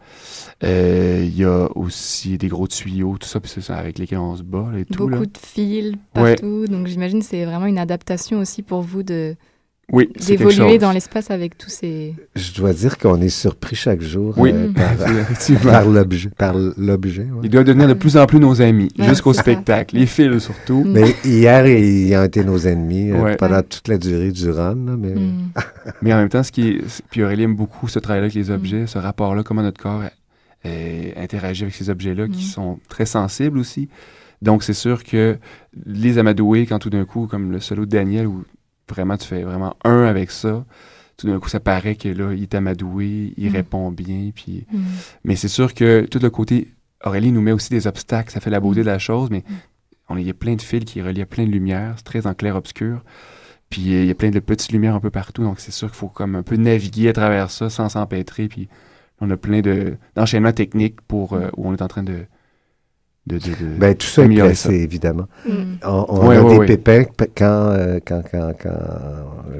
Euh, 0.64 1.20
Il 1.24 1.36
y 1.38 1.44
a 1.44 1.68
aussi 1.76 2.36
des 2.36 2.48
gros 2.48 2.66
tuyaux, 2.66 3.16
tout 3.16 3.28
ça, 3.28 3.38
puis 3.38 3.48
c'est 3.48 3.60
ça 3.60 3.76
avec 3.76 3.96
lesquels 4.00 4.18
on 4.18 4.34
se 4.36 4.42
bat 4.42 4.72
et 4.76 4.84
tout. 4.84 5.06
Beaucoup 5.06 5.10
Là. 5.12 5.26
de 5.26 5.38
fils 5.40 5.92
Ouais. 6.16 6.34
partout. 6.34 6.66
Donc 6.66 6.88
j'imagine 6.88 7.20
que 7.20 7.24
c'est 7.24 7.44
vraiment 7.44 7.66
une 7.66 7.78
adaptation 7.78 8.40
aussi 8.40 8.62
pour 8.62 8.82
vous 8.82 9.04
de 9.04 9.36
Oui, 9.92 10.08
d'évoluer 10.26 10.78
dans 10.78 10.90
l'espace 10.90 11.30
avec 11.30 11.58
tous 11.58 11.68
ces. 11.68 12.14
Je 12.34 12.54
dois 12.54 12.72
dire 12.72 12.96
qu'on 12.96 13.20
est 13.20 13.28
surpris 13.28 13.76
chaque 13.76 14.00
jour 14.00 14.34
Oui. 14.38 14.50
euh, 14.52 14.68
Mm. 14.68 15.56
par, 15.62 15.84
l'objet. 15.86 16.30
Par 16.36 16.54
l'objet 16.78 17.22
ouais. 17.24 17.40
Ils 17.42 17.50
doivent 17.50 17.64
devenir 17.64 17.88
de 17.88 17.92
plus 17.94 18.16
en 18.16 18.24
plus 18.26 18.40
nos 18.40 18.62
amis, 18.62 18.88
Ouais, 18.98 19.06
jusqu'au 19.08 19.34
ça. 19.34 19.42
spectacle. 19.42 19.94
Les 19.96 20.06
fils 20.06 20.38
surtout. 20.38 20.82
Mm. 20.84 20.92
Mais 20.92 21.14
hier, 21.24 21.66
ils 21.66 22.16
ont 22.16 22.24
été 22.24 22.42
nos 22.42 22.58
ennemis 22.58 23.10
euh, 23.10 23.22
Ouais. 23.22 23.36
pendant 23.36 23.56
Ouais. 23.56 23.62
toute 23.64 23.86
la 23.88 23.98
durée 23.98 24.32
du 24.32 24.50
run. 24.50 24.74
là, 24.86 24.96
mais 24.98 25.14
Mm. 25.14 25.50
Mais 26.02 26.12
en 26.14 26.16
même 26.16 26.28
temps, 26.30 26.42
ce 26.42 26.50
qui 26.52 26.68
est. 26.68 27.02
Puis 27.10 27.22
Aurélie 27.22 27.42
aime 27.42 27.54
beaucoup 27.56 27.86
ce 27.88 27.98
travail-là 27.98 28.24
avec 28.26 28.34
les 28.34 28.50
objets, 28.50 28.86
ce 28.86 28.98
rapport-là, 28.98 29.42
comment 29.42 29.62
notre 29.62 29.80
corps 29.80 30.02
euh, 30.64 31.10
interagit 31.16 31.64
avec 31.64 31.74
ces 31.74 31.90
objets-là 31.90 32.28
qui 32.28 32.44
sont 32.44 32.78
très 32.88 33.04
sensibles 33.04 33.58
aussi. 33.58 33.88
Donc, 34.40 34.62
c'est 34.62 34.72
sûr 34.74 35.04
que 35.04 35.36
les 35.86 36.18
amadouer, 36.18 36.66
quand 36.66 36.78
tout 36.78 36.90
d'un 36.90 37.04
coup, 37.04 37.26
comme 37.26 37.52
le 37.52 37.60
solo 37.60 37.84
de 37.84 37.90
Daniel, 37.90 38.26
où 38.26 38.42
vraiment 38.92 39.16
tu 39.16 39.26
fais 39.26 39.42
vraiment 39.42 39.76
un 39.84 40.04
avec 40.04 40.30
ça, 40.30 40.64
tout 41.16 41.26
d'un 41.26 41.38
coup, 41.38 41.48
ça 41.48 41.60
paraît 41.60 41.94
que 41.94 42.08
là, 42.08 42.32
il 42.32 42.42
est 42.42 42.54
amadoué, 42.54 43.34
il 43.36 43.50
Mm. 43.50 43.52
répond 43.52 43.90
bien. 43.90 44.30
Puis... 44.34 44.66
Mm. 44.72 44.78
Mais 45.24 45.36
c'est 45.36 45.48
sûr 45.48 45.74
que 45.74 46.06
tout 46.06 46.18
le 46.20 46.30
côté 46.30 46.68
Aurélie 47.04 47.32
nous 47.32 47.40
met 47.40 47.52
aussi 47.52 47.70
des 47.70 47.86
obstacles, 47.86 48.30
ça 48.30 48.40
fait 48.40 48.50
la 48.50 48.60
beauté 48.60 48.80
de 48.80 48.86
la 48.86 48.98
chose, 48.98 49.28
mais 49.30 49.42
on, 50.08 50.16
il 50.16 50.26
y 50.26 50.30
a 50.30 50.34
plein 50.34 50.54
de 50.54 50.62
fils 50.62 50.84
qui 50.84 51.02
relient 51.02 51.24
plein 51.24 51.44
de 51.44 51.50
lumière, 51.50 51.94
c'est 51.96 52.04
très 52.04 52.26
en 52.26 52.34
clair-obscur. 52.34 53.02
Puis 53.70 53.94
euh, 53.94 54.02
il 54.02 54.06
y 54.06 54.10
a 54.10 54.14
plein 54.14 54.30
de 54.30 54.38
petites 54.38 54.72
lumières 54.72 54.94
un 54.94 55.00
peu 55.00 55.10
partout, 55.10 55.42
donc 55.42 55.58
c'est 55.58 55.72
sûr 55.72 55.88
qu'il 55.88 55.96
faut 55.96 56.08
comme 56.08 56.36
un 56.36 56.42
peu 56.42 56.56
naviguer 56.56 57.08
à 57.08 57.12
travers 57.12 57.50
ça 57.50 57.70
sans 57.70 57.88
s'empêtrer. 57.88 58.48
Puis 58.48 58.68
on 59.20 59.30
a 59.30 59.36
plein 59.36 59.60
de, 59.62 59.96
d'enchaînements 60.14 60.52
techniques 60.52 61.00
pour, 61.02 61.32
euh, 61.32 61.48
où 61.56 61.68
on 61.68 61.74
est 61.74 61.82
en 61.82 61.88
train 61.88 62.02
de. 62.02 62.24
De, 63.26 63.38
de, 63.38 63.50
de- 63.50 63.78
Ben, 63.78 63.94
tout 63.94 64.06
ça 64.06 64.22
est 64.22 64.24
améliorer 64.24 64.48
placé, 64.50 64.74
évidemment. 64.74 65.26
Mm. 65.46 65.52
On, 65.84 66.30
a 66.30 66.58
des 66.66 66.76
pépins 66.76 67.04
quand, 67.36 67.70
euh, 67.70 68.00
quand, 68.04 68.22
quand, 68.30 68.52
quand, 68.60 68.70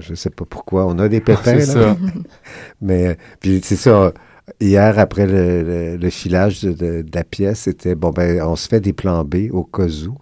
je 0.01 0.15
sais 0.15 0.31
pas 0.31 0.45
pourquoi, 0.49 0.87
on 0.87 0.99
a 0.99 1.09
des 1.09 1.21
pépins, 1.21 1.61
c'est 1.61 1.75
là. 1.77 1.95
ça. 1.95 1.97
Mais, 2.81 3.07
euh, 3.09 3.15
puis 3.41 3.61
c'est 3.63 3.77
ça, 3.77 4.13
hier, 4.61 4.99
après 4.99 5.27
le, 5.27 5.63
le- 5.63 5.97
le 5.97 6.11
filage 6.11 6.63
de, 6.63 6.73
de- 6.73 7.03
de 7.03 7.11
la 7.15 7.23
pièce, 7.25 7.61
c'était, 7.61 7.95
bon, 7.95 8.11
ben, 8.11 8.43
on 8.43 8.57
se 8.57 8.69
fait 8.69 8.81
des 8.81 8.93
plans 8.93 9.25
B 9.25 9.49
au 9.53 9.63
cas 9.65 9.87
où, 10.09 10.17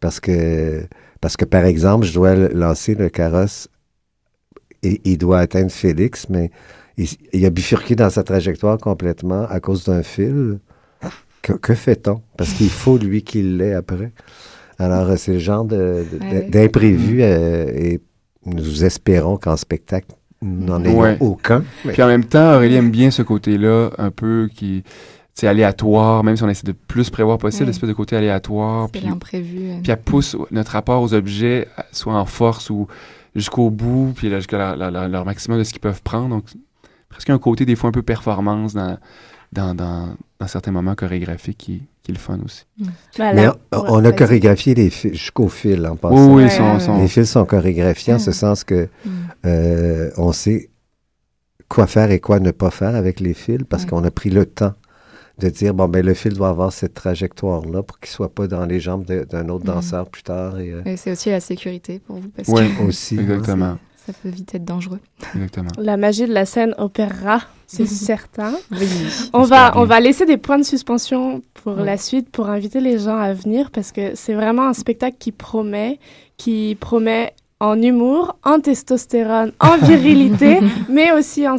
parce 0.00 0.20
que, 0.20 0.82
parce 1.20 1.36
que, 1.36 1.44
par 1.46 1.64
exemple, 1.64 2.04
je 2.04 2.12
dois 2.12 2.34
lancer 2.34 2.94
le 2.94 3.08
carrosse 3.08 3.68
et 4.82 5.00
il 5.04 5.16
doit 5.16 5.38
atteindre 5.38 5.70
Félix, 5.70 6.28
mais 6.28 6.50
il, 6.98 7.08
il 7.32 7.46
a 7.46 7.50
bifurqué 7.50 7.94
dans 7.96 8.10
sa 8.10 8.22
trajectoire 8.22 8.76
complètement 8.78 9.46
à 9.48 9.60
cause 9.60 9.84
d'un 9.84 10.02
fil. 10.02 10.58
Que, 11.42 11.52
que 11.54 11.74
fait-on? 11.74 12.22
Parce 12.36 12.52
qu'il 12.52 12.70
faut, 12.70 12.98
lui, 12.98 13.22
qu'il 13.22 13.56
l'ait 13.56 13.74
après. 13.74 14.12
Alors, 14.78 15.10
euh, 15.10 15.16
c'est 15.16 15.32
le 15.34 15.38
genre 15.38 15.64
de- 15.64 16.04
de- 16.10 16.18
Ouais. 16.24 16.48
d'imprévu 16.48 17.18
euh, 17.22 17.66
et 17.74 18.00
nous 18.46 18.84
espérons 18.84 19.36
qu'en 19.36 19.56
spectacle, 19.56 20.06
nous 20.40 20.64
n'en 20.66 20.82
ayons 20.84 21.00
Ouais. 21.00 21.16
aucun. 21.20 21.64
Mais- 21.84 21.92
Puis 21.92 22.02
en 22.02 22.06
même 22.06 22.24
temps, 22.24 22.54
Aurélie 22.56 22.76
aime 22.76 22.90
bien 22.90 23.10
ce 23.10 23.22
côté-là, 23.22 23.90
un 23.98 24.10
peu 24.10 24.48
qui. 24.54 24.82
C'est 25.34 25.46
aléatoire, 25.46 26.22
même 26.24 26.36
si 26.36 26.42
on 26.42 26.48
essaie 26.48 26.66
de 26.66 26.72
plus 26.72 27.08
prévoir 27.08 27.38
possible, 27.38 27.66
l'espèce 27.66 27.88
de 27.88 27.94
côté 27.94 28.16
aléatoire. 28.16 28.88
C'est 28.92 29.00
Puis, 29.00 29.08
l'imprévu. 29.08 29.60
puis 29.82 29.90
elle 29.90 29.96
pousse 30.00 30.36
notre 30.50 30.72
rapport 30.72 31.00
aux 31.02 31.14
objets, 31.14 31.68
soit 31.90 32.12
en 32.14 32.26
force 32.26 32.68
ou 32.68 32.86
jusqu'au 33.34 33.70
bout, 33.70 34.12
puis 34.14 34.28
là, 34.28 34.36
jusqu'à 34.38 34.76
la- 34.76 35.08
leur 35.08 35.24
maximum 35.24 35.58
de 35.58 35.64
ce 35.64 35.70
qu'ils 35.72 35.80
peuvent 35.80 36.02
prendre. 36.02 36.28
Donc, 36.28 36.44
presque 37.08 37.30
un 37.30 37.38
côté 37.38 37.64
des 37.64 37.76
fois 37.76 37.88
un 37.88 37.92
peu 37.92 38.02
performance 38.02 38.74
dans, 38.74 38.98
dans, 39.52 39.74
dans, 39.74 40.16
dans 40.40 40.46
certains 40.46 40.70
moments 40.72 40.94
chorégraphiques 40.94 41.58
qui, 41.58 41.82
qui 42.02 42.10
est 42.10 42.14
le 42.14 42.18
fun 42.20 42.38
aussi. 42.44 42.64
Voilà. 43.16 43.34
Mais 43.34 43.48
on, 43.72 43.78
Ouais, 43.82 43.88
on 43.90 44.04
a 44.04 44.12
chorégraphié 44.12 44.74
les 44.74 44.90
fils 44.90 45.12
jusqu'au 45.12 45.48
fil 45.48 45.86
en 45.86 45.92
Oui, 45.92 45.98
passant. 45.98 46.34
oui, 46.34 46.42
Ouais, 46.42 46.48
ils 46.48 46.50
sont, 46.50 46.72
ouais, 46.74 46.80
sont- 46.80 46.98
Les 47.02 47.08
fils 47.08 47.30
sont 47.30 47.44
chorégraphiés 47.44 48.14
en 48.14 48.18
ce 48.18 48.30
Mm. 48.30 48.34
sens 48.34 48.64
que 48.64 48.88
Mm. 49.04 49.10
euh, 49.46 50.10
on 50.16 50.32
sait 50.32 50.70
quoi 51.68 51.86
faire 51.86 52.10
et 52.10 52.20
quoi 52.20 52.40
ne 52.40 52.50
pas 52.50 52.70
faire 52.70 52.94
avec 52.94 53.20
les 53.20 53.34
fils 53.34 53.60
parce 53.68 53.84
Ouais. 53.84 53.90
qu'on 53.90 54.04
a 54.04 54.10
pris 54.10 54.30
le 54.30 54.46
temps 54.46 54.74
de 55.38 55.48
dire 55.48 55.72
bon 55.74 55.88
ben 55.88 56.04
le 56.04 56.12
fil 56.14 56.34
doit 56.34 56.50
avoir 56.50 56.72
cette 56.72 56.94
trajectoire 56.94 57.64
là 57.64 57.82
pour 57.82 57.98
qu'il 57.98 58.10
soit 58.10 58.34
pas 58.34 58.46
dans 58.46 58.66
les 58.66 58.80
jambes 58.80 59.04
d'un 59.06 59.48
autre 59.48 59.64
danseur 59.64 60.08
plus 60.08 60.22
tard 60.22 60.58
et 60.60 60.70
euh, 60.72 60.82
Et 60.84 60.96
c'est 60.96 61.10
aussi 61.12 61.30
la 61.30 61.40
sécurité 61.40 61.98
pour 61.98 62.16
vous 62.16 62.28
parce 62.28 62.48
Ouais, 62.48 62.68
que 62.68 62.82
aussi 62.82 63.18
exactement. 63.18 63.78
ça 64.06 64.12
peut 64.12 64.28
vite 64.28 64.54
être 64.54 64.64
dangereux. 64.64 65.00
Exactement. 65.34 65.70
La 65.78 65.96
magie 65.96 66.26
de 66.26 66.32
la 66.34 66.44
scène 66.44 66.74
opérera, 66.76 67.40
c'est 67.72 67.86
certain. 68.12 68.54
Oui. 68.70 68.86
On 69.32 69.42
va, 69.42 69.72
on 69.76 69.84
va 69.84 70.00
laisser 70.00 70.26
des 70.26 70.36
points 70.36 70.58
de 70.58 70.64
suspension 70.64 71.42
pour 71.54 71.76
Ouais. 71.78 71.84
la 71.84 71.96
suite, 71.96 72.28
pour 72.30 72.48
inviter 72.48 72.80
les 72.80 72.98
gens 72.98 73.16
à 73.16 73.32
venir, 73.32 73.70
parce 73.70 73.92
que 73.92 74.14
c'est 74.14 74.34
vraiment 74.34 74.66
un 74.68 74.74
spectacle 74.74 75.16
qui 75.18 75.32
promet, 75.32 75.98
qui 76.36 76.76
promet 76.78 77.32
en 77.60 77.80
humour, 77.80 78.36
en 78.44 78.58
testostérone, 78.58 79.52
en 79.60 79.76
virilité, 79.86 80.58
mais 80.88 81.12
aussi 81.12 81.46
en, 81.48 81.56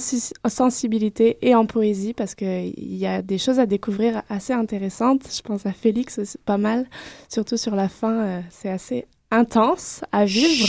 sensibilité 0.48 1.38
et 1.42 1.56
en 1.56 1.66
poésie, 1.66 2.14
parce 2.14 2.36
qu'il 2.36 2.74
y 2.76 3.06
a 3.08 3.22
des 3.22 3.38
choses 3.38 3.58
à 3.60 3.66
découvrir 3.66 4.22
assez 4.30 4.52
intéressantes. 4.54 5.22
Je 5.34 5.42
pense 5.42 5.66
à 5.66 5.72
Félix 5.72 6.20
pas 6.46 6.58
mal, 6.58 6.86
surtout 7.30 7.56
sur 7.58 7.76
la 7.76 7.88
fin, 7.88 8.12
euh, 8.14 8.40
c'est 8.50 8.70
assez 8.70 9.06
intense 9.34 10.02
à 10.12 10.26
vivre. 10.26 10.68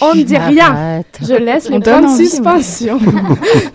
On 0.00 0.14
ne 0.14 0.22
dit 0.22 0.36
rien. 0.36 0.66
Arrête. 0.66 1.18
Je 1.22 1.34
laisse 1.34 1.68
les 1.68 1.80
points 1.80 2.02
de 2.02 2.16
suspension. 2.16 2.98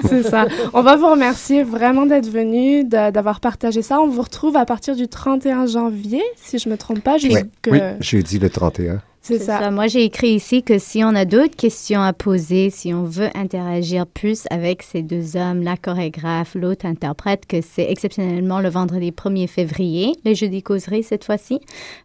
c'est 0.08 0.24
ça. 0.24 0.48
On 0.74 0.82
va 0.82 0.96
vous 0.96 1.10
remercier 1.10 1.64
vraiment 1.64 2.06
d'être 2.06 2.30
venu, 2.30 2.84
d'avoir 2.84 3.40
partagé 3.40 3.82
ça. 3.82 4.00
On 4.00 4.08
vous 4.08 4.22
retrouve 4.22 4.56
à 4.56 4.66
partir 4.66 4.96
du 4.96 5.08
31 5.08 5.66
janvier, 5.66 6.24
si 6.36 6.58
je 6.58 6.70
me 6.70 6.78
trompe 6.78 7.02
pas, 7.02 7.18
jusque... 7.18 7.46
Oui. 7.68 7.80
jeudi 8.00 8.40
le 8.40 8.50
31 8.50 9.02
C'est 9.24 9.38
ça. 9.40 9.60
ça. 9.60 9.72
Moi, 9.72 9.88
j'ai 9.88 10.04
écrit 10.04 10.30
ici 10.32 10.64
que 10.64 10.80
si 10.80 11.04
on 11.04 11.14
a 11.16 11.26
d'autres 11.26 11.56
questions 11.56 12.02
à 12.02 12.12
poser, 12.12 12.70
si 12.72 12.92
on 12.94 13.04
veut 13.04 13.30
interagir 13.36 14.08
plus 14.08 14.46
avec 14.50 14.82
ces 14.82 15.04
deux 15.04 15.38
hommes, 15.38 15.62
la 15.62 15.78
chorégraphe, 15.78 16.56
l'autre 16.56 16.86
interprète, 16.88 17.46
que 17.46 17.62
c'est 17.62 17.90
exceptionnellement 17.90 18.60
le 18.60 18.70
vendredi 18.70 19.12
1er 19.12 19.48
février, 19.48 20.14
le 20.26 20.34
jeudi 20.34 20.64
causerie 20.64 21.04
cette 21.04 21.24
fois-ci. 21.24 21.60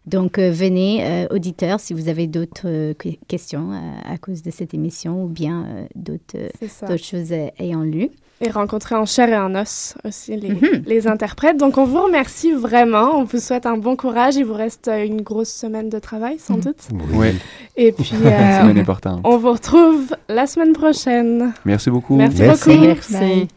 Donc, 0.05 0.37
euh, 0.37 0.51
venez, 0.51 1.03
euh, 1.05 1.27
auditeurs, 1.31 1.79
si 1.79 1.93
vous 1.95 2.07
avez 2.07 2.27
d'autres 2.27 2.67
euh, 2.67 2.93
que- 2.93 3.09
questions 3.27 3.71
euh, 3.73 4.13
à 4.13 4.17
cause 4.19 4.43
de 4.43 4.51
cette 4.51 4.73
émission 4.75 5.23
ou 5.23 5.27
bien 5.27 5.87
d'autres 5.95 6.37
choses 6.97 7.31
ayant 7.59 7.81
lu. 7.83 8.09
Et 8.39 8.51
rencontrer 8.51 8.93
en 8.93 9.05
chair 9.07 9.29
et 9.29 9.37
en 9.37 9.55
os 9.55 9.95
aussi 10.05 10.35
les, 10.37 10.49
Mhm. 10.51 10.83
les 10.85 11.07
interprètes. 11.07 11.57
Donc, 11.57 11.77
on 11.79 11.85
vous 11.85 12.03
remercie 12.03 12.51
vraiment. 12.51 13.15
On 13.17 13.23
vous 13.23 13.39
souhaite 13.39 13.65
un 13.65 13.77
bon 13.77 13.95
courage. 13.95 14.35
Il 14.35 14.45
vous 14.45 14.53
reste 14.53 14.91
une 15.05 15.21
grosse 15.23 15.49
semaine 15.51 15.89
de 15.89 15.97
travail, 15.97 16.37
sans 16.37 16.57
Mhm. 16.57 16.61
doute. 16.61 16.87
Oui, 17.13 17.29
Et 17.75 17.91
puis, 17.91 18.05
c'est 18.21 18.33
euh, 18.33 19.19
on 19.23 19.37
vous 19.37 19.51
retrouve 19.53 20.15
la 20.29 20.45
semaine 20.45 20.73
prochaine. 20.73 21.51
Merci 21.65 21.89
beaucoup. 21.89 22.15
Merci, 22.15 22.41
Merci. 22.43 22.69
beaucoup. 22.69 22.85
Merci. 22.85 23.13
Bye. 23.13 23.47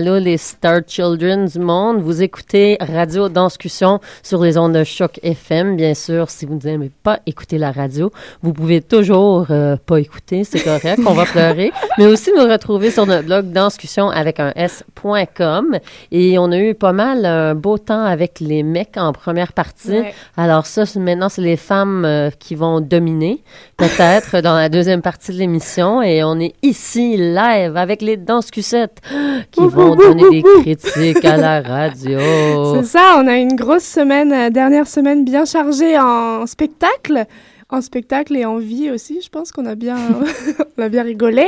Allô, 0.00 0.14
allô, 0.14 0.24
les 0.24 0.38
Star 0.38 0.80
Children 0.86 1.44
du 1.44 1.58
monde. 1.58 2.00
Vous 2.00 2.22
écoutez 2.22 2.78
Radio 2.80 3.28
Danscussion 3.28 4.00
sur 4.22 4.42
les 4.42 4.56
ondes 4.56 4.72
de 4.72 4.82
Choc 4.82 5.20
FM. 5.22 5.76
Bien 5.76 5.92
sûr, 5.92 6.30
si 6.30 6.46
vous 6.46 6.58
n'aimez 6.64 6.90
pas 7.02 7.18
écouter 7.26 7.58
la 7.58 7.70
radio, 7.70 8.10
vous 8.40 8.54
pouvez 8.54 8.80
toujours 8.80 9.48
euh, 9.50 9.76
pas 9.76 10.00
écouter, 10.00 10.44
c'est 10.44 10.64
correct, 10.64 11.02
on 11.04 11.12
va 11.12 11.24
pleurer. 11.30 11.70
Mais 11.98 12.06
aussi 12.06 12.30
nous 12.34 12.44
retrouver 12.44 12.90
sur 12.90 13.04
notre 13.04 13.26
blog 13.26 13.52
danscussion 13.52 14.08
avec 14.08 14.40
un 14.40 14.54
S.com. 14.56 15.78
Et 16.10 16.38
on 16.38 16.50
a 16.50 16.58
eu 16.58 16.74
pas 16.74 16.94
mal 16.94 17.26
un 17.26 17.54
beau 17.54 17.76
temps 17.76 18.04
avec 18.04 18.40
les 18.40 18.62
mecs 18.62 18.96
en 18.96 19.12
première 19.12 19.52
partie. 19.52 20.00
Ouais. 20.00 20.14
Alors 20.38 20.64
ça, 20.64 20.84
maintenant, 20.96 21.28
c'est 21.28 21.42
les 21.42 21.58
femmes 21.58 22.06
euh, 22.06 22.30
qui 22.30 22.54
vont 22.54 22.80
dominer, 22.80 23.42
peut-être, 23.76 24.40
dans 24.40 24.54
la 24.54 24.70
deuxième 24.70 25.02
partie 25.02 25.32
de 25.32 25.36
l'émission. 25.36 26.00
Et 26.00 26.24
on 26.24 26.40
est 26.40 26.54
ici, 26.62 27.18
live, 27.18 27.76
avec 27.76 28.00
les 28.00 28.16
danscussettes 28.16 29.02
qui 29.50 29.66
vont 29.66 29.89
donner 29.96 30.28
des 30.30 30.42
critiques 30.62 31.24
à 31.24 31.36
la 31.36 31.60
radio. 31.60 32.18
C'est 32.74 32.84
ça, 32.84 33.16
on 33.18 33.26
a 33.26 33.36
une 33.36 33.56
grosse 33.56 33.84
semaine, 33.84 34.32
euh, 34.32 34.50
dernière 34.50 34.86
semaine 34.86 35.24
bien 35.24 35.44
chargée 35.44 35.98
en 35.98 36.46
spectacle. 36.46 37.26
En 37.68 37.80
spectacle 37.80 38.36
et 38.36 38.44
en 38.44 38.58
vie 38.58 38.90
aussi, 38.90 39.20
je 39.22 39.28
pense 39.28 39.52
qu'on 39.52 39.66
a 39.66 39.76
bien, 39.76 39.96
on 40.78 40.82
a 40.82 40.88
bien 40.88 41.04
rigolé. 41.04 41.46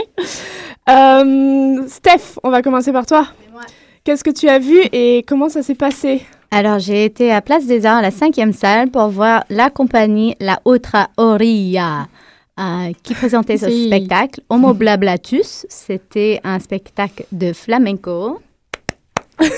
Euh, 0.88 1.82
Steph, 1.88 2.38
on 2.44 2.50
va 2.50 2.62
commencer 2.62 2.92
par 2.92 3.06
toi. 3.06 3.26
Qu'est-ce 4.04 4.24
que 4.24 4.30
tu 4.30 4.48
as 4.48 4.58
vu 4.58 4.78
et 4.92 5.24
comment 5.26 5.48
ça 5.48 5.62
s'est 5.62 5.76
passé? 5.76 6.22
Alors, 6.50 6.80
j'ai 6.80 7.04
été 7.04 7.32
à 7.32 7.40
Place 7.40 7.66
des 7.66 7.86
Arts, 7.86 7.98
à 7.98 8.02
la 8.02 8.10
cinquième 8.10 8.52
salle, 8.52 8.90
pour 8.90 9.08
voir 9.08 9.44
la 9.48 9.70
compagnie 9.70 10.36
La 10.38 10.60
Otra 10.64 11.08
Orilla, 11.16 12.08
euh, 12.60 12.92
qui 13.02 13.14
présentait 13.14 13.56
ce 13.58 13.68
Si. 13.70 13.86
spectacle. 13.86 14.40
Homo 14.48 14.74
Blablatus, 14.74 15.66
c'était 15.68 16.40
un 16.44 16.58
spectacle 16.58 17.24
de 17.32 17.52
flamenco. 17.52 18.40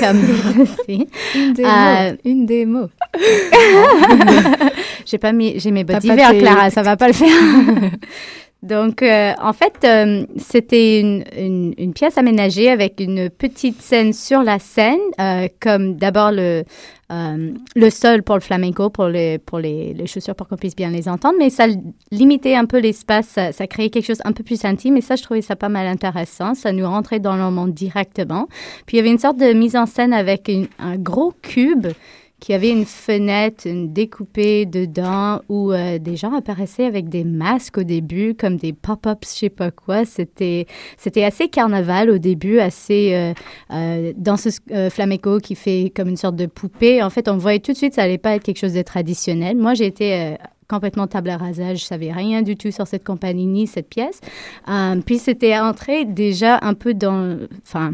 Comme 0.00 0.20
ceci. 0.86 1.08
Une 1.34 1.52
démo. 1.52 1.68
Euh, 1.68 2.16
Une 2.24 2.46
démo. 2.46 2.88
J'ai 5.06 5.18
pas 5.18 5.32
mis, 5.32 5.58
j'ai 5.60 5.70
mes 5.70 5.84
bottes 5.84 5.98
d'hiver, 5.98 6.30
Clara, 6.38 6.70
ça 6.70 6.80
va 6.82 6.96
pas 6.96 7.08
le 7.08 7.12
faire. 7.12 7.28
Donc, 8.64 9.02
euh, 9.02 9.34
en 9.42 9.52
fait, 9.52 9.74
euh, 9.84 10.24
c'était 10.38 11.00
une, 11.02 11.92
pièce 11.94 12.16
aménagée 12.16 12.70
avec 12.70 12.98
une 12.98 13.28
petite 13.28 13.82
scène 13.82 14.14
sur 14.14 14.42
la 14.42 14.58
scène, 14.58 14.98
euh, 15.20 15.48
comme 15.60 15.96
d'abord 15.96 16.32
le, 16.32 16.64
le 17.10 17.90
sol 17.90 18.22
pour 18.22 18.36
le 18.36 18.40
flamenco, 18.40 18.88
pour, 18.88 19.08
les, 19.08 19.38
pour 19.38 19.58
les, 19.58 19.92
les 19.92 20.06
chaussures, 20.06 20.34
pour 20.34 20.48
qu'on 20.48 20.56
puisse 20.56 20.74
bien 20.74 20.88
les 20.88 21.10
entendre, 21.10 21.34
mais 21.38 21.50
ça 21.50 21.66
limitait 22.10 22.54
un 22.54 22.64
peu 22.64 22.78
l'espace, 22.78 23.38
ça, 23.52 23.66
créait 23.66 23.90
quelque 23.90 24.06
chose 24.06 24.22
un 24.24 24.32
peu 24.32 24.42
plus 24.42 24.64
intime, 24.64 24.96
et 24.96 25.02
ça, 25.02 25.16
je 25.16 25.22
trouvais 25.22 25.42
ça 25.42 25.56
pas 25.56 25.68
mal 25.68 25.86
intéressant. 25.86 26.54
Ça 26.54 26.72
nous 26.72 26.86
rentrait 26.86 27.20
dans 27.20 27.36
le 27.36 27.50
monde 27.50 27.74
directement. 27.74 28.48
Puis, 28.86 28.96
il 28.96 28.96
y 28.96 29.00
avait 29.00 29.10
une 29.10 29.18
sorte 29.18 29.36
de 29.36 29.52
mise 29.52 29.76
en 29.76 29.84
scène 29.84 30.14
avec 30.14 30.50
un 30.78 30.96
gros 30.96 31.34
cube 31.42 31.88
qui 32.44 32.52
avait 32.52 32.68
une 32.68 32.84
fenêtre 32.84 33.66
une 33.66 33.94
découpée 33.94 34.66
dedans 34.66 35.40
où 35.48 35.72
euh, 35.72 35.98
des 35.98 36.14
gens 36.14 36.34
apparaissaient 36.34 36.84
avec 36.84 37.08
des 37.08 37.24
masques 37.24 37.78
au 37.78 37.84
début, 37.84 38.34
comme 38.34 38.58
des 38.58 38.74
pop-ups, 38.74 39.32
je 39.32 39.38
sais 39.38 39.48
pas 39.48 39.70
quoi. 39.70 40.04
C'était, 40.04 40.66
c'était 40.98 41.24
assez 41.24 41.48
carnaval 41.48 42.10
au 42.10 42.18
début, 42.18 42.58
assez 42.58 43.14
euh, 43.14 43.32
euh, 43.70 44.12
dans 44.18 44.36
ce 44.36 44.50
euh, 44.72 44.90
flamenco 44.90 45.38
qui 45.38 45.54
fait 45.54 45.90
comme 45.96 46.10
une 46.10 46.18
sorte 46.18 46.36
de 46.36 46.44
poupée. 46.44 47.02
En 47.02 47.08
fait, 47.08 47.28
on 47.28 47.38
voyait 47.38 47.60
tout 47.60 47.72
de 47.72 47.78
suite, 47.78 47.94
ça 47.94 48.02
allait 48.02 48.18
pas 48.18 48.34
être 48.34 48.42
quelque 48.42 48.60
chose 48.60 48.74
de 48.74 48.82
traditionnel. 48.82 49.56
Moi, 49.56 49.72
j'ai 49.72 49.86
été 49.86 50.36
complètement 50.68 51.06
table 51.06 51.30
à 51.30 51.38
rasage. 51.38 51.78
Je 51.78 51.84
savais 51.84 52.12
rien 52.12 52.42
du 52.42 52.58
tout 52.58 52.70
sur 52.70 52.86
cette 52.86 53.04
compagnie 53.04 53.46
ni 53.46 53.66
cette 53.66 53.88
pièce. 53.88 54.20
Puis 55.06 55.16
c'était 55.16 55.58
entré 55.58 56.04
déjà 56.04 56.58
un 56.60 56.74
peu 56.74 56.92
dans, 56.92 57.38
enfin, 57.62 57.92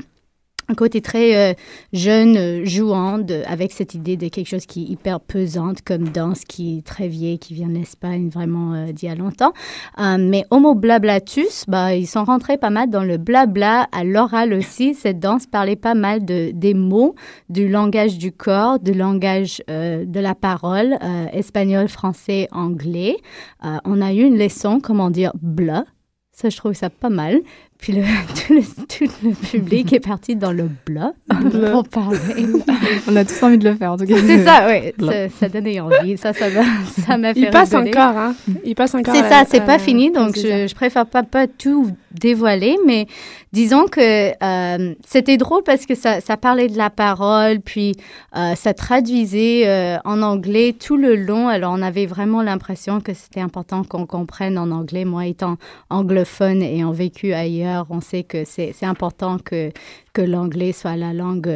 un 0.70 0.74
côté 0.74 1.00
très 1.00 1.36
euh, 1.36 1.54
jeune, 1.92 2.36
euh, 2.36 2.64
jouant, 2.64 3.18
de- 3.18 3.42
avec 3.46 3.72
cette 3.72 3.94
idée 3.94 4.16
de 4.16 4.28
quelque 4.28 4.46
chose 4.46 4.66
qui 4.66 4.82
est 4.84 4.86
hyper 4.86 5.20
pesante 5.20 5.82
comme 5.82 6.08
danse, 6.08 6.44
qui 6.44 6.78
est 6.78 6.86
très 6.86 7.08
vieille, 7.08 7.38
qui 7.38 7.54
vient 7.54 7.68
d'Espagne 7.68 8.28
vraiment 8.28 8.74
euh, 8.74 8.92
d'il 8.92 9.08
y 9.08 9.12
a 9.12 9.16
longtemps. 9.16 9.52
Euh, 9.98 10.16
mais 10.18 10.44
Homo 10.50 10.74
Blablatus, 10.74 11.64
bah, 11.66 11.94
ils 11.94 12.06
sont 12.06 12.24
rentrés 12.24 12.56
pas 12.56 12.70
mal 12.70 12.88
dans 12.88 13.02
le 13.02 13.16
blabla 13.16 13.88
à 13.90 14.04
l'oral 14.04 14.54
aussi. 14.54 14.94
Cette 14.94 15.18
danse 15.18 15.46
parlait 15.46 15.76
pas 15.76 15.94
mal 15.94 16.24
de, 16.24 16.52
des 16.54 16.74
mots, 16.74 17.14
du 17.48 17.68
langage 17.68 18.16
du 18.16 18.30
corps, 18.30 18.78
du 18.78 18.92
langage 18.92 19.62
euh, 19.68 20.04
de 20.04 20.20
la 20.20 20.36
parole, 20.36 20.96
euh, 21.02 21.26
espagnol, 21.32 21.88
français, 21.88 22.46
anglais. 22.52 23.16
Euh, 23.64 23.76
on 23.84 24.00
a 24.00 24.12
eu 24.12 24.22
une 24.22 24.38
leçon, 24.38 24.78
comment 24.80 25.10
dire, 25.10 25.32
bla. 25.42 25.84
Ça, 26.32 26.48
je 26.48 26.56
trouve 26.56 26.72
ça 26.72 26.88
pas 26.88 27.10
mal. 27.10 27.40
Puis 27.80 27.94
le, 27.94 28.02
tout, 28.46 28.54
le, 28.54 28.62
tout 28.62 29.12
le 29.24 29.30
public 29.32 29.92
est 29.92 30.00
parti 30.00 30.36
dans 30.36 30.52
le 30.52 30.68
bla 30.86 31.12
Bla. 31.28 31.70
pour 31.70 31.88
parler. 31.88 32.18
On 33.08 33.16
a 33.16 33.24
tous 33.24 33.42
envie 33.42 33.56
de 33.58 33.68
le 33.68 33.74
faire, 33.74 33.92
en 33.92 33.96
tout 33.96 34.04
cas. 34.04 34.16
C'est 34.26 34.44
ça, 34.44 34.66
oui. 34.68 34.92
Ça, 35.00 35.28
ça 35.40 35.48
donnait 35.48 35.80
envie. 35.80 36.16
Ça, 36.18 36.32
ça 36.32 36.50
m'a 36.50 36.62
ça 37.06 37.16
m'a 37.16 37.32
fait 37.34 37.40
Il 37.40 37.50
passe 37.50 37.70
rigoler. 37.74 37.90
encore, 37.90 38.16
hein 38.18 38.34
Il 38.64 38.74
passe 38.74 38.94
encore. 38.94 39.14
C'est 39.14 39.28
ça, 39.28 39.44
c'est 39.48 39.64
pas 39.64 39.78
fini, 39.78 40.10
donc 40.10 40.36
je, 40.36 40.66
je 40.68 40.74
préfère 40.74 41.06
pas, 41.06 41.22
pas 41.22 41.46
tout 41.46 41.90
dévoiler, 42.12 42.76
mais 42.86 43.06
disons 43.52 43.86
que 43.86 44.30
euh, 44.42 44.94
c'était 45.06 45.36
drôle 45.36 45.62
parce 45.64 45.86
que 45.86 45.94
ça, 45.94 46.20
parlait 46.36 46.68
de 46.68 46.76
la 46.76 46.90
parole, 46.90 47.60
puis 47.60 47.94
euh, 48.36 48.54
ça 48.54 48.74
traduisait 48.74 49.66
euh, 49.66 49.98
en 50.04 50.22
anglais 50.22 50.74
tout 50.78 50.96
le 50.96 51.16
long, 51.16 51.48
alors 51.48 51.74
on 51.76 51.82
avait 51.82 52.06
vraiment 52.06 52.42
l'impression 52.42 53.00
que 53.00 53.14
c'était 53.14 53.40
important 53.40 53.84
qu'on 53.84 54.06
comprenne 54.06 54.58
en 54.58 54.70
anglais. 54.70 55.04
Moi, 55.04 55.26
étant 55.26 55.56
anglophone 55.90 56.62
et 56.62 56.76
ayant 56.76 56.92
vécu 56.92 57.32
ailleurs, 57.32 57.86
on 57.90 58.00
sait 58.00 58.22
que 58.22 58.44
c'est 58.44 58.74
important 58.82 59.38
que, 59.38 59.70
l'anglais 60.16 60.72
soit 60.72 60.96
la 60.96 61.14
langue... 61.14 61.50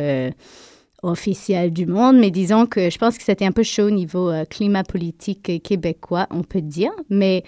officielle 1.02 1.70
du 1.70 1.84
monde, 1.84 2.16
mais 2.16 2.30
disons 2.30 2.64
que 2.64 2.88
je 2.88 2.96
pense 2.96 3.18
que 3.18 3.24
c'était 3.24 3.44
un 3.44 3.52
peu 3.52 3.62
chaud 3.62 3.88
au 3.88 3.90
niveau 3.90 4.32
climat 4.48 4.84
politique 4.84 5.62
québécois, 5.62 6.26
on 6.30 6.42
peut 6.42 6.62
dire. 6.62 6.92
Mais 7.10 7.44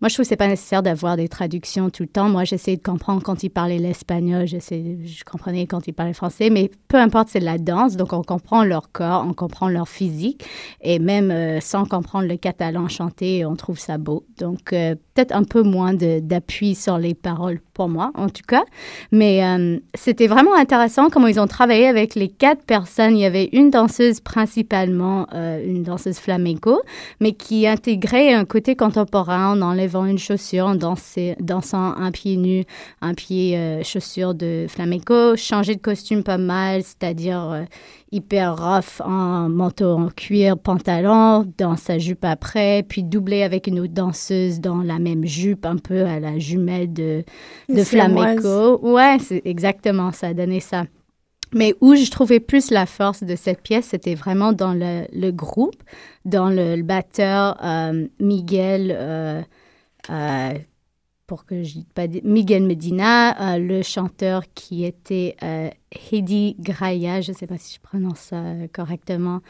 moi, 0.00 0.08
je 0.08 0.14
trouve 0.14 0.24
que 0.24 0.28
c'est 0.28 0.36
pas 0.36 0.46
nécessaire 0.46 0.84
d'avoir 0.84 1.16
des 1.16 1.28
traductions 1.28 1.90
tout 1.90 2.04
le 2.04 2.08
temps. 2.08 2.28
Moi, 2.28 2.44
j'essayais 2.44 2.76
de 2.76 2.82
comprendre 2.82 3.20
quand 3.20 3.42
ils 3.42 3.48
parlaient 3.48 3.78
l'espagnol, 3.78 4.46
je 4.46 5.24
comprenais 5.24 5.66
quand 5.66 5.88
ils 5.88 5.92
parlaient 5.92 6.12
français, 6.12 6.50
mais 6.50 6.70
peu 6.86 6.98
importe, 6.98 7.30
c'est 7.30 7.40
de 7.40 7.44
la 7.44 7.58
danse, 7.58 7.96
donc 7.96 8.12
on 8.12 8.22
comprend 8.22 8.62
leur 8.62 8.92
corps, 8.92 9.26
on 9.28 9.32
comprend 9.32 9.68
leur 9.68 9.88
physique, 9.88 10.44
et 10.82 11.00
même 11.00 11.32
euh, 11.32 11.58
sans 11.60 11.84
comprendre 11.84 12.28
le 12.28 12.36
catalan 12.36 12.86
chanté, 12.86 13.44
on 13.44 13.56
trouve 13.56 13.80
ça 13.80 13.98
beau. 13.98 14.24
Donc, 14.38 14.72
euh, 14.72 14.94
peut-être 15.14 15.34
un 15.34 15.42
peu 15.42 15.62
moins 15.62 15.94
d'appui 15.94 16.76
sur 16.76 16.96
les 16.96 17.14
paroles 17.14 17.60
pour 17.74 17.88
moi, 17.88 18.12
en 18.14 18.28
tout 18.28 18.44
cas. 18.46 18.62
Mais 19.10 19.44
euh, 19.44 19.80
c'était 19.94 20.28
vraiment 20.28 20.54
intéressant 20.54 21.10
comment 21.10 21.26
ils 21.26 21.40
ont 21.40 21.48
travaillé 21.48 21.88
avec 21.88 22.14
les 22.14 22.28
quatre 22.28 22.62
personnes. 22.62 23.16
Il 23.16 23.20
y 23.20 23.24
avait 23.24 23.48
une 23.52 23.70
danseuse 23.70 24.20
principalement, 24.20 25.26
une 25.32 25.82
danseuse 25.82 26.18
flamenco, 26.18 26.80
mais 27.20 27.32
qui 27.32 27.66
intégrait 27.66 28.32
un 28.32 28.44
côté 28.44 28.76
contemporain 28.76 29.60
en 29.60 29.60
enlevant 29.88 30.06
une 30.06 30.18
chaussure, 30.18 30.66
en 30.66 30.74
danser- 30.74 31.36
dansant 31.40 31.96
un 31.96 32.10
pied 32.10 32.36
nu, 32.36 32.64
un 33.00 33.14
pied 33.14 33.56
euh, 33.56 33.82
chaussure 33.82 34.34
de 34.34 34.66
flamenco, 34.68 35.36
changer 35.36 35.74
de 35.74 35.80
costume 35.80 36.22
pas 36.22 36.38
mal, 36.38 36.82
c'est-à-dire 36.82 37.50
euh, 37.50 37.64
hyper 38.12 38.56
rough 38.56 39.00
en 39.04 39.48
manteau 39.48 39.92
en 39.92 40.08
cuir, 40.08 40.58
pantalon, 40.58 41.46
dans 41.56 41.76
sa 41.76 41.98
jupe 41.98 42.24
après, 42.24 42.84
puis 42.88 43.02
doublé 43.02 43.42
avec 43.42 43.66
une 43.66 43.80
autre 43.80 43.94
danseuse 43.94 44.60
dans 44.60 44.82
la 44.82 44.98
même 44.98 45.24
jupe, 45.24 45.64
un 45.64 45.76
peu 45.76 46.04
à 46.04 46.20
la 46.20 46.38
jumelle 46.38 46.92
de, 46.92 47.24
de 47.68 47.82
flamenco. 47.82 48.78
Ouais, 48.82 49.16
c'est 49.20 49.42
exactement 49.44 50.12
ça, 50.12 50.28
a 50.28 50.34
donné 50.34 50.60
ça. 50.60 50.84
Mais 51.54 51.74
où 51.80 51.94
je 51.94 52.10
trouvais 52.10 52.40
plus 52.40 52.70
la 52.70 52.84
force 52.84 53.22
de 53.22 53.34
cette 53.34 53.62
pièce, 53.62 53.86
c'était 53.86 54.14
vraiment 54.14 54.52
dans 54.52 54.74
le, 54.74 55.06
le 55.14 55.30
groupe, 55.30 55.82
dans 56.26 56.50
le, 56.50 56.76
le 56.76 56.82
batteur 56.82 57.56
euh, 57.64 58.06
Miguel, 58.20 58.94
euh, 58.94 59.40
pour 61.28 61.44
que 61.44 61.62
je 61.62 61.80
pas 61.94 62.06
Miguel 62.24 62.64
Medina, 62.64 63.54
euh, 63.54 63.58
le 63.58 63.82
chanteur 63.82 64.44
qui 64.54 64.84
était 64.84 65.36
euh, 65.42 65.68
Heidi 65.90 66.56
Graya, 66.58 67.20
je 67.20 67.32
ne 67.32 67.36
sais 67.36 67.46
pas 67.46 67.58
si 67.58 67.74
je 67.74 67.80
prononce 67.80 68.30
euh, 68.32 68.66
correctement, 68.72 69.40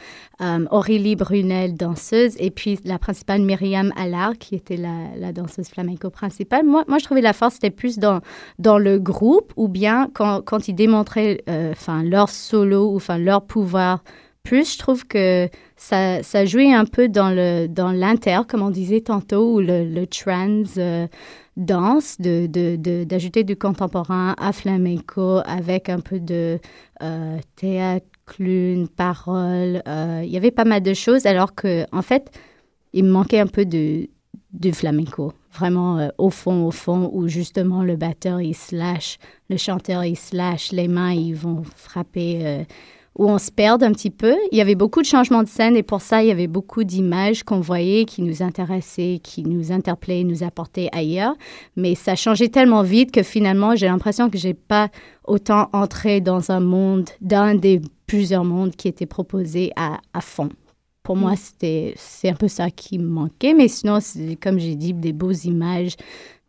euh, 0.41 0.65
Aurélie 0.71 1.15
Brunel, 1.15 1.75
danseuse, 1.75 2.35
et 2.37 2.51
puis 2.51 2.79
la 2.83 2.99
principale 2.99 3.41
Myriam 3.41 3.93
Allard, 3.95 4.37
qui 4.37 4.55
était 4.55 4.77
la, 4.77 5.31
danseuse 5.31 5.69
flamenco 5.69 6.09
principale. 6.09 6.65
Moi, 6.65 6.83
moi, 6.87 6.97
je 6.97 7.05
trouvais 7.05 7.21
la 7.21 7.33
force, 7.33 7.55
c'était 7.55 7.71
plus 7.71 7.97
dans, 7.97 8.19
dans 8.57 8.77
le 8.77 8.99
groupe, 8.99 9.53
ou 9.55 9.69
bien 9.69 10.09
quand, 10.13 10.41
quand 10.41 10.67
ils 10.67 10.75
démontraient 10.75 11.43
euh, 11.49 11.71
enfin, 11.71 12.03
leur 12.03 12.29
solo, 12.29 12.93
ou 12.93 12.99
leur 13.17 13.45
pouvoir 13.45 14.03
plus, 14.43 14.73
je 14.73 14.77
trouve 14.79 15.05
que 15.05 15.49
ça, 15.75 16.45
jouait 16.45 16.73
un 16.73 16.85
peu 16.85 17.07
dans 17.07 17.29
le 17.29 17.67
dans 17.67 17.91
l'inter, 17.91 18.41
comme 18.47 18.61
on 18.61 18.69
disait 18.69 19.01
tantôt, 19.01 19.55
ou 19.55 19.59
le, 19.59 20.05
trans 20.05 20.63
euh, 20.77 21.07
danse, 21.57 22.19
de, 22.19 22.45
d'ajouter 23.03 23.43
du 23.43 23.55
contemporain 23.55 24.35
à 24.39 24.51
flamenco 24.51 25.41
avec 25.45 25.89
un 25.89 25.99
peu 25.99 26.19
de 26.19 26.59
euh, 27.01 27.37
théâtre, 27.55 28.05
clown, 28.25 28.87
parole. 28.87 29.81
euh, 29.87 30.21
il 30.23 30.29
y 30.29 30.37
avait 30.37 30.51
pas 30.51 30.65
mal 30.65 30.81
de 30.81 30.93
choses, 30.93 31.25
alors 31.25 31.53
que 31.55 31.85
en 31.91 32.01
fait, 32.01 32.31
il 32.93 33.03
me 33.03 33.11
manquait 33.11 33.39
un 33.39 33.47
peu 33.47 33.65
de 33.65 34.09
du 34.51 34.73
flamenco. 34.73 35.33
Vraiment 35.51 36.09
au 36.17 36.29
fond, 36.29 36.65
au 36.65 36.71
fond, 36.71 37.09
où 37.13 37.27
justement 37.27 37.83
le 37.83 37.95
batteur, 37.95 38.41
il 38.41 38.55
slash, 38.55 39.17
le 39.49 39.57
chanteur, 39.57 40.03
il 40.05 40.15
slash, 40.15 40.71
les 40.71 40.87
mains, 40.87 41.11
ils 41.11 41.35
vont 41.35 41.63
frapper, 41.75 42.65
où 43.17 43.29
on 43.29 43.37
se 43.37 43.51
perd 43.51 43.83
un 43.83 43.91
petit 43.91 44.09
peu. 44.09 44.35
Il 44.51 44.57
y 44.57 44.61
avait 44.61 44.75
beaucoup 44.75 45.01
de 45.01 45.05
changements 45.05 45.43
de 45.43 45.47
scène 45.47 45.75
et 45.75 45.83
pour 45.83 46.01
ça, 46.01 46.23
il 46.23 46.27
y 46.27 46.31
avait 46.31 46.47
beaucoup 46.47 46.83
d'images 46.83 47.43
qu'on 47.43 47.59
voyait 47.59 48.05
qui 48.05 48.21
nous 48.21 48.41
intéressaient, 48.41 49.19
qui 49.21 49.43
nous 49.43 49.71
interpellaient, 49.71 50.23
nous 50.23 50.43
apportaient 50.43 50.89
ailleurs. 50.91 51.35
Mais 51.75 51.95
ça 51.95 52.15
changeait 52.15 52.49
tellement 52.49 52.83
vite 52.83 53.11
que 53.11 53.23
finalement, 53.23 53.75
j'ai 53.75 53.87
l'impression 53.87 54.29
que 54.29 54.37
j'ai 54.37 54.53
pas 54.53 54.89
autant 55.25 55.69
entré 55.73 56.21
dans 56.21 56.51
un 56.51 56.59
monde, 56.59 57.09
d'un 57.21 57.55
des 57.55 57.81
plusieurs 58.07 58.45
mondes 58.45 58.75
qui 58.75 58.87
étaient 58.87 59.05
proposés 59.05 59.71
à, 59.75 59.99
à 60.13 60.21
fond. 60.21 60.49
Pour 61.03 61.15
moi, 61.15 61.35
c'était 61.35 61.93
c'est 61.97 62.29
un 62.29 62.35
peu 62.35 62.47
ça 62.47 62.69
qui 62.69 62.99
me 62.99 63.07
manquait. 63.07 63.53
Mais 63.53 63.67
sinon, 63.67 63.99
c'est 63.99 64.35
comme 64.35 64.59
j'ai 64.59 64.75
dit, 64.75 64.93
des 64.93 65.13
beaux 65.13 65.31
images, 65.31 65.95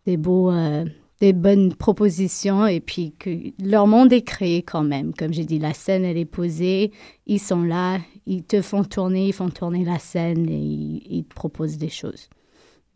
des 0.07 0.17
beaux, 0.17 0.51
euh, 0.51 0.85
des 1.21 1.33
bonnes 1.33 1.75
propositions 1.75 2.67
et 2.67 2.81
puis 2.81 3.13
que 3.19 3.31
leur 3.63 3.87
monde 3.87 4.13
est 4.13 4.23
créé 4.23 4.63
quand 4.63 4.83
même. 4.83 5.13
Comme 5.15 5.33
j'ai 5.35 5.45
dit, 5.45 5.59
la 5.59 5.75
scène, 5.75 6.05
elle 6.05 6.17
est 6.17 6.25
posée, 6.25 6.93
ils 7.27 7.39
sont 7.41 7.63
là, 7.63 7.99
ils 8.27 8.43
te 8.43 8.63
font 8.63 8.85
tourner, 8.85 9.29
ils 9.29 9.33
font 9.35 9.51
tourner 9.51 9.85
la 9.85 9.99
scène 9.99 10.49
et 10.49 10.57
ils, 10.59 11.03
ils 11.11 11.25
te 11.25 11.35
proposent 11.35 11.77
des 11.79 11.91
choses. 11.91 12.29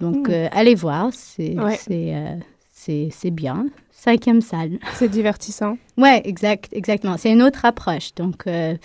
Donc, 0.00 0.28
Mm. 0.28 0.32
euh, 0.32 0.48
allez 0.52 0.74
voir, 0.74 1.10
c'est 1.12 1.58
Ouais. 1.58 1.76
c'est 1.76 2.14
euh, 2.14 2.36
c'est 3.10 3.30
bien. 3.30 3.66
Cinquième 3.90 4.40
salle. 4.42 4.78
C'est 4.94 5.08
divertissant. 5.08 5.78
Ouais, 5.96 6.20
exact, 6.26 6.68
exactement. 6.72 7.16
C'est 7.16 7.32
une 7.32 7.42
autre 7.42 7.64
approche. 7.64 8.14
Donc, 8.14 8.46
euh, 8.46 8.76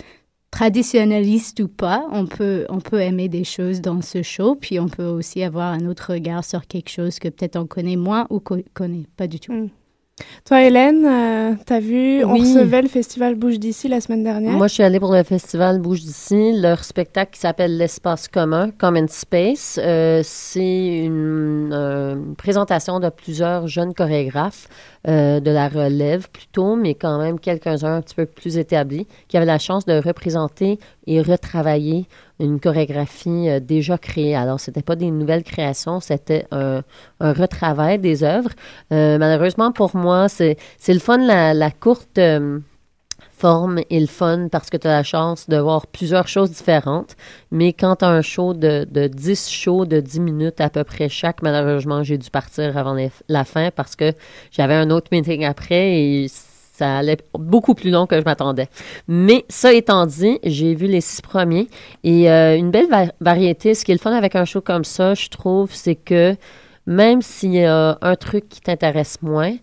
traditionnaliste 0.52 1.60
ou 1.62 1.68
pas, 1.68 2.06
on 2.12 2.26
peut, 2.26 2.66
on 2.70 2.80
peut 2.80 3.02
aimer 3.02 3.30
des 3.30 3.44
choses 3.44 3.82
dans 3.82 4.02
ce 4.02 4.22
show, 4.24 4.56
puis 4.56 4.80
on 4.80 4.88
peut 4.88 5.06
aussi 5.06 5.44
avoir 5.44 5.72
un 5.72 5.86
autre 5.88 6.14
regard 6.14 6.44
sur 6.44 6.66
quelque 6.68 6.90
chose 6.90 7.20
que 7.20 7.30
peut-être 7.30 7.56
on 7.56 7.66
connaît 7.66 7.96
moins 7.96 8.28
ou 8.30 8.40
qu'on 8.40 8.64
connaît 8.74 9.06
pas 9.18 9.28
du 9.28 9.40
tout. 9.40 9.54
Mm. 9.54 9.70
Toi, 10.44 10.64
Hélène, 10.64 11.06
euh, 11.06 11.54
t'as 11.66 11.80
vu, 11.80 12.26
on 12.26 12.34
Oui. 12.34 12.42
recevait 12.42 12.82
le 12.82 12.90
festival 12.90 13.36
Bouge 13.36 13.58
d'ici 13.58 13.88
la 13.88 14.02
semaine 14.02 14.24
dernière. 14.24 14.52
Moi, 14.52 14.68
je 14.68 14.74
suis 14.74 14.84
allée 14.84 15.00
pour 15.00 15.14
le 15.14 15.24
festival 15.24 15.80
Bouge 15.80 16.02
d'ici. 16.02 16.52
Leur 16.60 16.84
spectacle 16.84 17.32
qui 17.32 17.40
s'appelle 17.40 17.78
L'espace 17.78 18.28
commun, 18.28 18.70
Common 18.72 19.06
Space, 19.08 19.80
euh, 19.82 20.20
c'est 20.24 21.06
une, 21.06 21.72
euh, 21.72 22.16
une 22.16 22.36
présentation 22.36 23.00
de 23.00 23.08
plusieurs 23.08 23.68
jeunes 23.68 23.94
chorégraphes 23.94 24.68
euh, 25.10 25.40
de 25.40 25.50
la 25.50 25.70
relève 25.70 26.30
plutôt, 26.30 26.76
mais 26.76 26.94
quand 26.94 27.18
même 27.18 27.40
quelques-uns 27.40 27.96
un 27.96 28.02
petit 28.02 28.14
peu 28.14 28.28
plus 28.28 28.60
établis, 28.60 29.08
qui 29.28 29.38
avaient 29.38 29.46
la 29.46 29.58
chance 29.58 29.86
de 29.86 30.00
représenter 30.00 30.78
et 31.08 31.20
retravailler 31.22 32.06
une 32.40 32.60
chorégraphie 32.60 33.50
euh, 33.50 33.60
déjà 33.60 33.98
créée. 33.98 34.36
Alors, 34.36 34.60
c'était 34.60 34.84
pas 34.84 34.96
des 34.96 35.10
nouvelles 35.10 35.44
créations, 35.44 36.00
c'était 36.00 36.46
un, 36.52 36.84
retravail 37.20 37.98
des 37.98 38.24
œuvres. 38.24 38.52
Euh, 38.94 39.18
malheureusement 39.18 39.72
pour 39.72 39.96
moi, 39.96 40.30
c'est 40.30 40.58
le 40.88 41.00
fun, 41.00 41.18
la, 41.18 41.56
la 41.56 41.72
courte 41.72 42.20
forme 43.40 43.80
et 43.90 44.00
le 44.00 44.08
fun 44.08 44.48
parce 44.52 44.70
que 44.70 44.78
tu 44.78 44.88
as 44.88 44.92
la 44.92 45.04
chance 45.04 45.48
de 45.50 45.58
voir 45.58 45.88
plusieurs 45.88 46.28
choses 46.28 46.52
différentes. 46.52 47.16
Mais 47.52 47.74
quand 47.74 47.98
tu 47.98 48.06
as 48.06 48.10
un 48.10 48.22
show 48.22 48.54
de, 48.54 48.86
de 48.90 49.08
10 49.08 49.50
shows 49.50 49.86
de 49.86 50.00
10 50.00 50.20
minutes 50.20 50.62
à 50.62 50.70
peu 50.70 50.84
près 50.84 51.10
chaque, 51.10 51.42
malheureusement, 51.42 52.04
j'ai 52.04 52.18
dû 52.18 52.30
partir 52.30 52.78
avant 52.78 52.96
la 53.28 53.46
fin 53.46 53.70
parce 53.76 53.96
que 53.96 54.12
j'avais 54.52 54.76
un 54.76 54.90
autre 54.90 55.08
meeting 55.12 55.46
après 55.46 56.00
et 56.00 56.28
ça 56.30 56.98
allait 57.00 57.18
beaucoup 57.34 57.76
plus 57.76 57.92
long 57.92 58.08
que 58.08 58.18
je 58.20 58.24
m'attendais. 58.26 58.68
Mais 59.08 59.46
ça 59.50 59.74
étant 59.74 60.06
dit, 60.06 60.40
j'ai 60.44 60.76
vu 60.76 60.88
les 60.88 61.02
six 61.02 61.22
premiers 61.22 61.68
et 62.04 62.32
euh, 62.32 62.56
une 62.58 62.72
belle 62.72 62.90
va- 62.90 63.12
variété. 63.20 63.74
Ce 63.74 63.84
qui 63.84 63.92
est 63.92 63.96
le 63.96 64.00
fun 64.00 64.14
avec 64.14 64.36
un 64.36 64.46
show 64.46 64.62
comme 64.62 64.86
ça, 64.86 65.14
je 65.14 65.28
trouve, 65.30 65.70
c'est 65.74 65.96
que 65.96 66.36
même 66.88 67.22
s'il 67.22 67.54
y 67.54 67.66
a 67.66 67.98
un 68.02 68.16
truc 68.16 68.48
qui 68.50 68.62
t'intéresse 68.62 69.22
moins, 69.22 69.56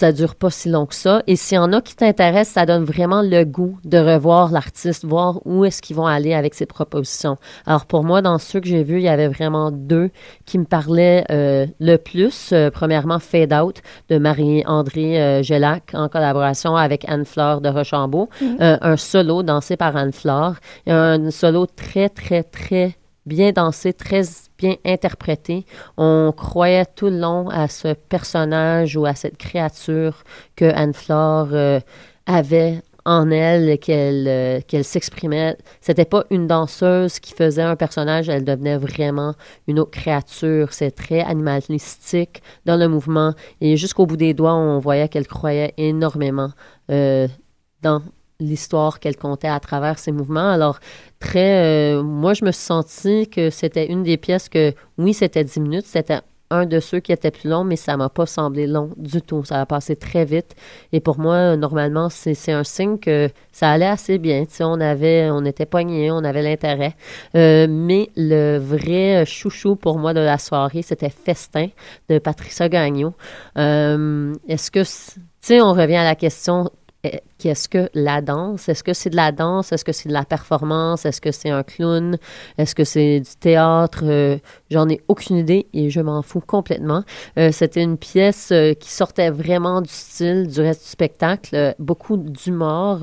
ça 0.00 0.12
dure 0.12 0.34
pas 0.34 0.48
si 0.48 0.70
long 0.70 0.86
que 0.86 0.94
ça. 0.94 1.22
Et 1.26 1.36
s'il 1.36 1.56
y 1.56 1.58
en 1.58 1.74
a 1.74 1.82
qui 1.82 1.94
t'intéressent, 1.94 2.54
ça 2.54 2.64
donne 2.64 2.84
vraiment 2.84 3.20
le 3.20 3.44
goût 3.44 3.78
de 3.84 3.98
revoir 3.98 4.50
l'artiste, 4.50 5.04
voir 5.04 5.40
où 5.44 5.66
est-ce 5.66 5.82
qu'ils 5.82 5.94
vont 5.94 6.06
aller 6.06 6.32
avec 6.32 6.54
ses 6.54 6.64
propositions. 6.64 7.36
Alors 7.66 7.84
pour 7.84 8.02
moi, 8.02 8.22
dans 8.22 8.38
ceux 8.38 8.60
que 8.60 8.66
j'ai 8.66 8.82
vus, 8.82 8.96
il 8.96 9.02
y 9.02 9.08
avait 9.10 9.28
vraiment 9.28 9.70
deux 9.70 10.08
qui 10.46 10.58
me 10.58 10.64
parlaient 10.64 11.26
euh, 11.30 11.66
le 11.80 11.98
plus. 11.98 12.50
Euh, 12.54 12.70
premièrement, 12.70 13.18
Fade 13.18 13.52
Out 13.52 13.82
de 14.08 14.16
Marie-André 14.16 15.20
euh, 15.20 15.42
Gelac 15.42 15.90
en 15.92 16.08
collaboration 16.08 16.76
avec 16.76 17.06
Anne-Fleur 17.06 17.60
de 17.60 17.68
Rochambeau. 17.68 18.30
Euh, 18.42 18.78
un 18.80 18.96
solo 18.96 19.42
dansé 19.42 19.76
par 19.76 19.96
Anne-Fleur. 19.96 20.54
Un 20.86 21.30
solo 21.30 21.66
très, 21.66 22.08
très, 22.08 22.42
très 22.42 22.96
bien 23.26 23.52
dansé, 23.52 23.92
très 23.92 24.22
bien 24.58 24.76
interprété. 24.84 25.66
On 25.96 26.32
croyait 26.36 26.86
tout 26.86 27.06
le 27.06 27.18
long 27.18 27.48
à 27.48 27.68
ce 27.68 27.94
personnage 27.94 28.96
ou 28.96 29.06
à 29.06 29.14
cette 29.14 29.36
créature 29.36 30.24
que 30.56 30.64
Anne-Fleur 30.64 31.48
euh, 31.52 31.80
avait 32.26 32.82
en 33.04 33.30
elle, 33.30 33.78
qu'elle 33.78 34.28
euh, 34.28 34.60
qu'elle 34.66 34.84
s'exprimait. 34.84 35.56
C'était 35.80 36.04
pas 36.04 36.24
une 36.30 36.46
danseuse 36.46 37.18
qui 37.18 37.32
faisait 37.32 37.62
un 37.62 37.76
personnage, 37.76 38.28
elle 38.28 38.44
devenait 38.44 38.76
vraiment 38.76 39.34
une 39.66 39.78
autre 39.78 39.90
créature. 39.90 40.72
C'est 40.72 40.90
très 40.90 41.20
animalistique 41.20 42.42
dans 42.66 42.76
le 42.76 42.88
mouvement. 42.88 43.34
Et 43.60 43.76
jusqu'au 43.76 44.06
bout 44.06 44.16
des 44.16 44.34
doigts, 44.34 44.54
on 44.54 44.78
voyait 44.78 45.08
qu'elle 45.08 45.26
croyait 45.26 45.72
énormément 45.76 46.50
euh, 46.90 47.26
dans 47.82 48.02
l'histoire 48.38 49.00
qu'elle 49.00 49.16
comptait 49.16 49.48
à 49.48 49.60
travers 49.60 49.98
ses 49.98 50.12
mouvements. 50.12 50.50
Alors, 50.50 50.78
très, 51.20 51.94
euh, 51.94 52.02
moi, 52.02 52.34
je 52.34 52.44
me 52.44 52.50
suis 52.50 52.64
sentie 52.64 53.28
que 53.28 53.50
c'était 53.50 53.86
une 53.86 54.02
des 54.02 54.16
pièces 54.16 54.48
que, 54.48 54.74
oui, 54.98 55.14
c'était 55.14 55.44
10 55.44 55.60
minutes, 55.60 55.86
c'était 55.86 56.20
un 56.50 56.66
de 56.66 56.80
ceux 56.80 56.98
qui 57.00 57.12
était 57.12 57.30
plus 57.30 57.48
long, 57.48 57.62
mais 57.62 57.76
ça 57.76 57.96
m'a 57.96 58.08
pas 58.08 58.26
semblé 58.26 58.66
long 58.66 58.90
du 58.96 59.22
tout. 59.22 59.44
Ça 59.44 59.60
a 59.60 59.66
passé 59.66 59.94
très 59.94 60.24
vite. 60.24 60.56
Et 60.92 60.98
pour 61.00 61.18
moi, 61.18 61.56
normalement, 61.56 62.08
c'est 62.10 62.50
un 62.50 62.64
signe 62.64 62.98
que 62.98 63.30
ça 63.52 63.70
allait 63.70 63.86
assez 63.86 64.18
bien. 64.18 64.44
Tu 64.44 64.64
on 64.64 64.80
avait, 64.80 65.30
on 65.30 65.44
était 65.44 65.66
poignés, 65.66 66.10
on 66.10 66.24
avait 66.24 66.42
l'intérêt. 66.42 66.96
Euh, 67.36 67.68
mais 67.70 68.10
le 68.16 68.58
vrai 68.58 69.24
chouchou 69.26 69.76
pour 69.76 69.98
moi 69.98 70.12
de 70.12 70.20
la 70.20 70.38
soirée, 70.38 70.82
c'était 70.82 71.10
Festin 71.10 71.68
de 72.08 72.18
Patricia 72.18 72.68
Gagnon. 72.68 73.14
Euh, 73.56 74.34
Est-ce 74.48 74.72
que, 74.72 74.80
tu 74.82 75.20
sais, 75.40 75.60
on 75.60 75.72
revient 75.72 75.96
à 75.96 76.04
la 76.04 76.16
question 76.16 76.68
qu'est-ce 77.38 77.68
que 77.68 77.88
la 77.94 78.20
danse? 78.20 78.68
Est-ce 78.68 78.84
que 78.84 78.92
c'est 78.92 79.10
de 79.10 79.16
la 79.16 79.32
danse? 79.32 79.72
Est-ce 79.72 79.84
que 79.84 79.92
c'est 79.92 80.08
de 80.08 80.14
la 80.14 80.24
performance? 80.24 81.06
Est-ce 81.06 81.20
que 81.20 81.32
c'est 81.32 81.50
un 81.50 81.62
clown? 81.62 82.18
Est-ce 82.58 82.74
que 82.74 82.84
c'est 82.84 83.20
du 83.20 83.36
théâtre? 83.40 84.00
Euh, 84.04 84.38
J'en 84.70 84.88
ai 84.88 85.00
aucune 85.08 85.36
idée 85.36 85.66
et 85.72 85.90
je 85.90 86.00
m'en 86.00 86.22
fous 86.22 86.40
complètement. 86.40 87.02
Euh, 87.38 87.50
C'était 87.52 87.82
une 87.82 87.96
pièce 87.96 88.50
euh, 88.52 88.74
qui 88.74 88.90
sortait 88.90 89.30
vraiment 89.30 89.80
du 89.80 89.90
style 89.90 90.46
du 90.46 90.60
reste 90.60 90.82
du 90.82 90.88
spectacle. 90.88 91.74
Beaucoup 91.78 92.16
d'humour, 92.16 93.00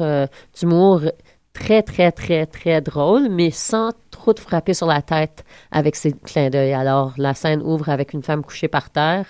d'humour 0.59 1.01
très, 1.53 1.81
très, 1.81 2.11
très, 2.11 2.45
très 2.45 2.81
drôle, 2.81 3.29
mais 3.29 3.51
sans 3.51 3.91
trop 4.11 4.33
de 4.33 4.39
frapper 4.39 4.73
sur 4.73 4.87
la 4.87 5.01
tête 5.01 5.43
avec 5.71 5.95
ses 5.95 6.11
clins 6.11 6.49
d'œil. 6.49 6.73
Alors, 6.73 7.13
la 7.17 7.33
scène 7.33 7.61
ouvre 7.63 7.89
avec 7.89 8.13
une 8.13 8.23
femme 8.23 8.43
couchée 8.43 8.67
par 8.67 8.89
terre, 8.89 9.25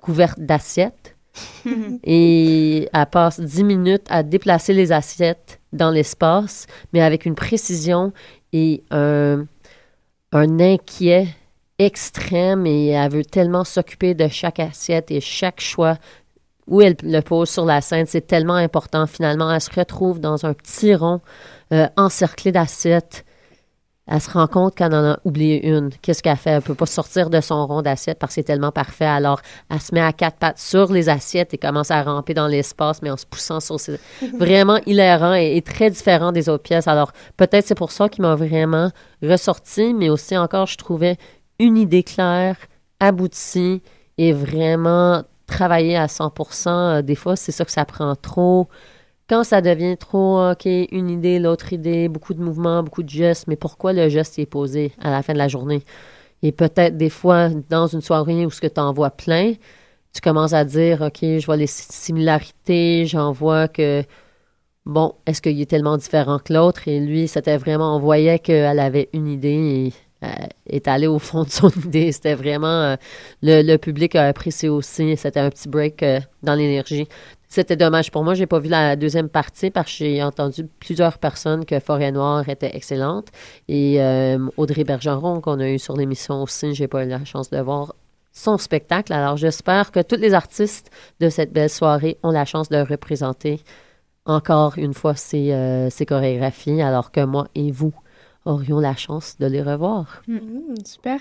couverte 0.00 0.38
d'assiettes. 0.38 1.13
Et 2.04 2.88
elle 2.92 3.06
passe 3.06 3.40
10 3.40 3.64
minutes 3.64 4.06
à 4.08 4.22
déplacer 4.22 4.72
les 4.72 4.92
assiettes 4.92 5.60
dans 5.72 5.90
l'espace, 5.90 6.66
mais 6.92 7.00
avec 7.00 7.26
une 7.26 7.34
précision 7.34 8.12
et 8.52 8.84
un, 8.90 9.46
inquiet 10.32 11.28
extrême. 11.78 12.66
Et 12.66 12.88
elle 12.88 13.10
veut 13.10 13.24
tellement 13.24 13.64
s'occuper 13.64 14.14
de 14.14 14.28
chaque 14.28 14.60
assiette 14.60 15.10
et 15.10 15.20
chaque 15.20 15.60
choix 15.60 15.98
où 16.66 16.80
elle 16.80 16.96
le 17.02 17.20
pose 17.20 17.50
sur 17.50 17.64
la 17.64 17.80
scène. 17.80 18.06
C'est 18.06 18.26
tellement 18.26 18.54
important. 18.54 19.06
Finalement, 19.06 19.52
elle 19.52 19.60
se 19.60 19.70
retrouve 19.74 20.20
dans 20.20 20.46
un 20.46 20.54
petit 20.54 20.94
rond 20.94 21.20
euh, 21.72 21.88
encerclé 21.96 22.52
d'assiettes. 22.52 23.24
Elle 24.06 24.20
se 24.20 24.30
rend 24.30 24.46
compte 24.46 24.74
qu'elle 24.74 24.94
en 24.94 25.12
a 25.12 25.18
oublié 25.24 25.66
une. 25.66 25.90
Qu'est-ce 26.02 26.22
qu'elle 26.22 26.36
fait? 26.36 26.50
Elle 26.50 26.62
peut 26.62 26.74
pas 26.74 26.84
sortir 26.84 27.30
de 27.30 27.40
son 27.40 27.66
rond 27.66 27.80
d'assiette 27.80 28.18
parce 28.18 28.32
que 28.32 28.34
c'est 28.34 28.42
tellement 28.42 28.70
parfait. 28.70 29.06
Alors, 29.06 29.40
elle 29.70 29.80
se 29.80 29.94
met 29.94 30.00
à 30.02 30.12
quatre 30.12 30.36
pattes 30.36 30.58
sur 30.58 30.92
les 30.92 31.08
assiettes 31.08 31.54
et 31.54 31.58
commence 31.58 31.90
à 31.90 32.02
ramper 32.02 32.34
dans 32.34 32.46
l'espace, 32.46 33.00
mais 33.00 33.10
en 33.10 33.16
se 33.16 33.24
poussant 33.24 33.60
sur 33.60 33.80
ses... 33.80 33.98
Vraiment 34.38 34.78
hilarant 34.84 35.34
et, 35.34 35.56
et 35.56 35.62
très 35.62 35.88
différent 35.90 36.32
des 36.32 36.50
autres 36.50 36.64
pièces. 36.64 36.86
Alors, 36.86 37.12
peut-être 37.38 37.66
c'est 37.66 37.74
pour 37.74 37.92
ça 37.92 38.10
qu'il 38.10 38.22
m'a 38.22 38.34
vraiment 38.34 38.90
ressorti, 39.22 39.94
mais 39.94 40.10
aussi 40.10 40.36
encore, 40.36 40.66
je 40.66 40.76
trouvais 40.76 41.16
une 41.58 41.78
idée 41.78 42.02
claire, 42.02 42.56
aboutie 43.00 43.82
et 44.18 44.32
vraiment 44.32 45.22
travaillée 45.46 45.96
à 45.96 46.08
100% 46.08 46.70
Euh, 46.98 47.02
Des 47.02 47.14
fois, 47.14 47.36
c'est 47.36 47.52
ça 47.52 47.64
que 47.64 47.70
ça 47.72 47.84
prend 47.84 48.14
trop. 48.16 48.68
Quand 49.28 49.42
ça 49.44 49.62
devient 49.62 49.96
trop, 49.96 50.50
OK, 50.50 50.66
une 50.66 51.08
idée, 51.08 51.38
l'autre 51.38 51.72
idée, 51.72 52.08
beaucoup 52.08 52.34
de 52.34 52.42
mouvements, 52.42 52.82
beaucoup 52.82 53.02
de 53.02 53.08
gestes, 53.08 53.46
mais 53.48 53.56
pourquoi 53.56 53.92
le 53.94 54.08
geste 54.10 54.38
est 54.38 54.44
posé 54.46 54.92
à 55.00 55.10
la 55.10 55.22
fin 55.22 55.32
de 55.32 55.38
la 55.38 55.48
journée? 55.48 55.82
Et 56.42 56.52
peut-être 56.52 56.96
des 56.98 57.10
fois, 57.10 57.50
dans 57.70 57.86
une 57.88 58.02
soirée 58.02 58.46
où 58.46 58.50
ce 58.50 58.60
que 58.60 58.66
tu 58.68 58.80
en 58.80 58.92
vois 58.92 59.10
plein, 59.10 59.54
tu 60.14 60.20
commences 60.22 60.54
à 60.54 60.64
dire, 60.64 61.02
OK, 61.02 61.18
je 61.22 61.46
vois 61.46 61.56
les 61.56 61.66
si- 61.68 61.86
similarités, 61.92 63.06
j'en 63.06 63.32
vois 63.32 63.68
que, 63.68 64.04
bon, 64.86 65.14
est-ce 65.26 65.42
qu'il 65.42 65.60
est 65.60 65.66
tellement 65.70 65.96
différent 65.96 66.38
que 66.38 66.52
l'autre? 66.52 66.88
Et 66.88 67.00
lui, 67.00 67.28
c'était 67.28 67.56
vraiment, 67.56 67.96
on 67.96 68.00
voyait 68.00 68.38
qu'elle 68.38 68.78
avait 68.80 69.08
une 69.12 69.28
idée 69.28 69.92
et 70.22 70.26
euh, 70.26 70.28
est 70.66 70.88
allé 70.88 71.06
au 71.06 71.18
fond 71.18 71.44
de 71.44 71.50
son 71.50 71.68
idée. 71.86 72.12
C'était 72.12 72.34
vraiment... 72.34 72.66
euh, 72.68 72.96
le, 73.42 73.62
le 73.62 73.76
public 73.78 74.14
a 74.16 74.26
apprécié 74.28 74.68
aussi. 74.68 75.16
C'était 75.16 75.40
un 75.40 75.50
petit 75.50 75.68
break 75.68 76.02
euh, 76.02 76.20
dans 76.42 76.54
l'énergie. 76.54 77.08
C'était 77.54 77.76
dommage 77.76 78.10
pour 78.10 78.24
moi. 78.24 78.34
J'ai 78.34 78.48
pas 78.48 78.58
vu 78.58 78.68
la 78.68 78.96
deuxième 78.96 79.28
partie 79.28 79.70
parce 79.70 79.86
que 79.86 79.98
j'ai 79.98 80.20
entendu 80.24 80.66
plusieurs 80.80 81.18
personnes 81.18 81.64
que 81.64 81.78
Forêt 81.78 82.10
Noire 82.10 82.48
était 82.48 82.74
excellente. 82.74 83.28
Et 83.68 84.02
euh, 84.02 84.44
Audrey 84.56 84.82
Bergeron, 84.82 85.40
qu'on 85.40 85.60
a 85.60 85.68
eu 85.68 85.78
sur 85.78 85.96
l'émission 85.96 86.42
aussi, 86.42 86.74
j'ai 86.74 86.88
pas 86.88 87.04
eu 87.04 87.08
la 87.08 87.24
chance 87.24 87.50
de 87.50 87.60
voir 87.60 87.94
son 88.32 88.58
spectacle. 88.58 89.12
Alors 89.12 89.36
j'espère 89.36 89.92
que 89.92 90.00
tous 90.00 90.16
les 90.16 90.34
artistes 90.34 90.90
de 91.20 91.28
cette 91.28 91.52
belle 91.52 91.70
soirée 91.70 92.18
ont 92.24 92.32
la 92.32 92.44
chance 92.44 92.70
de 92.70 92.78
représenter 92.78 93.60
encore 94.24 94.76
une 94.76 94.92
fois 94.92 95.14
ces, 95.14 95.52
euh, 95.52 95.90
ces 95.90 96.06
chorégraphies, 96.06 96.82
alors 96.82 97.12
que 97.12 97.24
moi 97.24 97.46
et 97.54 97.70
vous 97.70 97.94
aurions 98.44 98.80
la 98.80 98.94
chance 98.96 99.36
de 99.38 99.46
les 99.46 99.62
revoir. 99.62 100.22
Mm, 100.28 100.38
super. 100.84 101.18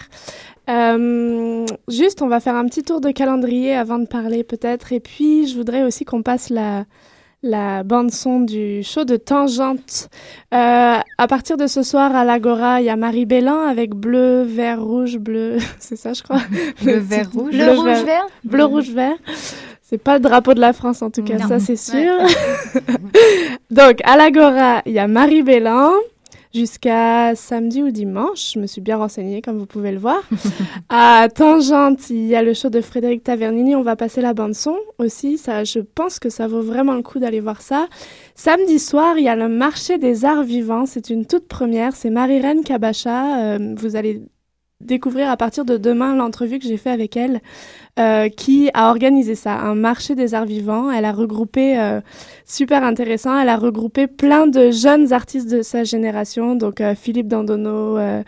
Euh, 0.69 1.65
juste, 1.87 2.21
on 2.21 2.27
va 2.27 2.39
faire 2.39 2.55
un 2.55 2.65
petit 2.65 2.83
tour 2.83 3.01
de 3.01 3.11
calendrier 3.11 3.73
avant 3.75 3.99
de 3.99 4.05
parler 4.07 4.43
peut-être. 4.43 4.91
Et 4.93 4.99
puis, 4.99 5.47
je 5.47 5.55
voudrais 5.55 5.83
aussi 5.83 6.05
qu'on 6.05 6.21
passe 6.23 6.49
la, 6.49 6.85
la 7.41 7.83
bande-son 7.83 8.39
du 8.41 8.83
show 8.83 9.03
de 9.05 9.15
Tangente. 9.17 10.09
Euh, 10.53 10.97
à 11.17 11.27
partir 11.27 11.57
de 11.57 11.67
ce 11.67 11.83
soir, 11.83 12.15
à 12.15 12.23
l'Agora, 12.25 12.81
il 12.81 12.85
y 12.85 12.89
a 12.89 12.95
Marie 12.95 13.25
Bellin 13.25 13.67
avec 13.67 13.93
bleu, 13.95 14.43
vert, 14.43 14.81
rouge, 14.83 15.17
bleu. 15.17 15.57
C'est 15.79 15.97
ça, 15.97 16.13
je 16.13 16.23
crois. 16.23 16.41
Le 16.85 16.97
vert 16.97 17.29
rouge. 17.33 17.51
Bleu, 17.51 17.65
Le 17.65 17.71
rouge 17.71 18.03
vert 18.05 18.25
Bleu, 18.43 18.63
rouge, 18.65 18.89
vert. 18.91 19.17
C'est 19.81 19.97
pas 19.97 20.15
le 20.15 20.21
drapeau 20.21 20.53
de 20.53 20.59
la 20.61 20.73
France, 20.73 21.01
en 21.01 21.11
tout 21.11 21.23
cas, 21.23 21.37
Non. 21.37 21.47
ça, 21.47 21.59
c'est 21.59 21.75
sûr. 21.75 22.13
Donc, 23.71 23.99
à 24.03 24.17
l'Agora, 24.17 24.81
il 24.85 24.93
y 24.93 24.99
a 24.99 25.07
Marie 25.07 25.43
Bellin 25.43 25.91
jusqu'à 26.53 27.35
samedi 27.35 27.81
ou 27.81 27.91
dimanche. 27.91 28.53
Je 28.53 28.59
me 28.59 28.67
suis 28.67 28.81
bien 28.81 28.97
renseignée, 28.97 29.41
comme 29.41 29.57
vous 29.57 29.65
pouvez 29.65 29.91
le 29.91 29.97
voir. 29.97 30.21
à 30.89 31.27
Tangente, 31.33 32.09
il 32.09 32.25
y 32.25 32.35
a 32.35 32.43
le 32.43 32.53
show 32.53 32.69
de 32.69 32.81
Frédéric 32.81 33.23
Tavernini. 33.23 33.75
On 33.75 33.81
va 33.81 33.95
passer 33.95 34.21
la 34.21 34.33
bande-son 34.33 34.77
aussi. 34.99 35.37
Ça, 35.37 35.63
je 35.63 35.79
pense 35.79 36.19
que 36.19 36.29
ça 36.29 36.47
vaut 36.47 36.61
vraiment 36.61 36.93
le 36.93 37.01
coup 37.01 37.19
d'aller 37.19 37.39
voir 37.39 37.61
ça. 37.61 37.87
Samedi 38.35 38.79
soir, 38.79 39.17
il 39.17 39.23
y 39.23 39.29
a 39.29 39.35
le 39.35 39.49
marché 39.49 39.97
des 39.97 40.25
arts 40.25 40.43
vivants. 40.43 40.85
C'est 40.85 41.09
une 41.09 41.25
toute 41.25 41.47
première. 41.47 41.95
C'est 41.95 42.09
Marie-Reine 42.09 42.63
Kabacha. 42.63 43.55
Euh, 43.55 43.75
vous 43.77 43.95
allez 43.95 44.21
découvrir 44.83 45.29
à 45.29 45.37
partir 45.37 45.65
de 45.65 45.77
demain 45.77 46.15
l'entrevue 46.15 46.59
que 46.59 46.65
j'ai 46.65 46.77
fait 46.77 46.89
avec 46.91 47.17
elle, 47.17 47.41
euh, 47.99 48.27
qui 48.29 48.69
a 48.73 48.89
organisé 48.89 49.35
ça, 49.35 49.53
un 49.53 49.75
marché 49.75 50.15
des 50.15 50.33
arts 50.33 50.45
vivants. 50.45 50.89
Elle 50.89 51.05
a 51.05 51.11
regroupé, 51.11 51.79
euh, 51.79 52.01
super 52.45 52.83
intéressant, 52.83 53.37
elle 53.37 53.49
a 53.49 53.57
regroupé 53.57 54.07
plein 54.07 54.47
de 54.47 54.71
jeunes 54.71 55.13
artistes 55.13 55.49
de 55.51 55.61
sa 55.61 55.83
génération, 55.83 56.55
donc 56.55 56.81
euh, 56.81 56.95
Philippe 56.95 57.27
Dandono, 57.27 57.97
euh, 57.97 58.23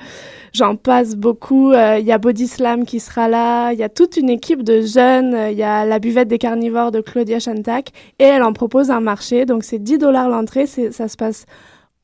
j'en 0.54 0.76
passe 0.76 1.16
beaucoup. 1.16 1.72
Euh, 1.72 1.98
Il 2.00 2.06
y 2.06 2.12
a 2.12 2.18
Body 2.18 2.48
Slam 2.48 2.86
qui 2.86 3.00
sera 3.00 3.28
là, 3.28 3.72
il 3.74 3.80
y 3.80 3.84
a 3.84 3.90
toute 3.90 4.18
une 4.18 4.30
équipe 4.30 4.64
de 4.64 4.82
jeunes, 4.82 5.36
il 5.52 5.58
y 5.58 5.64
a 5.64 5.86
la 5.86 6.00
buvette 6.00 6.28
des 6.28 6.38
carnivores 6.38 6.92
de 6.92 7.02
Claudia 7.02 7.40
Chantac, 7.40 7.90
et 8.20 8.24
elle 8.24 8.44
en 8.44 8.54
propose 8.54 8.92
un 8.92 9.02
marché, 9.02 9.46
donc 9.46 9.64
c'est 9.64 9.80
10 9.80 9.98
dollars 9.98 10.30
l'entrée, 10.30 10.68
ça 10.68 11.08
se 11.08 11.18
passe 11.18 11.46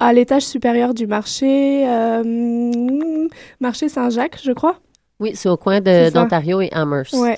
à 0.02 0.14
l'étage 0.14 0.42
supérieur 0.42 0.94
du 0.94 1.06
marché, 1.06 1.88
euh, 1.88 3.28
marché 3.60 3.88
Saint-Jacques, 3.88 4.40
je 4.44 4.52
crois. 4.52 4.78
Oui, 5.20 5.34
c'est 5.36 5.48
au 5.48 5.58
coin 5.58 5.80
d'Ontario 5.80 6.62
et 6.62 6.70
Amherst. 6.72 7.14
Ouais, 7.14 7.38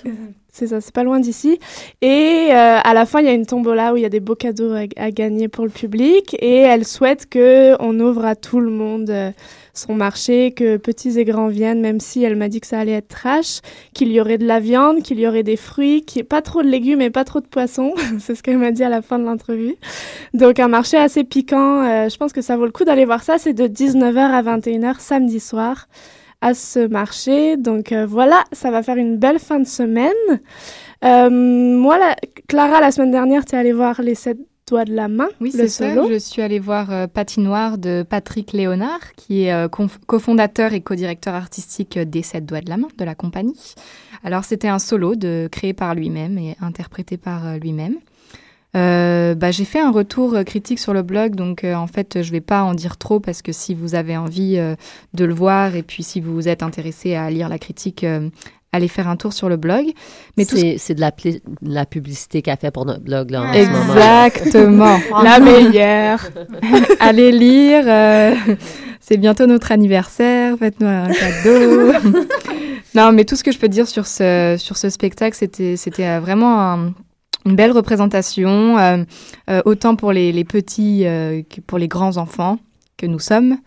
c'est 0.50 0.68
ça, 0.68 0.80
c'est 0.80 0.94
pas 0.94 1.04
loin 1.04 1.20
d'ici. 1.20 1.60
Et 2.02 2.48
euh, 2.52 2.80
à 2.82 2.94
la 2.94 3.06
fin, 3.06 3.20
il 3.20 3.26
y 3.26 3.30
a 3.30 3.34
une 3.34 3.46
tombola 3.46 3.92
où 3.94 3.98
il 3.98 4.04
y 4.04 4.06
a 4.06 4.10
des 4.10 4.22
beaux 4.22 4.36
cadeaux 4.36 4.72
à, 4.72 4.84
à 4.96 5.12
gagner 5.12 5.50
pour 5.50 5.66
le 5.66 5.72
public. 5.72 6.38
Et 6.40 6.60
elle 6.60 6.86
souhaite 6.86 7.28
que 7.30 7.76
on 7.82 8.00
ouvre 8.00 8.24
à 8.24 8.36
tout 8.36 8.62
le 8.62 8.72
monde 8.72 9.10
euh, 9.10 9.32
son 9.74 9.96
marché, 9.96 10.52
que 10.52 10.78
petits 10.78 11.20
et 11.20 11.26
grands 11.26 11.48
viennent, 11.48 11.82
même 11.82 12.00
si 12.00 12.24
elle 12.24 12.36
m'a 12.36 12.48
dit 12.48 12.62
que 12.62 12.68
ça 12.68 12.80
allait 12.80 12.92
être 12.94 13.08
trash, 13.08 13.62
qu'il 13.94 14.12
y 14.12 14.22
aurait 14.22 14.38
de 14.38 14.46
la 14.46 14.60
viande, 14.60 15.02
qu'il 15.02 15.20
y 15.20 15.28
aurait 15.28 15.44
des 15.44 15.56
fruits, 15.56 16.04
qu'il 16.04 16.20
n'y 16.20 16.22
ait 16.22 16.28
pas 16.28 16.42
trop 16.42 16.62
de 16.62 16.68
légumes 16.68 17.02
et 17.02 17.10
pas 17.10 17.24
trop 17.24 17.40
de 17.40 17.48
poissons. 17.48 17.94
C'est 18.20 18.36
ce 18.36 18.44
qu'elle 18.44 18.60
m'a 18.60 18.72
dit 18.72 18.84
à 18.84 18.90
la 18.90 19.02
fin 19.02 19.18
de 19.18 19.26
l'entrevue. 19.26 19.76
Donc 20.34 20.60
un 20.60 20.68
marché 20.68 20.98
assez 20.98 21.24
piquant. 21.24 21.84
Euh, 21.84 22.10
je 22.10 22.18
pense 22.18 22.34
que 22.34 22.42
ça 22.42 22.56
vaut 22.56 22.66
le 22.66 22.72
coup 22.72 22.86
d'aller 22.86 23.06
voir 23.06 23.24
ça. 23.24 23.38
C'est 23.38 23.54
de 23.54 23.68
19h 23.68 24.18
à 24.18 24.42
21h 24.44 25.00
samedi 25.00 25.40
soir 25.40 25.88
à 26.42 26.54
ce 26.54 26.88
marché. 26.88 27.58
Donc 27.58 27.92
euh, 27.92 28.06
voilà, 28.06 28.44
ça 28.52 28.70
va 28.70 28.84
faire 28.84 28.98
une 28.98 29.18
belle 29.18 29.40
fin 29.40 29.60
de 29.60 29.68
semaine. 29.68 30.12
Euh, 31.04 31.30
moi, 31.30 31.98
Clara, 32.48 32.80
la 32.80 32.92
semaine 32.92 33.12
dernière, 33.12 33.46
tu 33.46 33.56
allée 33.56 33.74
voir 33.74 34.02
les 34.02 34.16
7 34.16 34.38
doigt 34.68 34.86
de 34.86 34.94
la 34.94 35.08
main. 35.08 35.30
Oui, 35.42 35.52
c'est. 35.52 35.68
Ça. 35.68 35.94
Je 36.08 36.18
suis 36.18 36.42
allée 36.42 36.60
voir 36.60 36.92
euh, 36.92 37.08
Patinoire 37.08 37.78
de 37.78 38.06
Patrick 38.08 38.54
Léonard, 38.54 39.14
qui 39.16 39.44
est 39.44 39.54
euh, 39.54 39.68
cofondateur 39.68 40.74
et 40.74 40.82
co-directeur 40.82 41.34
artistique 41.34 41.98
euh, 41.98 42.06
des 42.06 42.24
Sept 42.24 42.46
doigts 42.46 42.62
de 42.62 42.70
la 42.70 42.78
main 42.78 42.88
de 42.98 43.06
la 43.06 43.16
compagnie. 43.16 43.74
Alors, 44.24 44.44
c'était 44.44 44.68
un 44.68 44.80
solo 44.80 45.16
de, 45.16 45.50
créé 45.52 45.74
par 45.74 45.96
lui-même 45.96 46.38
et 46.38 46.56
interprété 46.62 47.18
par 47.18 47.58
lui-même. 47.58 47.96
Bah, 48.74 49.52
j'ai 49.52 49.66
fait 49.66 49.80
un 49.80 49.92
retour 49.92 50.36
critique 50.46 50.80
sur 50.80 50.94
le 50.94 51.04
blog, 51.04 51.36
donc 51.36 51.64
en 51.64 51.86
fait 51.86 52.24
je 52.24 52.28
ne 52.28 52.32
vais 52.32 52.42
pas 52.42 52.64
en 52.64 52.74
dire 52.74 52.98
trop 52.98 53.20
parce 53.20 53.44
que 53.44 53.52
si 53.52 53.76
vous 53.76 53.94
avez 53.94 54.18
envie 54.18 54.56
de 55.14 55.26
le 55.26 55.34
voir 55.34 55.76
et 55.76 55.84
puis 55.84 56.02
si 56.02 56.22
vous 56.22 56.48
êtes 56.48 56.64
intéressé 56.64 57.14
à 57.14 57.30
lire 57.30 57.50
la 57.50 57.60
critique, 57.60 58.04
allez 58.74 58.90
faire 58.90 59.08
un 59.08 59.16
tour 59.16 59.32
sur 59.32 59.48
le 59.48 59.56
blog. 59.56 59.86
Mais 60.36 60.46
tout 60.46 60.58
ce 60.58 60.76
c'est 60.78 60.96
de 60.96 61.00
la, 61.00 61.12
pli- 61.12 61.42
de 61.62 61.74
la 61.74 61.86
publicité 61.86 62.42
qu'elle 62.42 62.58
fait 62.58 62.72
pour 62.72 62.86
notre 62.86 63.02
blog 63.04 63.30
là, 63.32 63.44
en 63.44 63.54
ce 63.54 63.70
moment. 63.70 63.94
Exactement. 64.26 64.98
La 65.24 65.40
meilleure. 65.40 66.20
Allez 67.00 67.32
lire. 67.32 67.84
euh, 67.88 68.34
c'est 69.00 69.18
bientôt 69.18 69.46
notre 69.46 69.72
anniversaire. 69.72 70.56
Faites-nous 70.60 70.88
un 70.88 71.08
cadeau. 71.08 71.94
non, 72.96 73.12
mais 73.12 73.26
tout 73.26 73.36
ce 73.36 73.44
que 73.44 73.52
je 73.52 73.60
peux 73.60 73.70
dire 73.70 73.88
sur 73.88 74.08
ce, 74.08 74.56
sur 74.58 74.78
ce 74.78 74.90
spectacle, 74.90 75.36
c'était, 75.38 75.78
c'était 75.78 76.08
euh, 76.08 76.20
vraiment 76.20 76.60
un- 76.62 76.94
une 77.46 77.56
belle 77.58 77.72
représentation, 77.72 78.78
euh, 78.78 79.04
euh, 79.50 79.62
autant 79.66 79.96
pour 79.98 80.14
les, 80.14 80.32
les 80.32 80.46
petits 80.46 81.06
euh, 81.06 81.42
que 81.44 81.60
pour 81.62 81.78
les 81.78 81.90
grands 81.90 82.16
enfants 82.18 82.58
que 82.98 83.06
nous 83.06 83.20
sommes 83.20 83.58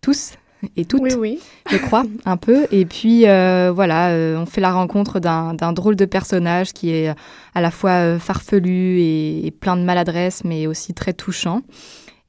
tous 0.00 0.32
et 0.76 0.84
toutes 0.84 1.02
Oui, 1.02 1.14
oui. 1.18 1.38
je 1.70 1.76
crois, 1.76 2.04
un 2.24 2.36
peu. 2.36 2.66
Et 2.70 2.84
puis 2.84 3.26
euh, 3.26 3.72
voilà, 3.74 4.10
euh, 4.10 4.36
on 4.36 4.46
fait 4.46 4.60
la 4.60 4.72
rencontre 4.72 5.20
d'un 5.20 5.72
drôle 5.72 5.96
de 5.96 6.04
personnage 6.04 6.72
qui 6.72 6.90
est 6.90 7.12
à 7.54 7.60
la 7.60 7.70
fois 7.70 7.90
euh, 7.90 8.18
farfelu 8.18 9.00
et, 9.00 9.46
et 9.46 9.50
plein 9.50 9.76
de 9.76 9.82
maladresse, 9.82 10.44
mais 10.44 10.66
aussi 10.66 10.94
très 10.94 11.12
touchant. 11.12 11.62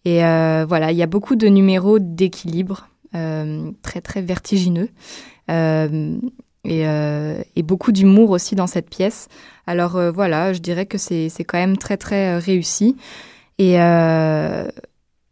Et 0.05 0.25
euh, 0.25 0.65
voilà, 0.67 0.91
il 0.91 0.97
y 0.97 1.03
a 1.03 1.07
beaucoup 1.07 1.36
de 1.36 1.47
numéros 1.47 1.99
d'équilibre, 1.99 2.88
euh, 3.15 3.71
très 3.81 4.01
très 4.01 4.21
vertigineux. 4.21 4.89
Euh, 5.49 6.17
et, 6.65 6.88
euh, 6.88 7.41
et 7.55 7.63
beaucoup 7.63 7.91
d'humour 7.91 8.29
aussi 8.29 8.55
dans 8.55 8.67
cette 8.67 8.89
pièce. 8.89 9.27
Alors 9.67 9.97
euh, 9.97 10.11
voilà, 10.11 10.53
je 10.53 10.59
dirais 10.59 10.86
que 10.86 10.97
c'est 10.97 11.29
quand 11.45 11.57
même 11.57 11.77
très 11.77 11.97
très 11.97 12.36
euh, 12.36 12.39
réussi. 12.39 12.95
Et, 13.59 13.79
euh, 13.81 14.67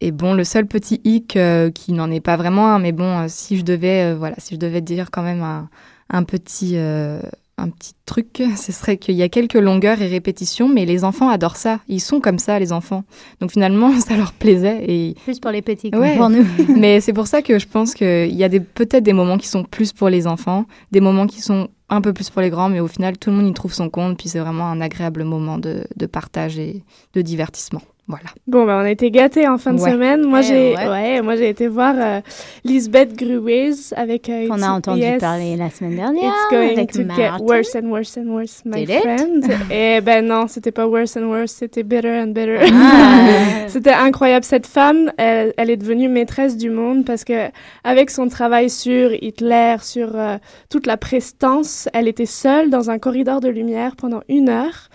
et 0.02 0.12
bon, 0.12 0.34
le 0.34 0.44
seul 0.44 0.66
petit 0.66 1.00
hic 1.04 1.38
euh, 1.38 1.70
qui 1.72 1.94
n'en 1.94 2.10
est 2.12 2.20
pas 2.20 2.36
vraiment 2.36 2.68
un, 2.74 2.80
mais 2.80 2.92
bon, 2.92 3.20
euh, 3.20 3.26
si 3.28 3.58
je 3.58 3.64
devais, 3.64 4.12
euh, 4.12 4.16
voilà, 4.18 4.36
si 4.40 4.56
je 4.56 4.60
devais 4.60 4.82
dire 4.82 5.12
quand 5.12 5.22
même 5.22 5.42
un, 5.44 5.70
un 6.10 6.24
petit, 6.24 6.76
un 6.78 7.70
petit 7.70 7.94
truc, 8.08 8.42
ce 8.58 8.72
serait 8.72 8.98
qu'il 8.98 9.16
y 9.16 9.22
a 9.24 9.30
quelques 9.30 9.54
longueurs 9.54 10.02
et 10.02 10.08
répétitions, 10.08 10.68
mais 10.68 10.86
les 10.86 11.04
enfants 11.04 11.30
adorent 11.30 11.56
ça. 11.58 11.80
Ils 11.88 12.00
sont 12.02 12.20
comme 12.20 12.40
ça, 12.40 12.58
les 12.60 12.74
enfants. 12.74 13.04
Donc 13.40 13.52
finalement, 13.52 13.98
ça 14.00 14.18
leur 14.18 14.34
plaisait. 14.34 14.84
Et 14.88 15.16
Plus 15.24 15.40
pour 15.40 15.52
les 15.52 15.62
petits 15.62 15.92
que 15.92 15.98
Ouais. 15.98 16.18
pour 16.18 16.30
nous. 16.30 16.46
mais 16.76 17.00
c'est 17.00 17.14
pour 17.14 17.28
ça 17.28 17.42
que 17.44 17.60
je 17.60 17.68
pense 17.68 17.94
qu'il 17.94 18.34
y 18.36 18.44
a 18.44 18.50
peut-être 18.50 19.04
des 19.04 19.14
moments 19.14 19.38
qui 19.38 19.48
sont 19.48 19.64
plus 19.64 19.94
pour 19.94 20.10
les 20.10 20.26
enfants, 20.28 20.66
des 20.92 21.00
moments 21.02 21.28
qui 21.28 21.42
sont 21.42 21.70
un 21.92 22.02
peu 22.02 22.14
plus 22.14 22.30
pour 22.32 22.42
les 22.42 22.50
grands, 22.50 22.70
mais 22.70 22.80
au 22.80 22.88
final, 22.88 23.18
tout 23.18 23.30
le 23.30 23.36
monde 23.36 23.48
y 23.48 23.54
trouve 23.54 23.74
son 23.74 23.90
compte, 23.90 24.18
puis 24.18 24.30
c'est 24.30 24.40
vraiment 24.40 24.66
un 24.66 24.82
agréable 24.82 25.24
moment 25.24 25.58
de, 25.60 25.84
de 25.96 26.06
partage 26.08 26.58
et 26.58 26.84
de 27.14 27.22
divertissement. 27.22 27.82
Voilà. 28.08 28.26
Bon, 28.46 28.66
ben, 28.66 28.76
on 28.78 28.84
a 28.84 28.90
été 28.92 29.10
gâtés 29.10 29.48
en 29.48 29.58
fin 29.58 29.74
de 29.74 29.80
Ouais. 29.80 29.92
semaine. 29.92 30.24
Moi, 30.24 30.40
Eh 30.42 30.44
j'ai 30.44 30.76
ouais. 30.76 30.88
ouais, 30.90 31.22
moi 31.22 31.38
j'ai 31.38 31.48
été 31.48 31.68
voir 31.70 31.94
euh, 31.98 32.20
Lisbeth 32.66 33.16
Gruez 33.16 33.72
avec 33.96 34.28
euh, 34.28 34.48
On 34.50 34.62
a 34.62 34.70
entendu 34.72 35.00
Yes, 35.02 35.22
parler 35.22 35.56
la 35.56 35.70
semaine 35.70 35.96
dernière 35.96 36.24
It's 36.26 36.50
going 36.52 36.74
avec 36.78 36.92
to 36.92 37.06
Martin. 37.06 37.38
get 37.38 37.44
worse 37.46 37.74
and 37.76 37.90
worse 37.90 38.18
and 38.18 38.26
worse, 38.34 38.64
my 38.66 38.86
Did 38.86 38.90
it? 38.90 39.02
friend. 39.02 39.46
Et 39.72 40.02
ben 40.02 40.26
non, 40.26 40.48
c'était 40.48 40.72
pas 40.74 40.88
worse 40.88 41.16
and 41.16 41.28
worse, 41.30 41.52
c'était 41.52 41.84
bitter 41.84 42.10
and 42.24 42.28
bitter. 42.34 42.58
Ah. 42.74 43.28
C'était 43.68 43.94
incroyable. 43.94 44.44
Cette 44.44 44.68
femme, 44.68 45.14
elle, 45.18 45.54
elle 45.56 45.70
est 45.70 45.78
devenue 45.78 46.10
maîtresse 46.10 46.58
du 46.58 46.70
monde 46.70 47.06
parce 47.06 47.24
que 47.24 47.50
avec 47.86 48.10
son 48.10 48.28
travail 48.28 48.70
sur 48.70 49.14
Hitler, 49.14 49.76
sur 49.82 50.10
euh, 50.16 50.38
toute 50.70 50.86
la 50.86 50.98
prestance, 50.98 51.81
elle 51.94 52.08
était 52.08 52.26
seule 52.26 52.70
dans 52.70 52.90
un 52.90 53.00
corridor 53.00 53.40
de 53.42 53.50
lumière 53.50 53.96
pendant 53.96 54.22
une 54.30 54.50
heure 54.50 54.90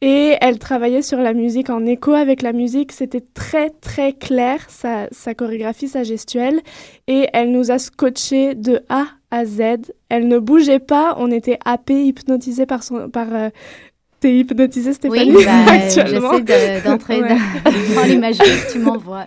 et 0.00 0.34
elle 0.40 0.58
travaillait 0.58 1.02
sur 1.02 1.18
la 1.18 1.32
musique 1.34 1.70
en 1.70 1.84
écho 1.86 2.12
avec 2.12 2.42
la 2.42 2.52
musique. 2.52 2.92
C'était 2.92 3.22
très 3.34 3.70
très 3.70 4.12
clair 4.12 4.60
sa, 4.68 5.08
sa 5.12 5.34
chorégraphie, 5.34 5.88
sa 5.88 6.02
gestuelle 6.02 6.60
et 7.06 7.28
elle 7.32 7.50
nous 7.52 7.70
a 7.70 7.78
scotché 7.78 8.54
de 8.54 8.80
A 8.88 9.04
à 9.30 9.44
Z. 9.44 9.60
Elle 10.08 10.28
ne 10.28 10.38
bougeait 10.38 10.78
pas. 10.80 11.14
On 11.18 11.30
était 11.30 11.58
happé, 11.64 12.04
hypnotisé 12.04 12.66
par 12.66 12.82
son 12.82 13.08
par 13.10 13.26
euh, 13.34 13.48
T'es 14.20 14.34
hypnotisée, 14.36 14.92
Stéphanie, 14.92 15.34
Oui, 15.34 15.44
bah, 15.46 15.52
actuellement. 15.72 16.32
j'essaie 16.46 16.80
de- 16.82 16.84
d'entrer 16.84 17.22
Ouais. 17.22 17.28
dans, 17.94 18.02
l'imagerie 18.06 18.50
que 18.66 18.72
tu 18.72 18.78
m'envoies. 18.78 19.24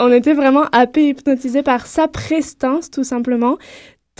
On 0.00 0.10
était 0.10 0.32
vraiment 0.32 0.64
happés, 0.72 1.10
hypnotisés 1.10 1.62
par 1.62 1.86
sa 1.86 2.08
prestance, 2.08 2.90
tout 2.90 3.04
simplement. 3.04 3.56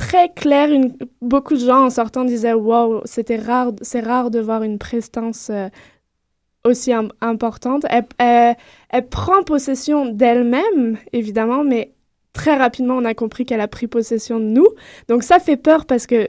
Très 0.01 0.30
claire. 0.32 0.70
Une, 0.70 0.96
beaucoup 1.20 1.55
de 1.55 1.61
gens 1.61 1.84
en 1.84 1.90
sortant 1.90 2.24
disaient 2.24 2.55
Wow, 2.55 3.03
c'était 3.05 3.36
rare, 3.36 3.72
c'est 3.82 4.01
rare 4.01 4.30
de 4.30 4.40
voir 4.40 4.62
une 4.62 4.78
prestance 4.78 5.51
euh, 5.51 5.68
aussi 6.64 6.92
im- 6.92 7.09
importante. 7.20 7.84
Elle, 7.90 8.57
elle- 8.90 9.09
prend 9.09 9.42
possession 9.42 10.07
d'elle-même, 10.07 10.96
évidemment, 11.12 11.64
mais 11.64 11.92
très 12.32 12.57
rapidement, 12.57 12.94
on 12.96 13.05
a 13.05 13.12
compris 13.14 13.44
qu'elle 13.44 13.61
a 13.61 13.68
pris 13.68 13.88
possession 13.88 14.38
de 14.40 14.44
nous. 14.44 14.68
Donc 15.09 15.22
ça 15.22 15.38
fait 15.38 15.57
peur 15.59 15.84
parce 15.84 16.07
que, 16.07 16.28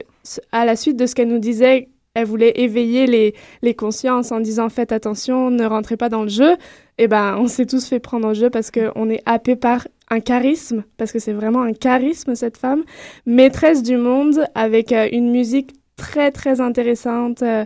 à 0.52 0.64
la 0.66 0.76
suite 0.76 0.98
de 0.98 1.06
ce 1.06 1.14
qu'elle 1.14 1.28
nous 1.28 1.38
disait, 1.38 1.88
elle 2.14 2.26
voulait 2.26 2.52
éveiller 2.56 3.06
les, 3.06 3.34
les 3.62 3.74
consciences 3.74 4.32
en 4.32 4.40
disant 4.40 4.68
faites 4.68 4.92
attention, 4.92 5.50
ne 5.50 5.64
rentrez 5.64 5.96
pas 5.96 6.08
dans 6.08 6.22
le 6.22 6.28
jeu. 6.28 6.56
Eh 6.98 7.08
ben, 7.08 7.36
on 7.38 7.46
s'est 7.46 7.66
tous 7.66 7.86
fait 7.86 8.00
prendre 8.00 8.28
en 8.28 8.34
jeu 8.34 8.50
parce 8.50 8.70
qu'on 8.70 9.08
est 9.08 9.22
happé 9.24 9.56
par 9.56 9.86
un 10.10 10.20
charisme, 10.20 10.84
parce 10.98 11.10
que 11.10 11.18
c'est 11.18 11.32
vraiment 11.32 11.62
un 11.62 11.72
charisme, 11.72 12.34
cette 12.34 12.58
femme, 12.58 12.82
maîtresse 13.24 13.82
du 13.82 13.96
monde, 13.96 14.46
avec 14.54 14.92
euh, 14.92 15.08
une 15.10 15.30
musique 15.30 15.72
très, 15.96 16.30
très 16.30 16.60
intéressante. 16.60 17.42
Euh, 17.42 17.64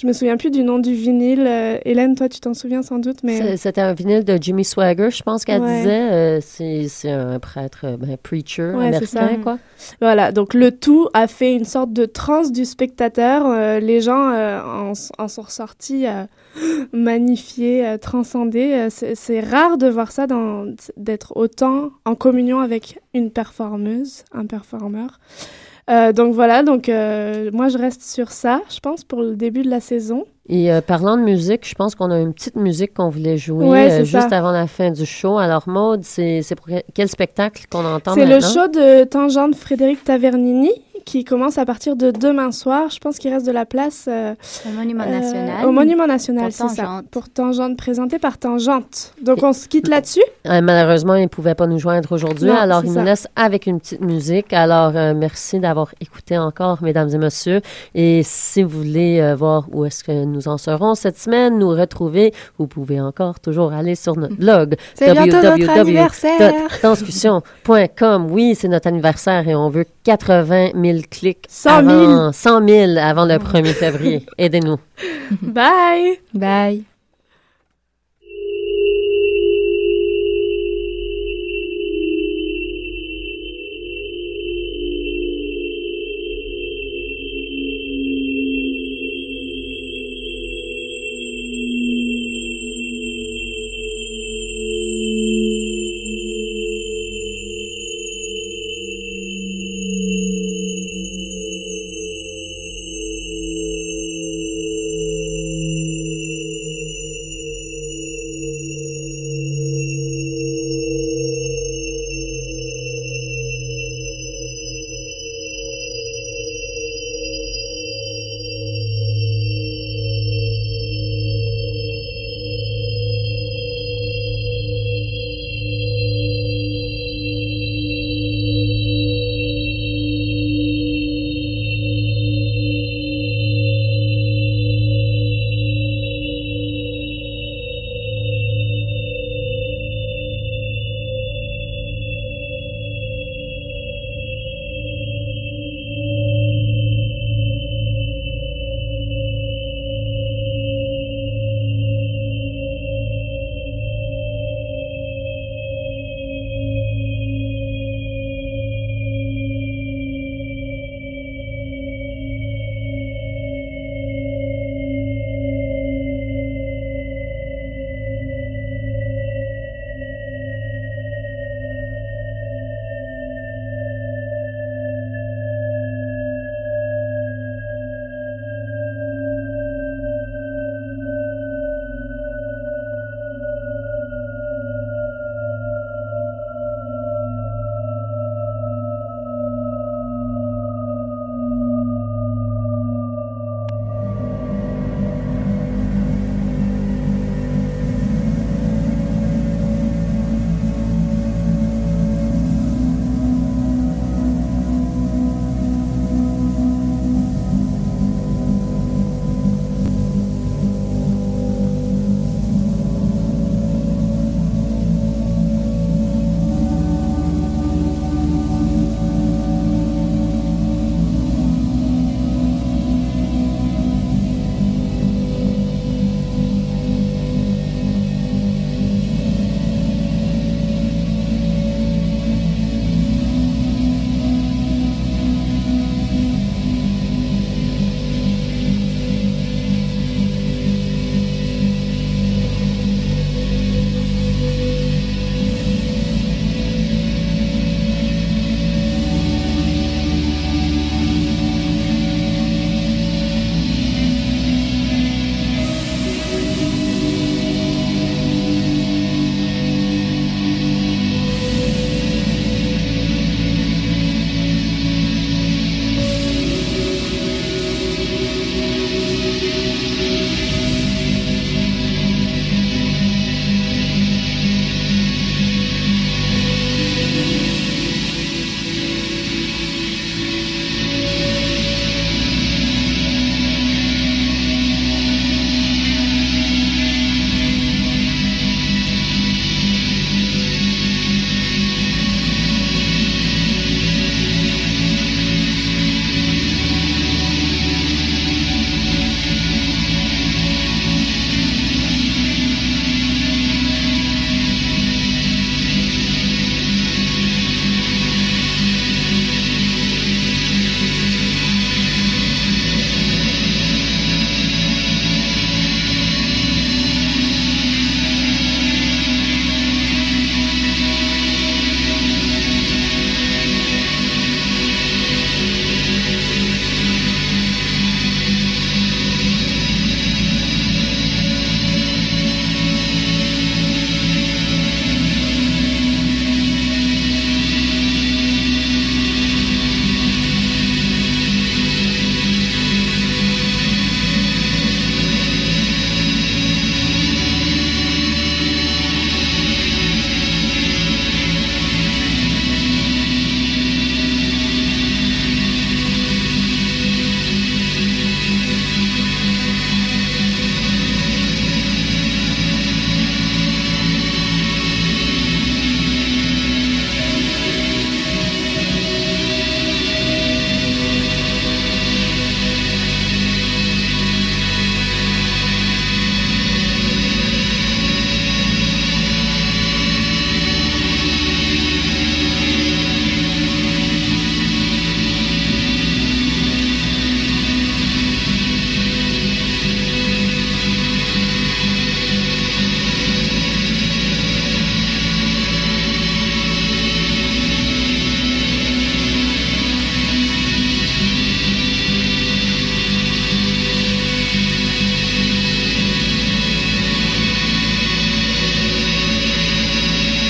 je 0.00 0.06
me 0.06 0.12
souviens 0.12 0.36
plus 0.36 0.50
du 0.52 0.62
nom 0.62 0.78
du 0.78 0.94
vinyle. 0.94 1.44
Euh, 1.46 1.78
Hélène, 1.84 2.14
toi, 2.14 2.28
tu 2.28 2.38
t'en 2.38 2.54
souviens 2.54 2.82
sans 2.82 2.98
doute, 3.00 3.18
mais... 3.24 3.56
C'était 3.56 3.80
un 3.80 3.94
vinyle 3.94 4.24
de 4.24 4.38
Jimmy 4.40 4.64
Swagger, 4.64 5.10
je 5.10 5.22
pense 5.24 5.44
qu'elle 5.44 5.60
Ouais. 5.60 5.78
disait. 5.78 6.12
Euh, 6.12 6.40
c'est 6.40 7.10
un 7.10 7.40
prêtre, 7.40 7.96
ben, 7.98 8.16
preacher 8.16 8.70
Ouais, 8.74 8.86
américain, 8.86 9.40
quoi. 9.42 9.58
Voilà, 10.00 10.30
donc 10.30 10.54
le 10.54 10.70
tout 10.70 11.08
a 11.14 11.26
fait 11.26 11.52
une 11.52 11.64
sorte 11.64 11.92
de 11.92 12.04
transe 12.04 12.52
du 12.52 12.64
spectateur. 12.64 13.44
Euh, 13.46 13.80
les 13.80 14.00
gens 14.00 14.30
en, 14.30 14.92
en 15.18 15.28
sont 15.28 15.42
ressortis 15.42 16.06
magnifiés, 16.92 17.96
transcendés. 18.00 18.88
C'est 18.90 19.40
rare 19.40 19.78
de 19.78 19.88
voir 19.88 20.12
ça, 20.12 20.26
d'être 20.96 21.36
autant 21.36 21.90
en 22.04 22.14
communion 22.14 22.60
avec 22.60 23.00
une 23.14 23.30
performeuse, 23.30 24.24
un 24.32 24.46
performeur. 24.46 25.18
Euh, 25.88 26.12
donc 26.12 26.34
voilà, 26.34 26.62
donc 26.62 26.88
euh, 26.88 27.50
moi 27.52 27.68
je 27.68 27.78
reste 27.78 28.02
sur 28.02 28.30
ça, 28.30 28.60
je 28.68 28.78
pense, 28.80 29.04
pour 29.04 29.22
le 29.22 29.36
début 29.36 29.62
de 29.62 29.70
la 29.70 29.80
saison. 29.80 30.26
Et 30.48 30.72
euh, 30.72 30.80
parlant 30.80 31.16
de 31.16 31.22
musique, 31.22 31.68
je 31.68 31.74
pense 31.74 31.94
qu'on 31.94 32.10
a 32.10 32.18
une 32.18 32.32
petite 32.32 32.56
musique 32.56 32.94
qu'on 32.94 33.08
voulait 33.08 33.36
jouer 33.36 33.66
Ouais, 33.68 33.92
euh, 34.00 34.04
juste 34.04 34.32
avant 34.32 34.50
la 34.50 34.66
fin 34.66 34.90
du 34.90 35.04
show. 35.04 35.38
Alors, 35.38 35.68
Maude, 35.68 36.04
c'est 36.04 36.42
pour 36.56 36.66
quel- 36.94 37.08
spectacle 37.08 37.64
qu'on 37.70 37.84
entend 37.84 38.14
C'est 38.14 38.26
le 38.26 38.40
show 38.40 38.66
de 38.68 39.04
Tangente 39.04 39.54
Frédéric 39.54 40.04
Tavernini 40.04 40.70
qui 41.04 41.24
commence 41.24 41.56
à 41.56 41.64
partir 41.64 41.96
de 41.96 42.10
demain 42.10 42.52
soir. 42.52 42.90
Je 42.90 42.98
pense 42.98 43.16
qu'il 43.18 43.32
reste 43.32 43.46
de 43.46 43.50
la 43.52 43.64
place. 43.64 44.04
euh, 44.08 44.34
Au 44.68 44.72
Monument 44.76 45.04
Euh, 45.06 45.18
National. 45.18 45.64
Au 45.66 45.72
Monument 45.72 46.06
National, 46.06 46.52
Pour 46.52 46.68
c'est 46.68 46.76
ça. 46.76 46.82
Tangente. 46.82 47.06
Pour 47.10 47.28
Tangente, 47.30 47.76
présenté 47.78 48.18
par 48.18 48.36
Tangente. 48.36 49.14
Donc, 49.22 49.42
on 49.42 49.54
se 49.54 49.68
quitte 49.68 49.88
là-dessus? 49.88 50.20
Euh, 50.46 50.60
malheureusement, 50.60 51.14
il 51.14 51.22
ne 51.22 51.28
pouvait 51.28 51.54
pas 51.54 51.66
nous 51.66 51.78
joindre 51.78 52.12
aujourd'hui, 52.12 52.50
alors 52.50 52.82
il 52.84 52.92
ça. 52.92 53.00
nous 53.00 53.06
laisse 53.06 53.26
avec 53.36 53.66
une 53.66 53.80
petite 53.80 54.02
musique. 54.02 54.52
Alors, 54.52 54.92
euh, 54.96 55.14
merci 55.14 55.58
d'avoir 55.60 55.94
écouté 56.02 56.36
encore, 56.36 56.82
mesdames 56.82 57.08
et 57.14 57.16
messieurs. 57.18 57.62
Et 57.94 58.20
si 58.22 58.62
vous 58.62 58.68
voulez 58.78 59.18
euh, 59.22 59.34
voir 59.34 59.66
où 59.72 59.86
est-ce 59.86 60.04
que 60.04 60.24
nous 60.26 60.37
en 60.46 60.58
serons 60.58 60.94
cette 60.94 61.18
semaine, 61.18 61.58
nous 61.58 61.70
retrouver, 61.70 62.32
vous 62.58 62.66
pouvez 62.66 63.00
encore 63.00 63.40
toujours 63.40 63.72
aller 63.72 63.94
sur 63.94 64.16
notre 64.16 64.36
blog 64.36 64.76
C'est 64.94 65.12
bientôt 65.12 65.42
notre 65.42 65.70
anniversaire. 65.70 66.68
www.danscussion.com. 66.82 68.30
Oui, 68.30 68.54
c'est 68.54 68.68
notre 68.68 68.88
anniversaire 68.88 69.48
et 69.48 69.54
on 69.54 69.70
veut 69.70 69.86
80 70.04 70.70
000 70.74 70.98
clics 71.10 71.46
100 71.48 71.70
000. 71.88 71.90
avant, 71.90 72.32
100 72.32 72.68
000 72.68 72.96
avant 72.98 73.24
le 73.24 73.34
1er 73.34 73.72
février. 73.72 74.26
Aidez-nous. 74.38 74.76
Bye! 75.42 76.18
Bye. 76.34 76.84